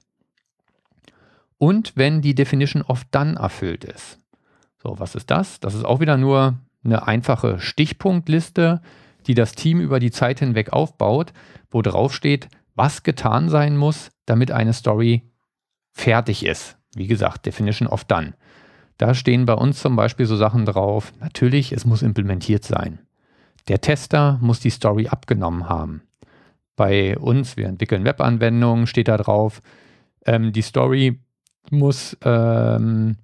und 1.58 1.92
wenn 1.96 2.22
die 2.22 2.34
Definition 2.34 2.80
of 2.80 3.04
Done 3.10 3.36
erfüllt 3.38 3.84
ist. 3.84 4.18
So, 4.86 5.00
was 5.00 5.16
ist 5.16 5.32
das? 5.32 5.58
Das 5.58 5.74
ist 5.74 5.84
auch 5.84 5.98
wieder 5.98 6.16
nur 6.16 6.54
eine 6.84 7.08
einfache 7.08 7.58
Stichpunktliste, 7.58 8.80
die 9.26 9.34
das 9.34 9.56
Team 9.56 9.80
über 9.80 9.98
die 9.98 10.12
Zeit 10.12 10.38
hinweg 10.38 10.72
aufbaut, 10.72 11.32
wo 11.72 11.82
drauf 11.82 12.14
steht, 12.14 12.48
was 12.76 13.02
getan 13.02 13.48
sein 13.48 13.76
muss, 13.76 14.12
damit 14.26 14.52
eine 14.52 14.72
Story 14.72 15.22
fertig 15.90 16.46
ist. 16.46 16.76
Wie 16.94 17.08
gesagt, 17.08 17.46
Definition 17.46 17.88
of 17.88 18.04
Done. 18.04 18.34
Da 18.96 19.14
stehen 19.14 19.44
bei 19.44 19.54
uns 19.54 19.82
zum 19.82 19.96
Beispiel 19.96 20.26
so 20.26 20.36
Sachen 20.36 20.64
drauf. 20.64 21.12
Natürlich, 21.18 21.72
es 21.72 21.84
muss 21.84 22.02
implementiert 22.02 22.62
sein. 22.62 23.00
Der 23.66 23.80
Tester 23.80 24.38
muss 24.40 24.60
die 24.60 24.70
Story 24.70 25.08
abgenommen 25.08 25.68
haben. 25.68 26.02
Bei 26.76 27.18
uns, 27.18 27.56
wir 27.56 27.66
entwickeln 27.66 28.04
Webanwendungen, 28.04 28.86
steht 28.86 29.08
da 29.08 29.16
drauf, 29.16 29.62
ähm, 30.24 30.52
die 30.52 30.62
Story 30.62 31.18
muss 31.70 32.16
ähm, 32.22 33.16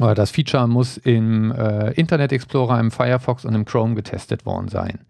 oder 0.00 0.14
das 0.14 0.30
Feature 0.30 0.66
muss 0.66 0.96
im 0.96 1.52
äh, 1.52 1.92
Internet 1.92 2.32
Explorer, 2.32 2.80
im 2.80 2.90
Firefox 2.90 3.44
und 3.44 3.54
im 3.54 3.64
Chrome 3.64 3.94
getestet 3.94 4.46
worden 4.46 4.68
sein. 4.68 5.00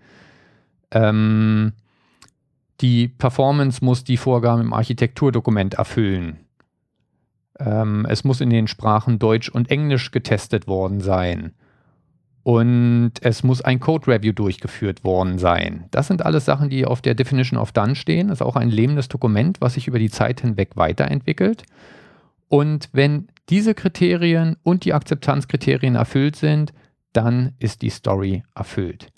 Ähm, 0.90 1.72
die 2.80 3.08
Performance 3.08 3.84
muss 3.84 4.04
die 4.04 4.16
Vorgaben 4.16 4.62
im 4.62 4.72
Architekturdokument 4.72 5.74
erfüllen. 5.74 6.40
Ähm, 7.58 8.06
es 8.08 8.24
muss 8.24 8.40
in 8.40 8.50
den 8.50 8.66
Sprachen 8.66 9.18
Deutsch 9.18 9.48
und 9.48 9.70
Englisch 9.70 10.10
getestet 10.10 10.66
worden 10.66 11.00
sein. 11.00 11.52
Und 12.42 13.12
es 13.20 13.42
muss 13.42 13.60
ein 13.60 13.80
Code-Review 13.80 14.32
durchgeführt 14.32 15.04
worden 15.04 15.38
sein. 15.38 15.84
Das 15.90 16.06
sind 16.06 16.24
alles 16.24 16.46
Sachen, 16.46 16.70
die 16.70 16.86
auf 16.86 17.02
der 17.02 17.14
Definition 17.14 17.60
of 17.60 17.72
Done 17.72 17.94
stehen. 17.94 18.28
Das 18.28 18.38
ist 18.38 18.46
auch 18.46 18.56
ein 18.56 18.70
lebendes 18.70 19.08
Dokument, 19.08 19.60
was 19.60 19.74
sich 19.74 19.86
über 19.86 19.98
die 19.98 20.10
Zeit 20.10 20.40
hinweg 20.40 20.70
weiterentwickelt. 20.74 21.64
Und 22.48 22.88
wenn 22.92 23.28
diese 23.50 23.74
Kriterien 23.74 24.56
und 24.62 24.84
die 24.84 24.94
Akzeptanzkriterien 24.94 25.96
erfüllt 25.96 26.36
sind, 26.36 26.72
dann 27.12 27.52
ist 27.58 27.82
die 27.82 27.90
Story 27.90 28.44
erfüllt. 28.54 29.08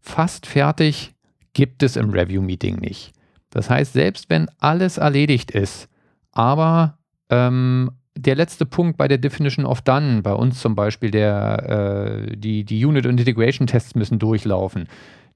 Fast 0.00 0.46
fertig 0.46 1.14
gibt 1.52 1.82
es 1.82 1.96
im 1.96 2.10
Review-Meeting 2.10 2.76
nicht. 2.76 3.12
Das 3.50 3.70
heißt, 3.70 3.92
selbst 3.92 4.30
wenn 4.30 4.48
alles 4.58 4.98
erledigt 4.98 5.50
ist, 5.50 5.88
aber 6.32 6.98
ähm, 7.30 7.90
der 8.16 8.36
letzte 8.36 8.66
Punkt 8.66 8.96
bei 8.96 9.08
der 9.08 9.18
Definition 9.18 9.66
of 9.66 9.82
Done, 9.82 10.22
bei 10.22 10.32
uns 10.32 10.60
zum 10.60 10.74
Beispiel, 10.74 11.10
der, 11.10 12.26
äh, 12.28 12.36
die, 12.36 12.64
die 12.64 12.84
Unit- 12.84 13.06
und 13.06 13.18
Integration-Tests 13.18 13.94
müssen 13.94 14.18
durchlaufen, 14.18 14.88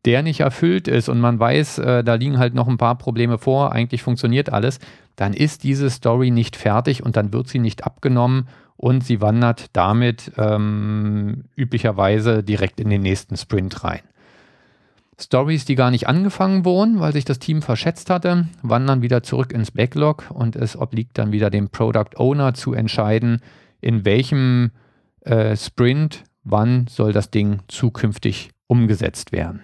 der 0.05 0.22
nicht 0.22 0.40
erfüllt 0.40 0.88
ist 0.88 1.09
und 1.09 1.20
man 1.20 1.38
weiß, 1.38 1.78
äh, 1.78 2.05
da 2.05 2.14
liegen 2.14 2.38
halt 2.38 2.55
noch 2.55 2.68
ein 2.68 2.78
paar 2.78 2.96
Probleme 2.96 3.38
vor, 3.38 3.72
eigentlich 3.72 4.03
funktioniert 4.03 4.53
alles, 4.53 4.78
dann 5.16 5.34
ist 5.34 5.64
diese 5.64 5.90
Story 5.90 6.30
nicht 6.30 6.57
fertig 6.57 7.03
und 7.05 7.16
dann 7.16 7.32
wird 7.32 7.49
sie 7.49 7.59
nicht 7.59 7.84
abgenommen 7.84 8.49
und 8.76 9.05
sie 9.05 9.20
wandert 9.20 9.66
damit 9.72 10.32
ähm, 10.38 11.44
üblicherweise 11.57 12.44
direkt 12.44 12.78
in 12.78 12.90
den 12.90 13.03
nächsten 13.03 13.36
Sprint 13.36 13.82
rein. 13.82 14.01
Stories, 15.20 15.64
die 15.64 15.74
gar 15.74 15.90
nicht 15.90 16.07
angefangen 16.07 16.64
wurden, 16.64 17.01
weil 17.01 17.12
sich 17.12 17.24
das 17.24 17.40
Team 17.40 17.61
verschätzt 17.61 18.09
hatte, 18.09 18.46
wandern 18.62 19.03
wieder 19.03 19.24
zurück 19.24 19.53
ins 19.53 19.72
Backlog 19.72 20.30
und 20.30 20.55
es 20.55 20.76
obliegt 20.76 21.18
dann 21.18 21.32
wieder 21.32 21.51
dem 21.51 21.70
Product 21.70 22.16
Owner 22.16 22.55
zu 22.55 22.72
entscheiden, 22.72 23.42
in 23.80 24.05
welchem 24.05 24.70
äh, 25.22 25.57
Sprint, 25.57 26.22
wann 26.44 26.86
soll 26.86 27.12
das 27.12 27.32
Ding 27.32 27.61
zukünftig 27.66 28.51
umgesetzt 28.68 29.32
werden. 29.32 29.61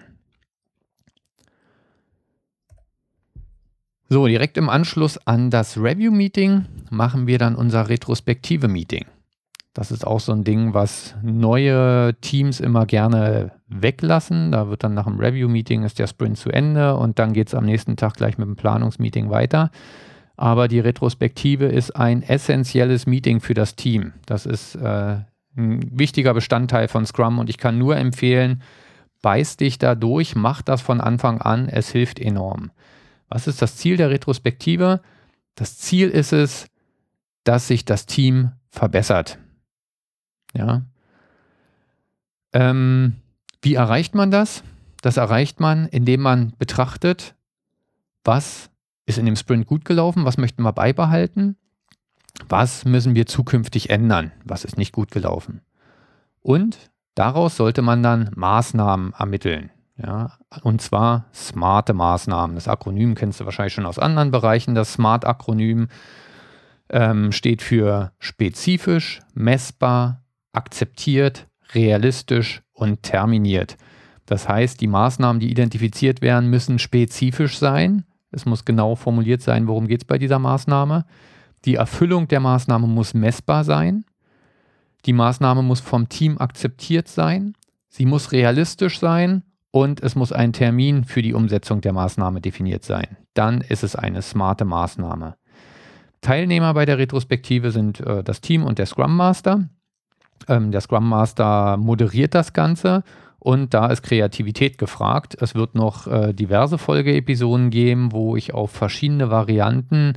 So, 4.07 4.27
direkt 4.27 4.57
im 4.57 4.69
Anschluss 4.69 5.17
an 5.25 5.49
das 5.49 5.77
Review-Meeting 5.77 6.65
machen 6.91 7.25
wir 7.25 7.39
dann 7.39 7.55
unser 7.55 7.89
Retrospektive-Meeting. 7.89 9.05
Das 9.73 9.91
ist 9.91 10.05
auch 10.05 10.19
so 10.19 10.31
ein 10.31 10.43
Ding, 10.43 10.75
was 10.75 11.15
neue 11.23 12.13
Teams 12.21 12.59
immer 12.59 12.85
gerne 12.85 13.51
weglassen. 13.67 14.51
Da 14.51 14.69
wird 14.69 14.83
dann 14.83 14.93
nach 14.93 15.05
dem 15.05 15.19
Review-Meeting 15.19 15.83
ist 15.83 15.97
der 15.97 16.05
Sprint 16.05 16.37
zu 16.37 16.51
Ende 16.51 16.95
und 16.95 17.17
dann 17.17 17.33
geht 17.33 17.47
es 17.47 17.55
am 17.55 17.65
nächsten 17.65 17.97
Tag 17.97 18.13
gleich 18.13 18.37
mit 18.37 18.47
dem 18.47 18.55
Planungsmeeting 18.55 19.31
weiter. 19.31 19.71
Aber 20.37 20.67
die 20.67 20.79
Retrospektive 20.79 21.65
ist 21.65 21.95
ein 21.95 22.21
essentielles 22.21 23.07
Meeting 23.07 23.41
für 23.41 23.55
das 23.55 23.75
Team. 23.75 24.13
Das 24.27 24.45
ist 24.45 24.75
äh, 24.75 25.17
ein 25.57 25.79
wichtiger 25.91 26.35
Bestandteil 26.35 26.87
von 26.87 27.07
Scrum 27.07 27.39
und 27.39 27.49
ich 27.49 27.57
kann 27.57 27.79
nur 27.79 27.97
empfehlen, 27.97 28.61
beiß 29.23 29.57
dich 29.57 29.79
da 29.79 29.95
durch, 29.95 30.35
mach 30.35 30.61
das 30.61 30.81
von 30.81 31.01
Anfang 31.01 31.41
an, 31.41 31.69
es 31.69 31.89
hilft 31.89 32.19
enorm. 32.19 32.69
Was 33.29 33.47
ist 33.47 33.61
das 33.61 33.77
Ziel 33.77 33.97
der 33.97 34.09
Retrospektive? 34.09 35.01
Das 35.55 35.77
Ziel 35.77 36.09
ist 36.09 36.33
es, 36.33 36.67
dass 37.43 37.67
sich 37.67 37.85
das 37.85 38.05
Team 38.05 38.51
verbessert. 38.69 39.39
Ja. 40.53 40.83
Ähm, 42.53 43.15
wie 43.61 43.75
erreicht 43.75 44.15
man 44.15 44.31
das? 44.31 44.63
Das 45.01 45.17
erreicht 45.17 45.59
man, 45.59 45.87
indem 45.87 46.21
man 46.21 46.53
betrachtet, 46.57 47.35
was 48.23 48.69
ist 49.05 49.17
in 49.17 49.25
dem 49.25 49.35
Sprint 49.35 49.67
gut 49.67 49.85
gelaufen, 49.85 50.25
was 50.25 50.37
möchten 50.37 50.63
wir 50.63 50.73
beibehalten, 50.73 51.57
was 52.49 52.85
müssen 52.85 53.15
wir 53.15 53.25
zukünftig 53.25 53.89
ändern, 53.89 54.31
was 54.43 54.65
ist 54.65 54.77
nicht 54.77 54.93
gut 54.93 55.11
gelaufen. 55.11 55.61
Und 56.41 56.77
daraus 57.13 57.55
sollte 57.55 57.81
man 57.81 58.01
dann 58.01 58.31
Maßnahmen 58.35 59.13
ermitteln. 59.13 59.71
Ja, 59.97 60.33
und 60.63 60.81
zwar 60.81 61.25
smarte 61.33 61.93
Maßnahmen. 61.93 62.55
Das 62.55 62.67
Akronym 62.67 63.15
kennst 63.15 63.39
du 63.39 63.45
wahrscheinlich 63.45 63.73
schon 63.73 63.85
aus 63.85 63.99
anderen 63.99 64.31
Bereichen. 64.31 64.75
Das 64.75 64.93
SMART-Akronym 64.93 65.87
ähm, 66.89 67.31
steht 67.31 67.61
für 67.61 68.11
spezifisch, 68.19 69.21
messbar, 69.33 70.23
akzeptiert, 70.51 71.47
realistisch 71.73 72.61
und 72.73 73.03
terminiert. 73.03 73.77
Das 74.25 74.49
heißt, 74.49 74.81
die 74.81 74.87
Maßnahmen, 74.87 75.39
die 75.39 75.49
identifiziert 75.49 76.21
werden, 76.21 76.49
müssen 76.49 76.77
spezifisch 76.77 77.57
sein. 77.57 78.05
Es 78.31 78.45
muss 78.45 78.65
genau 78.65 78.95
formuliert 78.95 79.41
sein, 79.41 79.67
worum 79.67 79.87
geht 79.87 80.01
es 80.01 80.05
bei 80.05 80.17
dieser 80.17 80.39
Maßnahme. 80.39 81.05
Die 81.63 81.75
Erfüllung 81.75 82.27
der 82.27 82.41
Maßnahme 82.41 82.87
muss 82.87 83.13
messbar 83.13 83.63
sein. 83.63 84.03
Die 85.05 85.13
Maßnahme 85.13 85.61
muss 85.61 85.79
vom 85.79 86.09
Team 86.09 86.37
akzeptiert 86.37 87.07
sein. 87.07 87.53
Sie 87.87 88.05
muss 88.05 88.33
realistisch 88.33 88.99
sein 88.99 89.43
und 89.75 90.01
es 90.01 90.15
muss 90.15 90.31
ein 90.31 90.53
Termin 90.53 91.03
für 91.03 91.21
die 91.21 91.33
Umsetzung 91.33 91.81
der 91.81 91.91
Maßnahme 91.91 92.39
definiert 92.39 92.85
sein. 92.85 93.17
Dann 93.33 93.59
ist 93.59 93.83
es 93.83 93.93
eine 93.97 94.21
smarte 94.21 94.63
Maßnahme. 94.63 95.35
Teilnehmer 96.21 96.73
bei 96.73 96.85
der 96.85 96.97
Retrospektive 96.97 97.71
sind 97.71 97.99
äh, 97.99 98.23
das 98.23 98.39
Team 98.39 98.63
und 98.63 98.79
der 98.79 98.85
Scrum 98.85 99.17
Master. 99.17 99.67
Ähm, 100.47 100.71
der 100.71 100.79
Scrum 100.79 101.09
Master 101.09 101.75
moderiert 101.75 102.35
das 102.35 102.53
Ganze 102.53 103.03
und 103.37 103.73
da 103.73 103.87
ist 103.87 104.01
Kreativität 104.01 104.77
gefragt. 104.77 105.35
Es 105.41 105.55
wird 105.55 105.75
noch 105.75 106.07
äh, 106.07 106.31
diverse 106.31 106.77
Folgeepisoden 106.77 107.69
geben, 107.69 108.13
wo 108.13 108.37
ich 108.37 108.53
auf 108.53 108.71
verschiedene 108.71 109.29
Varianten 109.29 110.13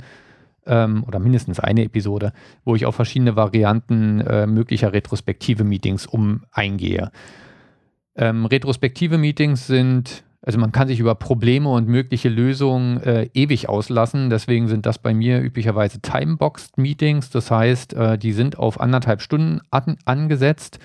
ähm, 0.67 1.03
oder 1.05 1.19
mindestens 1.19 1.59
eine 1.59 1.83
Episode, 1.83 2.31
wo 2.63 2.77
ich 2.77 2.85
auf 2.85 2.95
verschiedene 2.95 3.35
Varianten 3.35 4.21
äh, 4.21 4.47
möglicher 4.47 4.93
retrospektive 4.93 5.65
Meetings 5.65 6.07
um 6.07 6.45
eingehe. 6.53 7.11
Ähm, 8.19 8.45
retrospektive 8.45 9.17
Meetings 9.17 9.65
sind 9.65 10.23
also 10.41 10.57
man 10.57 10.71
kann 10.71 10.87
sich 10.87 10.99
über 10.99 11.15
Probleme 11.15 11.69
und 11.69 11.87
mögliche 11.87 12.29
Lösungen 12.29 13.01
äh, 13.03 13.29
ewig 13.33 13.67
auslassen. 13.67 14.29
Deswegen 14.29 14.69
sind 14.69 14.85
das 14.85 14.97
bei 14.97 15.13
mir 15.13 15.41
üblicherweise 15.41 15.99
Timeboxed 15.99 16.77
Meetings. 16.77 17.29
Das 17.29 17.51
heißt, 17.51 17.93
äh, 17.93 18.17
die 18.17 18.31
sind 18.31 18.57
auf 18.57 18.79
anderthalb 18.79 19.21
Stunden 19.21 19.59
an, 19.69 19.97
angesetzt. 20.05 20.79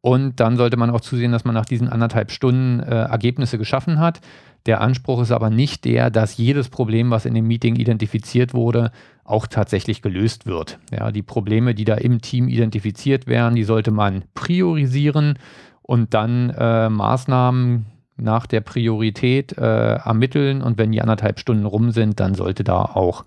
Und 0.00 0.40
dann 0.40 0.56
sollte 0.56 0.76
man 0.76 0.90
auch 0.90 1.00
zusehen, 1.00 1.32
dass 1.32 1.44
man 1.44 1.54
nach 1.54 1.64
diesen 1.64 1.88
anderthalb 1.88 2.30
Stunden 2.30 2.80
äh, 2.80 3.02
Ergebnisse 3.02 3.58
geschaffen 3.58 3.98
hat. 3.98 4.20
Der 4.66 4.80
Anspruch 4.80 5.20
ist 5.22 5.32
aber 5.32 5.50
nicht 5.50 5.84
der, 5.84 6.10
dass 6.10 6.36
jedes 6.36 6.68
Problem, 6.68 7.10
was 7.10 7.26
in 7.26 7.34
dem 7.34 7.48
Meeting 7.48 7.74
identifiziert 7.74 8.54
wurde, 8.54 8.92
auch 9.24 9.48
tatsächlich 9.48 10.02
gelöst 10.02 10.46
wird. 10.46 10.78
Ja, 10.92 11.10
die 11.10 11.22
Probleme, 11.22 11.74
die 11.74 11.84
da 11.84 11.94
im 11.94 12.20
Team 12.20 12.48
identifiziert 12.48 13.26
werden, 13.26 13.56
die 13.56 13.64
sollte 13.64 13.90
man 13.90 14.24
priorisieren 14.34 15.38
und 15.82 16.14
dann 16.14 16.50
äh, 16.50 16.88
Maßnahmen 16.88 17.86
nach 18.16 18.46
der 18.46 18.60
Priorität 18.60 19.56
äh, 19.58 19.94
ermitteln 19.96 20.62
und 20.62 20.78
wenn 20.78 20.92
die 20.92 21.02
anderthalb 21.02 21.38
Stunden 21.38 21.66
rum 21.66 21.90
sind, 21.90 22.20
dann 22.20 22.34
sollte 22.34 22.64
da 22.64 22.82
auch 22.82 23.24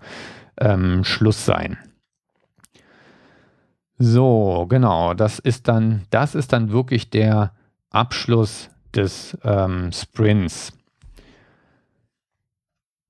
ähm, 0.58 1.04
Schluss 1.04 1.44
sein. 1.44 1.78
So, 3.98 4.66
genau, 4.68 5.14
das 5.14 5.38
ist 5.38 5.68
dann, 5.68 6.02
das 6.10 6.34
ist 6.34 6.52
dann 6.52 6.70
wirklich 6.70 7.10
der 7.10 7.52
Abschluss 7.90 8.70
des 8.94 9.36
ähm, 9.42 9.90
Sprints. 9.92 10.72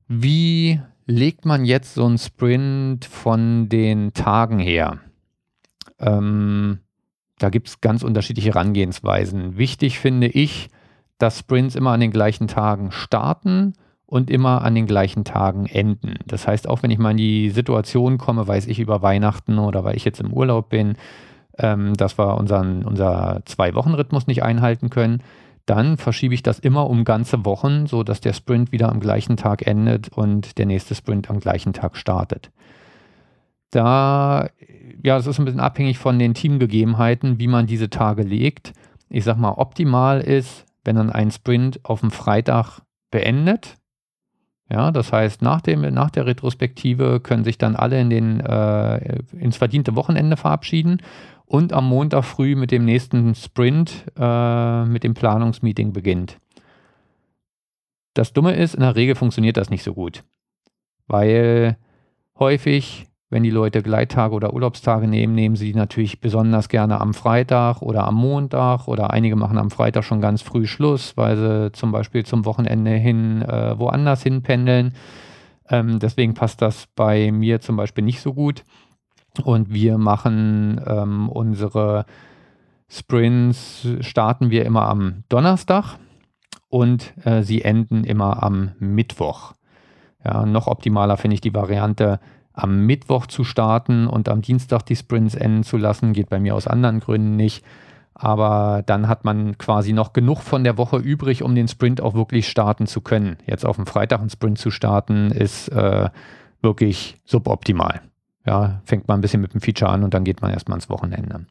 Wie 0.08 0.80
legt 1.06 1.44
man 1.44 1.64
jetzt 1.64 1.94
so 1.94 2.06
einen 2.06 2.18
Sprint 2.18 3.04
von 3.04 3.68
den 3.68 4.12
Tagen 4.12 4.60
her? 4.60 5.00
Ähm, 5.98 6.80
da 7.38 7.50
gibt 7.50 7.68
es 7.68 7.80
ganz 7.80 8.02
unterschiedliche 8.02 8.50
Herangehensweisen. 8.50 9.58
Wichtig 9.58 9.98
finde 9.98 10.26
ich, 10.26 10.68
dass 11.18 11.38
Sprints 11.38 11.74
immer 11.74 11.92
an 11.92 12.00
den 12.00 12.10
gleichen 12.10 12.48
Tagen 12.48 12.90
starten 12.92 13.74
und 14.06 14.30
immer 14.30 14.62
an 14.62 14.74
den 14.74 14.86
gleichen 14.86 15.24
Tagen 15.24 15.66
enden. 15.66 16.14
Das 16.26 16.46
heißt, 16.46 16.68
auch 16.68 16.82
wenn 16.82 16.90
ich 16.90 16.98
mal 16.98 17.10
in 17.10 17.16
die 17.16 17.50
Situation 17.50 18.18
komme, 18.18 18.46
weiß 18.46 18.66
ich 18.68 18.78
über 18.78 19.02
Weihnachten 19.02 19.58
oder 19.58 19.84
weil 19.84 19.96
ich 19.96 20.04
jetzt 20.04 20.20
im 20.20 20.32
Urlaub 20.32 20.68
bin, 20.68 20.96
ähm, 21.58 21.94
dass 21.94 22.18
wir 22.18 22.36
unseren, 22.38 22.84
unser 22.84 23.42
Zwei-Wochen-Rhythmus 23.44 24.26
nicht 24.26 24.42
einhalten 24.42 24.90
können, 24.90 25.22
dann 25.64 25.96
verschiebe 25.96 26.34
ich 26.34 26.44
das 26.44 26.60
immer 26.60 26.88
um 26.88 27.04
ganze 27.04 27.44
Wochen, 27.44 27.86
sodass 27.86 28.20
der 28.20 28.32
Sprint 28.32 28.70
wieder 28.70 28.88
am 28.88 29.00
gleichen 29.00 29.36
Tag 29.36 29.66
endet 29.66 30.08
und 30.08 30.58
der 30.58 30.66
nächste 30.66 30.94
Sprint 30.94 31.28
am 31.28 31.40
gleichen 31.40 31.72
Tag 31.72 31.96
startet. 31.96 32.50
Da, 33.70 34.48
ja, 35.02 35.16
es 35.16 35.26
ist 35.26 35.38
ein 35.38 35.44
bisschen 35.44 35.60
abhängig 35.60 35.98
von 35.98 36.18
den 36.18 36.34
Teamgegebenheiten, 36.34 37.38
wie 37.38 37.48
man 37.48 37.66
diese 37.66 37.90
Tage 37.90 38.22
legt. 38.22 38.72
Ich 39.08 39.24
sag 39.24 39.36
mal, 39.36 39.52
optimal 39.52 40.20
ist, 40.20 40.64
wenn 40.84 40.96
man 40.96 41.10
einen 41.10 41.30
Sprint 41.30 41.80
auf 41.84 42.00
dem 42.00 42.10
Freitag 42.10 42.80
beendet. 43.10 43.76
Ja, 44.68 44.90
das 44.90 45.12
heißt, 45.12 45.42
nach, 45.42 45.60
dem, 45.60 45.82
nach 45.94 46.10
der 46.10 46.26
Retrospektive 46.26 47.20
können 47.20 47.44
sich 47.44 47.56
dann 47.56 47.76
alle 47.76 48.00
in 48.00 48.10
den, 48.10 48.40
äh, 48.40 49.22
ins 49.38 49.56
verdiente 49.56 49.94
Wochenende 49.94 50.36
verabschieden 50.36 51.02
und 51.44 51.72
am 51.72 51.88
Montag 51.88 52.24
früh 52.24 52.56
mit 52.56 52.72
dem 52.72 52.84
nächsten 52.84 53.34
Sprint, 53.36 54.04
äh, 54.18 54.84
mit 54.84 55.04
dem 55.04 55.14
Planungsmeeting 55.14 55.92
beginnt. 55.92 56.38
Das 58.14 58.32
Dumme 58.32 58.54
ist, 58.54 58.74
in 58.74 58.80
der 58.80 58.96
Regel 58.96 59.14
funktioniert 59.14 59.56
das 59.56 59.70
nicht 59.70 59.84
so 59.84 59.94
gut, 59.94 60.24
weil 61.06 61.76
häufig, 62.38 63.06
wenn 63.28 63.42
die 63.42 63.50
Leute 63.50 63.82
Gleittage 63.82 64.34
oder 64.34 64.54
Urlaubstage 64.54 65.08
nehmen, 65.08 65.34
nehmen 65.34 65.56
sie 65.56 65.74
natürlich 65.74 66.20
besonders 66.20 66.68
gerne 66.68 67.00
am 67.00 67.12
Freitag 67.12 67.82
oder 67.82 68.06
am 68.06 68.14
Montag 68.14 68.86
oder 68.86 69.10
einige 69.10 69.34
machen 69.34 69.58
am 69.58 69.70
Freitag 69.70 70.04
schon 70.04 70.20
ganz 70.20 70.42
früh 70.42 70.66
Schluss, 70.66 71.16
weil 71.16 71.36
sie 71.36 71.72
zum 71.72 71.90
Beispiel 71.90 72.24
zum 72.24 72.44
Wochenende 72.44 72.92
hin 72.92 73.42
äh, 73.42 73.78
woanders 73.78 74.22
hin 74.22 74.42
pendeln. 74.42 74.94
Ähm, 75.68 75.98
deswegen 75.98 76.34
passt 76.34 76.62
das 76.62 76.86
bei 76.94 77.32
mir 77.32 77.60
zum 77.60 77.76
Beispiel 77.76 78.04
nicht 78.04 78.20
so 78.20 78.32
gut. 78.32 78.62
Und 79.42 79.72
wir 79.72 79.98
machen 79.98 80.80
ähm, 80.86 81.28
unsere 81.28 82.06
Sprints, 82.88 83.86
starten 84.00 84.50
wir 84.50 84.64
immer 84.64 84.88
am 84.88 85.24
Donnerstag 85.28 85.98
und 86.68 87.12
äh, 87.24 87.42
sie 87.42 87.62
enden 87.62 88.04
immer 88.04 88.42
am 88.42 88.72
Mittwoch. 88.78 89.54
Ja, 90.24 90.46
noch 90.46 90.68
optimaler 90.68 91.16
finde 91.16 91.34
ich 91.34 91.40
die 91.40 91.54
Variante, 91.54 92.20
am 92.56 92.86
Mittwoch 92.86 93.26
zu 93.26 93.44
starten 93.44 94.06
und 94.06 94.28
am 94.28 94.42
Dienstag 94.42 94.82
die 94.82 94.96
Sprints 94.96 95.34
enden 95.34 95.62
zu 95.62 95.76
lassen. 95.76 96.14
Geht 96.14 96.30
bei 96.30 96.40
mir 96.40 96.54
aus 96.54 96.66
anderen 96.66 97.00
Gründen 97.00 97.36
nicht. 97.36 97.64
Aber 98.14 98.82
dann 98.86 99.08
hat 99.08 99.24
man 99.26 99.58
quasi 99.58 99.92
noch 99.92 100.14
genug 100.14 100.40
von 100.40 100.64
der 100.64 100.78
Woche 100.78 100.96
übrig, 100.96 101.42
um 101.42 101.54
den 101.54 101.68
Sprint 101.68 102.00
auch 102.00 102.14
wirklich 102.14 102.48
starten 102.48 102.86
zu 102.86 103.02
können. 103.02 103.36
Jetzt 103.46 103.66
auf 103.66 103.76
dem 103.76 103.84
Freitag 103.84 104.20
einen 104.20 104.30
Sprint 104.30 104.58
zu 104.58 104.70
starten, 104.70 105.30
ist 105.30 105.68
äh, 105.68 106.08
wirklich 106.62 107.18
suboptimal. 107.26 108.00
Ja, 108.46 108.80
fängt 108.84 109.06
man 109.06 109.18
ein 109.18 109.20
bisschen 109.20 109.42
mit 109.42 109.52
dem 109.52 109.60
Feature 109.60 109.90
an 109.90 110.02
und 110.02 110.14
dann 110.14 110.24
geht 110.24 110.40
man 110.40 110.50
erstmal 110.50 110.78
ins 110.78 110.88
Wochenende. 110.88 111.44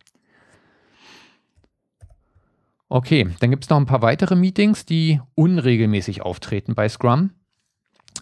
Okay, 2.89 3.29
dann 3.39 3.51
gibt 3.51 3.63
es 3.63 3.69
noch 3.69 3.77
ein 3.77 3.85
paar 3.85 4.01
weitere 4.01 4.35
Meetings, 4.35 4.85
die 4.85 5.21
unregelmäßig 5.35 6.23
auftreten 6.23 6.73
bei 6.73 6.89
Scrum. 6.89 7.31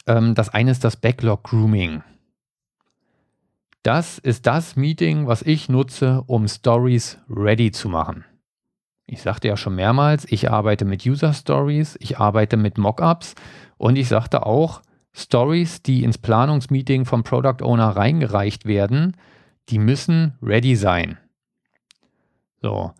Ähm, 0.06 0.36
das 0.36 0.50
eine 0.50 0.72
ist 0.72 0.84
das 0.84 0.98
Backlog 0.98 1.44
Grooming. 1.44 2.04
Das 3.84 4.18
ist 4.18 4.48
das 4.48 4.78
Meeting, 4.78 5.28
was 5.28 5.42
ich 5.42 5.68
nutze, 5.68 6.24
um 6.28 6.48
Stories 6.48 7.20
ready 7.30 7.72
zu 7.72 7.90
machen. 7.90 8.24
Ich 9.06 9.22
sagte 9.22 9.50
ja 9.50 9.58
schon 9.58 9.76
mehrmals, 9.76 10.26
ich 10.32 10.50
arbeite 10.50 10.86
mit 10.86 11.06
User 11.06 11.34
Stories, 11.34 11.98
ich 12.00 12.18
arbeite 12.18 12.56
mit 12.56 12.78
Mockups 12.78 13.36
und 13.78 13.98
ich 13.98 14.08
sagte 14.08 14.46
auch, 14.46 14.82
Stories, 15.12 15.84
die 15.84 16.06
ins 16.06 16.18
Planungsmeeting 16.18 17.04
vom 17.04 17.24
Product 17.24 17.62
Owner 17.62 17.90
reingereicht 17.90 18.66
werden, 18.66 19.18
die 19.68 19.80
müssen 19.80 20.38
ready 20.42 20.78
sein. 20.78 21.18
So. 22.62 22.94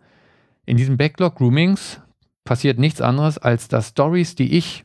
In 0.66 0.76
diesen 0.76 0.98
Backlog 0.98 1.36
Groomings 1.36 2.02
passiert 2.44 2.78
nichts 2.78 3.00
anderes, 3.00 3.38
als 3.38 3.68
dass 3.68 3.88
Stories, 3.88 4.34
die 4.34 4.56
ich 4.58 4.84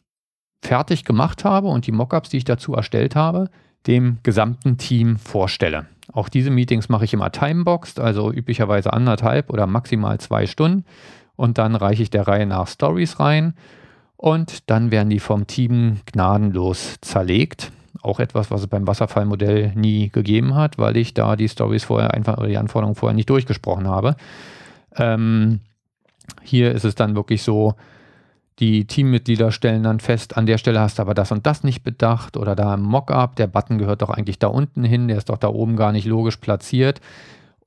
fertig 0.64 1.04
gemacht 1.04 1.44
habe 1.44 1.68
und 1.68 1.88
die 1.88 1.92
Mockups, 1.92 2.30
die 2.30 2.38
ich 2.38 2.46
dazu 2.46 2.74
erstellt 2.74 3.18
habe, 3.18 3.50
dem 3.88 4.18
gesamten 4.24 4.78
Team 4.78 5.18
vorstelle. 5.18 5.86
Auch 6.12 6.30
diese 6.30 6.50
Meetings 6.50 6.90
mache 6.90 7.06
ich 7.06 7.14
immer 7.14 7.32
timeboxed, 7.32 8.00
also 8.00 8.32
üblicherweise 8.32 8.94
anderthalb 8.94 9.50
oder 9.50 9.68
maximal 9.68 10.20
zwei 10.20 10.48
Stunden. 10.48 10.86
Und 11.36 11.58
dann 11.58 11.76
reiche 11.76 12.04
ich 12.04 12.10
der 12.10 12.28
Reihe 12.28 12.46
nach 12.46 12.68
Stories 12.68 13.20
rein 13.20 13.54
und 14.18 14.70
dann 14.70 14.92
werden 14.92 15.10
die 15.10 15.20
vom 15.20 15.48
Team 15.48 16.02
gnadenlos 16.06 16.96
zerlegt. 17.00 17.72
Auch 18.02 18.20
etwas, 18.20 18.52
was 18.52 18.62
es 18.62 18.68
beim 18.68 18.88
Wasserfallmodell 18.88 19.74
nie 19.76 20.10
gegeben 20.10 20.56
hat, 20.56 20.78
weil 20.78 20.98
ich 20.98 21.14
da 21.14 21.36
die 21.36 21.48
Stories 21.48 21.86
vorher 21.86 22.14
einfach 22.14 22.38
oder 22.38 22.48
die 22.48 22.58
Anforderungen 22.58 22.96
vorher 22.96 23.16
nicht 23.16 23.30
durchgesprochen 23.30 23.88
habe. 23.88 24.16
Ähm, 24.98 25.62
hier 26.44 26.74
ist 26.74 26.84
es 26.84 26.96
dann 26.96 27.16
wirklich 27.16 27.44
so, 27.44 27.76
die 28.60 28.86
Teammitglieder 28.86 29.52
stellen 29.52 29.84
dann 29.84 30.00
fest, 30.00 30.36
an 30.36 30.46
der 30.46 30.58
Stelle 30.58 30.82
hast 30.82 31.00
du 31.00 31.02
aber 31.02 31.14
das 31.14 31.32
und 31.32 31.46
das 31.46 31.64
nicht 31.64 31.84
bedacht 31.84 32.36
oder 32.36 32.56
da 32.56 32.74
im 32.74 32.82
Mockup, 32.82 33.36
der 33.36 33.48
Button 33.48 33.78
gehört 33.78 34.02
doch 34.02 34.10
eigentlich 34.10 34.40
da 34.40 34.48
unten 34.48 34.84
hin, 34.84 35.08
der 35.08 35.18
ist 35.18 35.30
doch 35.30 35.38
da 35.38 35.48
oben 35.48 35.76
gar 35.76 35.92
nicht 35.92 36.06
logisch 36.06 36.38
platziert. 36.38 37.00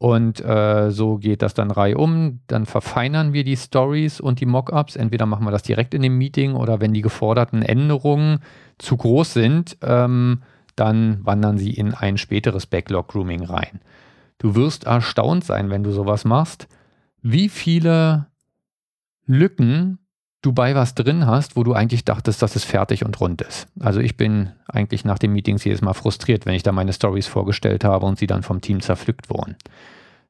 Und 0.02 0.44
äh, 0.44 0.90
so 0.90 1.18
geht 1.18 1.42
das 1.42 1.54
dann 1.54 1.70
reihum. 1.70 2.40
Dann 2.48 2.66
verfeinern 2.66 3.32
wir 3.32 3.44
die 3.44 3.56
Stories 3.56 4.20
und 4.20 4.40
die 4.40 4.46
Mockups. 4.46 4.96
Entweder 4.96 5.26
machen 5.26 5.44
wir 5.44 5.52
das 5.52 5.62
direkt 5.62 5.94
in 5.94 6.02
dem 6.02 6.18
Meeting 6.18 6.54
oder 6.54 6.80
wenn 6.80 6.92
die 6.92 7.02
geforderten 7.02 7.62
Änderungen 7.62 8.40
zu 8.78 8.96
groß 8.96 9.32
sind, 9.32 9.78
ähm, 9.80 10.42
dann 10.74 11.24
wandern 11.24 11.56
sie 11.56 11.70
in 11.70 11.94
ein 11.94 12.18
späteres 12.18 12.66
Backlog-Grooming 12.66 13.44
rein. 13.44 13.80
Du 14.38 14.56
wirst 14.56 14.84
erstaunt 14.84 15.44
sein, 15.44 15.70
wenn 15.70 15.84
du 15.84 15.92
sowas 15.92 16.24
machst, 16.24 16.66
wie 17.22 17.48
viele 17.48 18.26
Lücken 19.24 20.00
du 20.42 20.52
bei 20.52 20.74
was 20.74 20.94
drin 20.94 21.26
hast, 21.26 21.56
wo 21.56 21.62
du 21.62 21.72
eigentlich 21.72 22.04
dachtest, 22.04 22.42
dass 22.42 22.56
es 22.56 22.64
fertig 22.64 23.04
und 23.04 23.20
rund 23.20 23.40
ist. 23.42 23.68
Also 23.80 24.00
ich 24.00 24.16
bin 24.16 24.50
eigentlich 24.66 25.04
nach 25.04 25.18
den 25.18 25.32
Meetings 25.32 25.64
jedes 25.64 25.80
Mal 25.80 25.94
frustriert, 25.94 26.46
wenn 26.46 26.54
ich 26.54 26.64
da 26.64 26.72
meine 26.72 26.92
Stories 26.92 27.28
vorgestellt 27.28 27.84
habe 27.84 28.06
und 28.06 28.18
sie 28.18 28.26
dann 28.26 28.42
vom 28.42 28.60
Team 28.60 28.80
zerpflückt 28.80 29.30
wurden. 29.30 29.56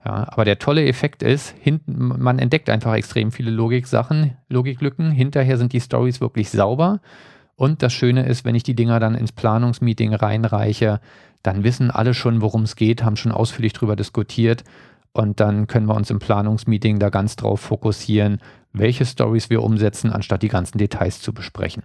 Ja, 0.04 0.26
aber 0.30 0.44
der 0.44 0.58
tolle 0.58 0.84
Effekt 0.84 1.22
ist, 1.22 1.54
hinten, 1.60 2.08
man 2.22 2.38
entdeckt 2.38 2.68
einfach 2.68 2.94
extrem 2.94 3.32
viele 3.32 3.50
Logik-Sachen, 3.50 4.36
Logiklücken. 4.48 5.12
Hinterher 5.12 5.56
sind 5.56 5.72
die 5.72 5.80
Stories 5.80 6.20
wirklich 6.20 6.50
sauber. 6.50 7.00
Und 7.54 7.82
das 7.82 7.92
Schöne 7.92 8.26
ist, 8.26 8.44
wenn 8.44 8.54
ich 8.54 8.64
die 8.64 8.74
Dinger 8.74 8.98
dann 8.98 9.14
ins 9.14 9.32
Planungsmeeting 9.32 10.14
reinreiche, 10.14 11.00
dann 11.42 11.64
wissen 11.64 11.90
alle 11.90 12.14
schon, 12.14 12.42
worum 12.42 12.62
es 12.62 12.76
geht, 12.76 13.04
haben 13.04 13.16
schon 13.16 13.32
ausführlich 13.32 13.72
darüber 13.72 13.96
diskutiert. 13.96 14.64
Und 15.12 15.40
dann 15.40 15.66
können 15.68 15.86
wir 15.86 15.94
uns 15.94 16.10
im 16.10 16.18
Planungsmeeting 16.18 16.98
da 16.98 17.10
ganz 17.10 17.36
drauf 17.36 17.60
fokussieren, 17.60 18.40
welche 18.72 19.04
Stories 19.04 19.50
wir 19.50 19.62
umsetzen, 19.62 20.10
anstatt 20.10 20.42
die 20.42 20.48
ganzen 20.48 20.78
Details 20.78 21.20
zu 21.20 21.32
besprechen. 21.32 21.82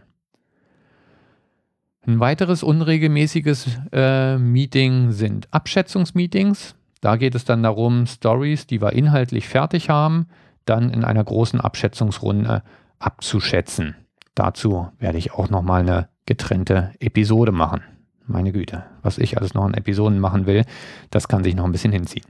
Ein 2.06 2.20
weiteres 2.22 2.64
unregelmäßiges 2.64 3.80
äh, 3.92 4.38
Meeting 4.38 5.12
sind 5.12 5.48
Abschätzungsmeetings. 5.52 6.76
Da 7.02 7.18
geht 7.18 7.36
es 7.36 7.44
dann 7.44 7.64
darum, 7.64 8.06
Stories, 8.06 8.66
die 8.66 8.82
wir 8.82 8.94
inhaltlich 8.94 9.48
fertig 9.50 9.90
haben, 9.90 10.28
dann 10.66 10.90
in 10.90 11.04
einer 11.04 11.24
großen 11.24 11.60
Abschätzungsrunde 11.60 12.64
abzuschätzen. 13.00 13.96
Dazu 14.36 14.88
werde 15.00 15.18
ich 15.18 15.34
auch 15.34 15.50
nochmal 15.50 15.82
eine 15.82 16.10
getrennte 16.26 16.94
Episode 17.00 17.52
machen. 17.52 17.82
Meine 18.26 18.52
Güte, 18.52 18.84
was 19.02 19.18
ich 19.18 19.38
alles 19.38 19.54
noch 19.54 19.66
in 19.68 19.74
Episoden 19.74 20.20
machen 20.20 20.46
will, 20.46 20.64
das 21.10 21.28
kann 21.28 21.44
sich 21.44 21.56
noch 21.56 21.66
ein 21.66 21.72
bisschen 21.72 21.94
hinziehen. 21.94 22.26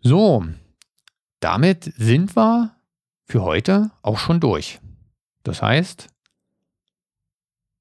So, 0.00 0.44
damit 1.46 1.92
sind 1.96 2.34
wir 2.36 2.74
für 3.24 3.44
heute 3.44 3.92
auch 4.02 4.18
schon 4.18 4.40
durch. 4.40 4.80
Das 5.44 5.62
heißt, 5.62 6.08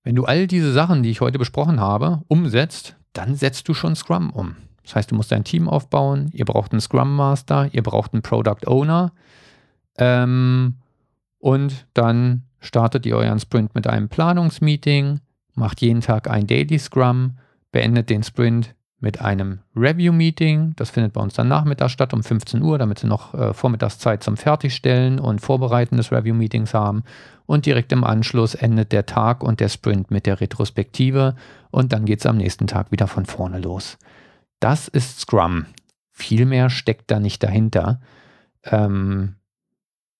wenn 0.04 0.14
du 0.14 0.26
all 0.26 0.46
diese 0.46 0.72
Sachen, 0.72 1.02
die 1.02 1.10
ich 1.10 1.20
heute 1.20 1.40
besprochen 1.40 1.80
habe, 1.80 2.22
umsetzt, 2.28 2.96
dann 3.14 3.34
setzt 3.34 3.68
du 3.68 3.74
schon 3.74 3.96
Scrum 3.96 4.30
um. 4.30 4.56
Das 4.84 4.96
heißt, 4.96 5.10
du 5.10 5.16
musst 5.16 5.32
dein 5.32 5.44
Team 5.44 5.68
aufbauen, 5.68 6.30
ihr 6.32 6.46
braucht 6.46 6.74
einen 6.74 6.80
Scrum 6.80 7.16
Master, 7.16 7.68
ihr 7.74 7.82
braucht 7.82 8.14
einen 8.14 8.22
Product 8.22 8.68
Owner 8.68 9.14
ähm, 9.98 10.76
und 11.40 11.88
dann 11.96 12.44
startet 12.60 13.08
ihr 13.08 13.18
euren 13.18 13.40
Sprint 13.40 13.74
mit 13.74 13.88
einem 13.88 14.10
Planungsmeeting, 14.10 15.22
macht 15.56 15.82
jeden 15.82 16.02
Tag 16.02 16.30
ein 16.30 16.46
Daily 16.46 16.78
Scrum, 16.78 17.40
beendet 17.72 18.12
den 18.12 18.22
Sprint 18.22 18.75
mit 19.00 19.22
einem 19.22 19.60
Review-Meeting. 19.76 20.74
Das 20.76 20.90
findet 20.90 21.14
bei 21.14 21.22
uns 21.22 21.34
dann 21.34 21.48
nachmittags 21.48 21.92
statt 21.92 22.14
um 22.14 22.24
15 22.24 22.62
Uhr, 22.62 22.78
damit 22.78 23.00
Sie 23.00 23.08
noch 23.08 23.34
äh, 23.34 23.54
Vormittagszeit 23.54 24.24
zum 24.24 24.38
Fertigstellen 24.38 25.20
und 25.20 25.42
Vorbereiten 25.42 25.98
des 25.98 26.12
Review-Meetings 26.12 26.74
haben. 26.74 27.04
Und 27.46 27.66
direkt 27.66 27.92
im 27.92 28.04
Anschluss 28.04 28.56
endet 28.56 28.92
der 28.92 29.06
Tag 29.06 29.44
und 29.44 29.60
der 29.60 29.70
Sprint 29.70 30.12
mit 30.12 30.26
der 30.26 30.42
Retrospektive 30.42 31.36
und 31.70 31.94
dann 31.94 32.06
geht 32.06 32.20
es 32.20 32.26
am 32.26 32.38
nächsten 32.38 32.68
Tag 32.68 32.92
wieder 32.92 33.08
von 33.08 33.26
vorne 33.26 33.60
los. 33.60 33.98
Das 34.60 34.88
ist 34.88 35.20
Scrum. 35.20 35.66
Viel 36.12 36.46
mehr 36.46 36.70
steckt 36.70 37.12
da 37.12 37.20
nicht 37.20 37.44
dahinter. 37.44 38.00
Ähm, 38.64 39.36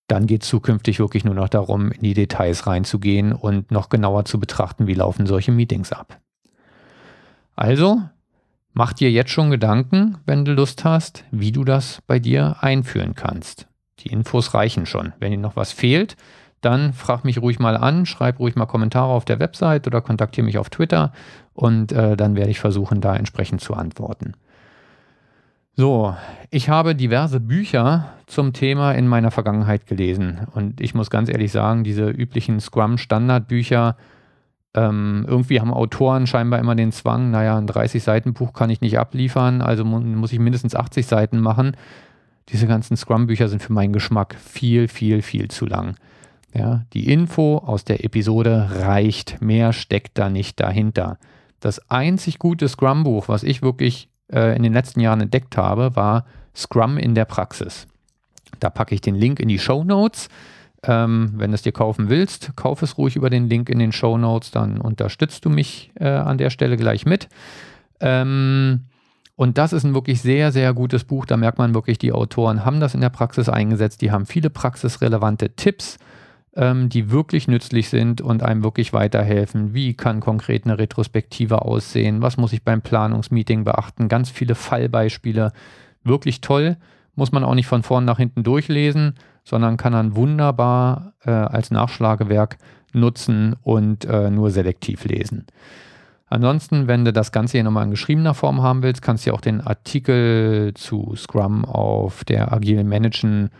dann 0.08 0.26
geht 0.26 0.42
es 0.42 0.48
zukünftig 0.48 1.00
wirklich 1.00 1.24
nur 1.24 1.34
noch 1.34 1.48
darum, 1.48 1.90
in 1.90 2.02
die 2.02 2.14
Details 2.14 2.66
reinzugehen 2.66 3.32
und 3.32 3.70
noch 3.70 3.88
genauer 3.88 4.24
zu 4.24 4.38
betrachten, 4.38 4.86
wie 4.86 4.94
laufen 4.94 5.26
solche 5.26 5.50
Meetings 5.50 5.92
ab. 5.92 6.20
Also, 7.56 8.02
Mach 8.78 8.92
dir 8.92 9.10
jetzt 9.10 9.30
schon 9.30 9.50
Gedanken, 9.50 10.18
wenn 10.26 10.44
du 10.44 10.52
Lust 10.52 10.84
hast, 10.84 11.24
wie 11.30 11.50
du 11.50 11.64
das 11.64 12.02
bei 12.06 12.18
dir 12.18 12.56
einführen 12.60 13.14
kannst. 13.14 13.68
Die 14.00 14.08
Infos 14.08 14.52
reichen 14.52 14.84
schon. 14.84 15.14
Wenn 15.18 15.30
dir 15.30 15.38
noch 15.38 15.56
was 15.56 15.72
fehlt, 15.72 16.14
dann 16.60 16.92
frag 16.92 17.24
mich 17.24 17.40
ruhig 17.40 17.58
mal 17.58 17.78
an, 17.78 18.04
schreib 18.04 18.38
ruhig 18.38 18.54
mal 18.54 18.66
Kommentare 18.66 19.14
auf 19.14 19.24
der 19.24 19.40
Website 19.40 19.86
oder 19.86 20.02
kontaktiere 20.02 20.44
mich 20.44 20.58
auf 20.58 20.68
Twitter 20.68 21.12
und 21.54 21.90
äh, 21.92 22.18
dann 22.18 22.36
werde 22.36 22.50
ich 22.50 22.60
versuchen, 22.60 23.00
da 23.00 23.16
entsprechend 23.16 23.62
zu 23.62 23.72
antworten. 23.72 24.34
So, 25.74 26.14
ich 26.50 26.68
habe 26.68 26.94
diverse 26.94 27.40
Bücher 27.40 28.12
zum 28.26 28.52
Thema 28.52 28.92
in 28.92 29.08
meiner 29.08 29.30
Vergangenheit 29.30 29.86
gelesen 29.86 30.48
und 30.52 30.82
ich 30.82 30.94
muss 30.94 31.08
ganz 31.08 31.30
ehrlich 31.30 31.50
sagen, 31.50 31.82
diese 31.82 32.10
üblichen 32.10 32.60
Scrum-Standardbücher, 32.60 33.96
ähm, 34.76 35.24
irgendwie 35.26 35.60
haben 35.60 35.72
Autoren 35.72 36.26
scheinbar 36.26 36.60
immer 36.60 36.74
den 36.74 36.92
Zwang, 36.92 37.30
naja, 37.30 37.56
ein 37.56 37.66
30-Seiten-Buch 37.66 38.52
kann 38.52 38.70
ich 38.70 38.82
nicht 38.82 38.98
abliefern, 38.98 39.62
also 39.62 39.84
mu 39.84 40.00
muss 40.00 40.32
ich 40.32 40.38
mindestens 40.38 40.74
80 40.74 41.06
Seiten 41.06 41.40
machen. 41.40 41.76
Diese 42.50 42.66
ganzen 42.66 42.96
Scrum-Bücher 42.96 43.48
sind 43.48 43.62
für 43.62 43.72
meinen 43.72 43.92
Geschmack 43.92 44.36
viel, 44.38 44.86
viel, 44.86 45.22
viel 45.22 45.48
zu 45.48 45.66
lang. 45.66 45.96
Ja, 46.54 46.84
die 46.92 47.10
Info 47.12 47.58
aus 47.58 47.84
der 47.84 48.04
Episode 48.04 48.70
reicht, 48.72 49.42
mehr 49.42 49.72
steckt 49.72 50.16
da 50.18 50.30
nicht 50.30 50.60
dahinter. 50.60 51.18
Das 51.60 51.90
einzig 51.90 52.38
gute 52.38 52.68
Scrum-Buch, 52.68 53.28
was 53.28 53.42
ich 53.42 53.62
wirklich 53.62 54.08
äh, 54.32 54.54
in 54.56 54.62
den 54.62 54.72
letzten 54.72 55.00
Jahren 55.00 55.22
entdeckt 55.22 55.56
habe, 55.56 55.96
war 55.96 56.26
Scrum 56.54 56.98
in 56.98 57.14
der 57.14 57.24
Praxis. 57.24 57.86
Da 58.60 58.70
packe 58.70 58.94
ich 58.94 59.00
den 59.00 59.14
Link 59.14 59.40
in 59.40 59.48
die 59.48 59.58
Show 59.58 59.84
Notes. 59.84 60.28
Ähm, 60.86 61.32
wenn 61.34 61.50
du 61.50 61.54
es 61.56 61.62
dir 61.62 61.72
kaufen 61.72 62.08
willst, 62.08 62.52
kauf 62.56 62.82
es 62.82 62.96
ruhig 62.96 63.16
über 63.16 63.28
den 63.28 63.48
Link 63.48 63.68
in 63.68 63.78
den 63.78 63.92
Show 63.92 64.16
Notes, 64.16 64.50
dann 64.50 64.80
unterstützt 64.80 65.44
du 65.44 65.50
mich 65.50 65.90
äh, 65.96 66.08
an 66.08 66.38
der 66.38 66.50
Stelle 66.50 66.76
gleich 66.76 67.06
mit. 67.06 67.28
Ähm, 68.00 68.82
und 69.34 69.58
das 69.58 69.72
ist 69.72 69.84
ein 69.84 69.94
wirklich 69.94 70.22
sehr, 70.22 70.52
sehr 70.52 70.72
gutes 70.72 71.04
Buch. 71.04 71.26
Da 71.26 71.36
merkt 71.36 71.58
man 71.58 71.74
wirklich, 71.74 71.98
die 71.98 72.12
Autoren 72.12 72.64
haben 72.64 72.80
das 72.80 72.94
in 72.94 73.00
der 73.00 73.10
Praxis 73.10 73.48
eingesetzt. 73.48 74.00
Die 74.00 74.10
haben 74.10 74.26
viele 74.26 74.48
praxisrelevante 74.48 75.50
Tipps 75.50 75.98
ähm, 76.56 76.88
die 76.88 77.10
wirklich 77.10 77.48
nützlich 77.48 77.88
sind 77.88 78.20
und 78.20 78.42
einem 78.42 78.64
wirklich 78.64 78.92
weiterhelfen. 78.92 79.74
Wie 79.74 79.94
kann 79.94 80.20
konkret 80.20 80.64
eine 80.64 80.78
Retrospektive 80.78 81.62
aussehen? 81.62 82.22
Was 82.22 82.38
muss 82.38 82.52
ich 82.52 82.64
beim 82.64 82.82
Planungsmeeting 82.82 83.64
beachten? 83.64 84.08
Ganz 84.08 84.30
viele 84.30 84.54
Fallbeispiele. 84.54 85.52
Wirklich 86.02 86.40
toll. 86.40 86.76
Muss 87.14 87.32
man 87.32 87.44
auch 87.44 87.54
nicht 87.54 87.66
von 87.66 87.82
vorn 87.82 88.04
nach 88.04 88.18
hinten 88.18 88.42
durchlesen, 88.42 89.14
sondern 89.46 89.76
kann 89.76 89.92
dann 89.92 90.16
wunderbar 90.16 91.14
äh, 91.24 91.30
als 91.30 91.70
Nachschlagewerk 91.70 92.58
nutzen 92.92 93.54
und 93.62 94.04
äh, 94.04 94.28
nur 94.28 94.50
selektiv 94.50 95.04
lesen. 95.04 95.46
Ansonsten, 96.28 96.88
wenn 96.88 97.04
du 97.04 97.12
das 97.12 97.30
Ganze 97.30 97.52
hier 97.52 97.64
nochmal 97.64 97.84
in 97.84 97.92
geschriebener 97.92 98.34
Form 98.34 98.60
haben 98.60 98.82
willst, 98.82 99.00
kannst 99.00 99.26
du 99.26 99.32
auch 99.32 99.40
den 99.40 99.60
Artikel 99.60 100.74
zu 100.74 101.14
Scrum 101.16 101.64
auf 101.64 102.24
der 102.24 102.52
Agile 102.52 102.82
Managen 102.82 103.50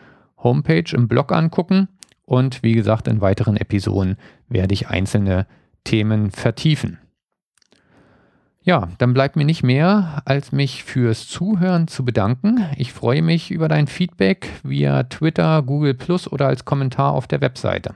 Homepage 0.43 0.93
im 0.93 1.07
Blog 1.07 1.31
angucken. 1.31 1.89
Und 2.25 2.65
wie 2.65 2.73
gesagt, 2.73 3.07
in 3.07 3.21
weiteren 3.21 3.57
Episoden 3.57 4.17
werde 4.49 4.75
ich 4.75 4.89
einzelne 4.89 5.47
Themen 5.85 6.33
vertiefen. 6.33 6.99
Ja, 8.67 8.89
dann 8.99 9.15
bleibt 9.15 9.37
mir 9.37 9.45
nicht 9.45 9.63
mehr, 9.63 10.23
als 10.25 10.51
mich 10.51 10.83
fürs 10.83 11.29
Zuhören 11.29 11.87
zu 11.87 12.05
bedanken. 12.05 12.67
Ich 12.77 12.93
freue 12.93 13.23
mich 13.23 13.53
über 13.53 13.69
dein 13.69 13.87
Feedback 13.87 14.51
via 14.65 15.05
Twitter, 15.05 15.63
Google 15.63 15.95
Plus 15.95 16.27
oder 16.27 16.49
als 16.49 16.65
Kommentar 16.65 17.13
auf 17.13 17.29
der 17.29 17.41
Webseite. 17.41 17.95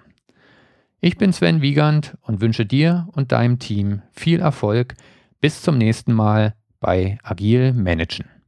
Ich 1.01 1.19
bin 1.19 1.33
Sven 1.33 1.61
Wiegand 1.61 2.17
und 2.23 2.41
wünsche 2.41 2.67
dir 2.67 3.09
und 3.15 3.33
deinem 3.33 3.59
Team 3.59 4.03
viel 4.13 4.39
Erfolg. 4.39 4.95
Bis 5.41 5.61
zum 5.61 5.77
nächsten 5.77 6.13
Mal 6.13 6.55
bei 6.79 7.19
Agil 7.25 7.73
Managen. 7.73 8.40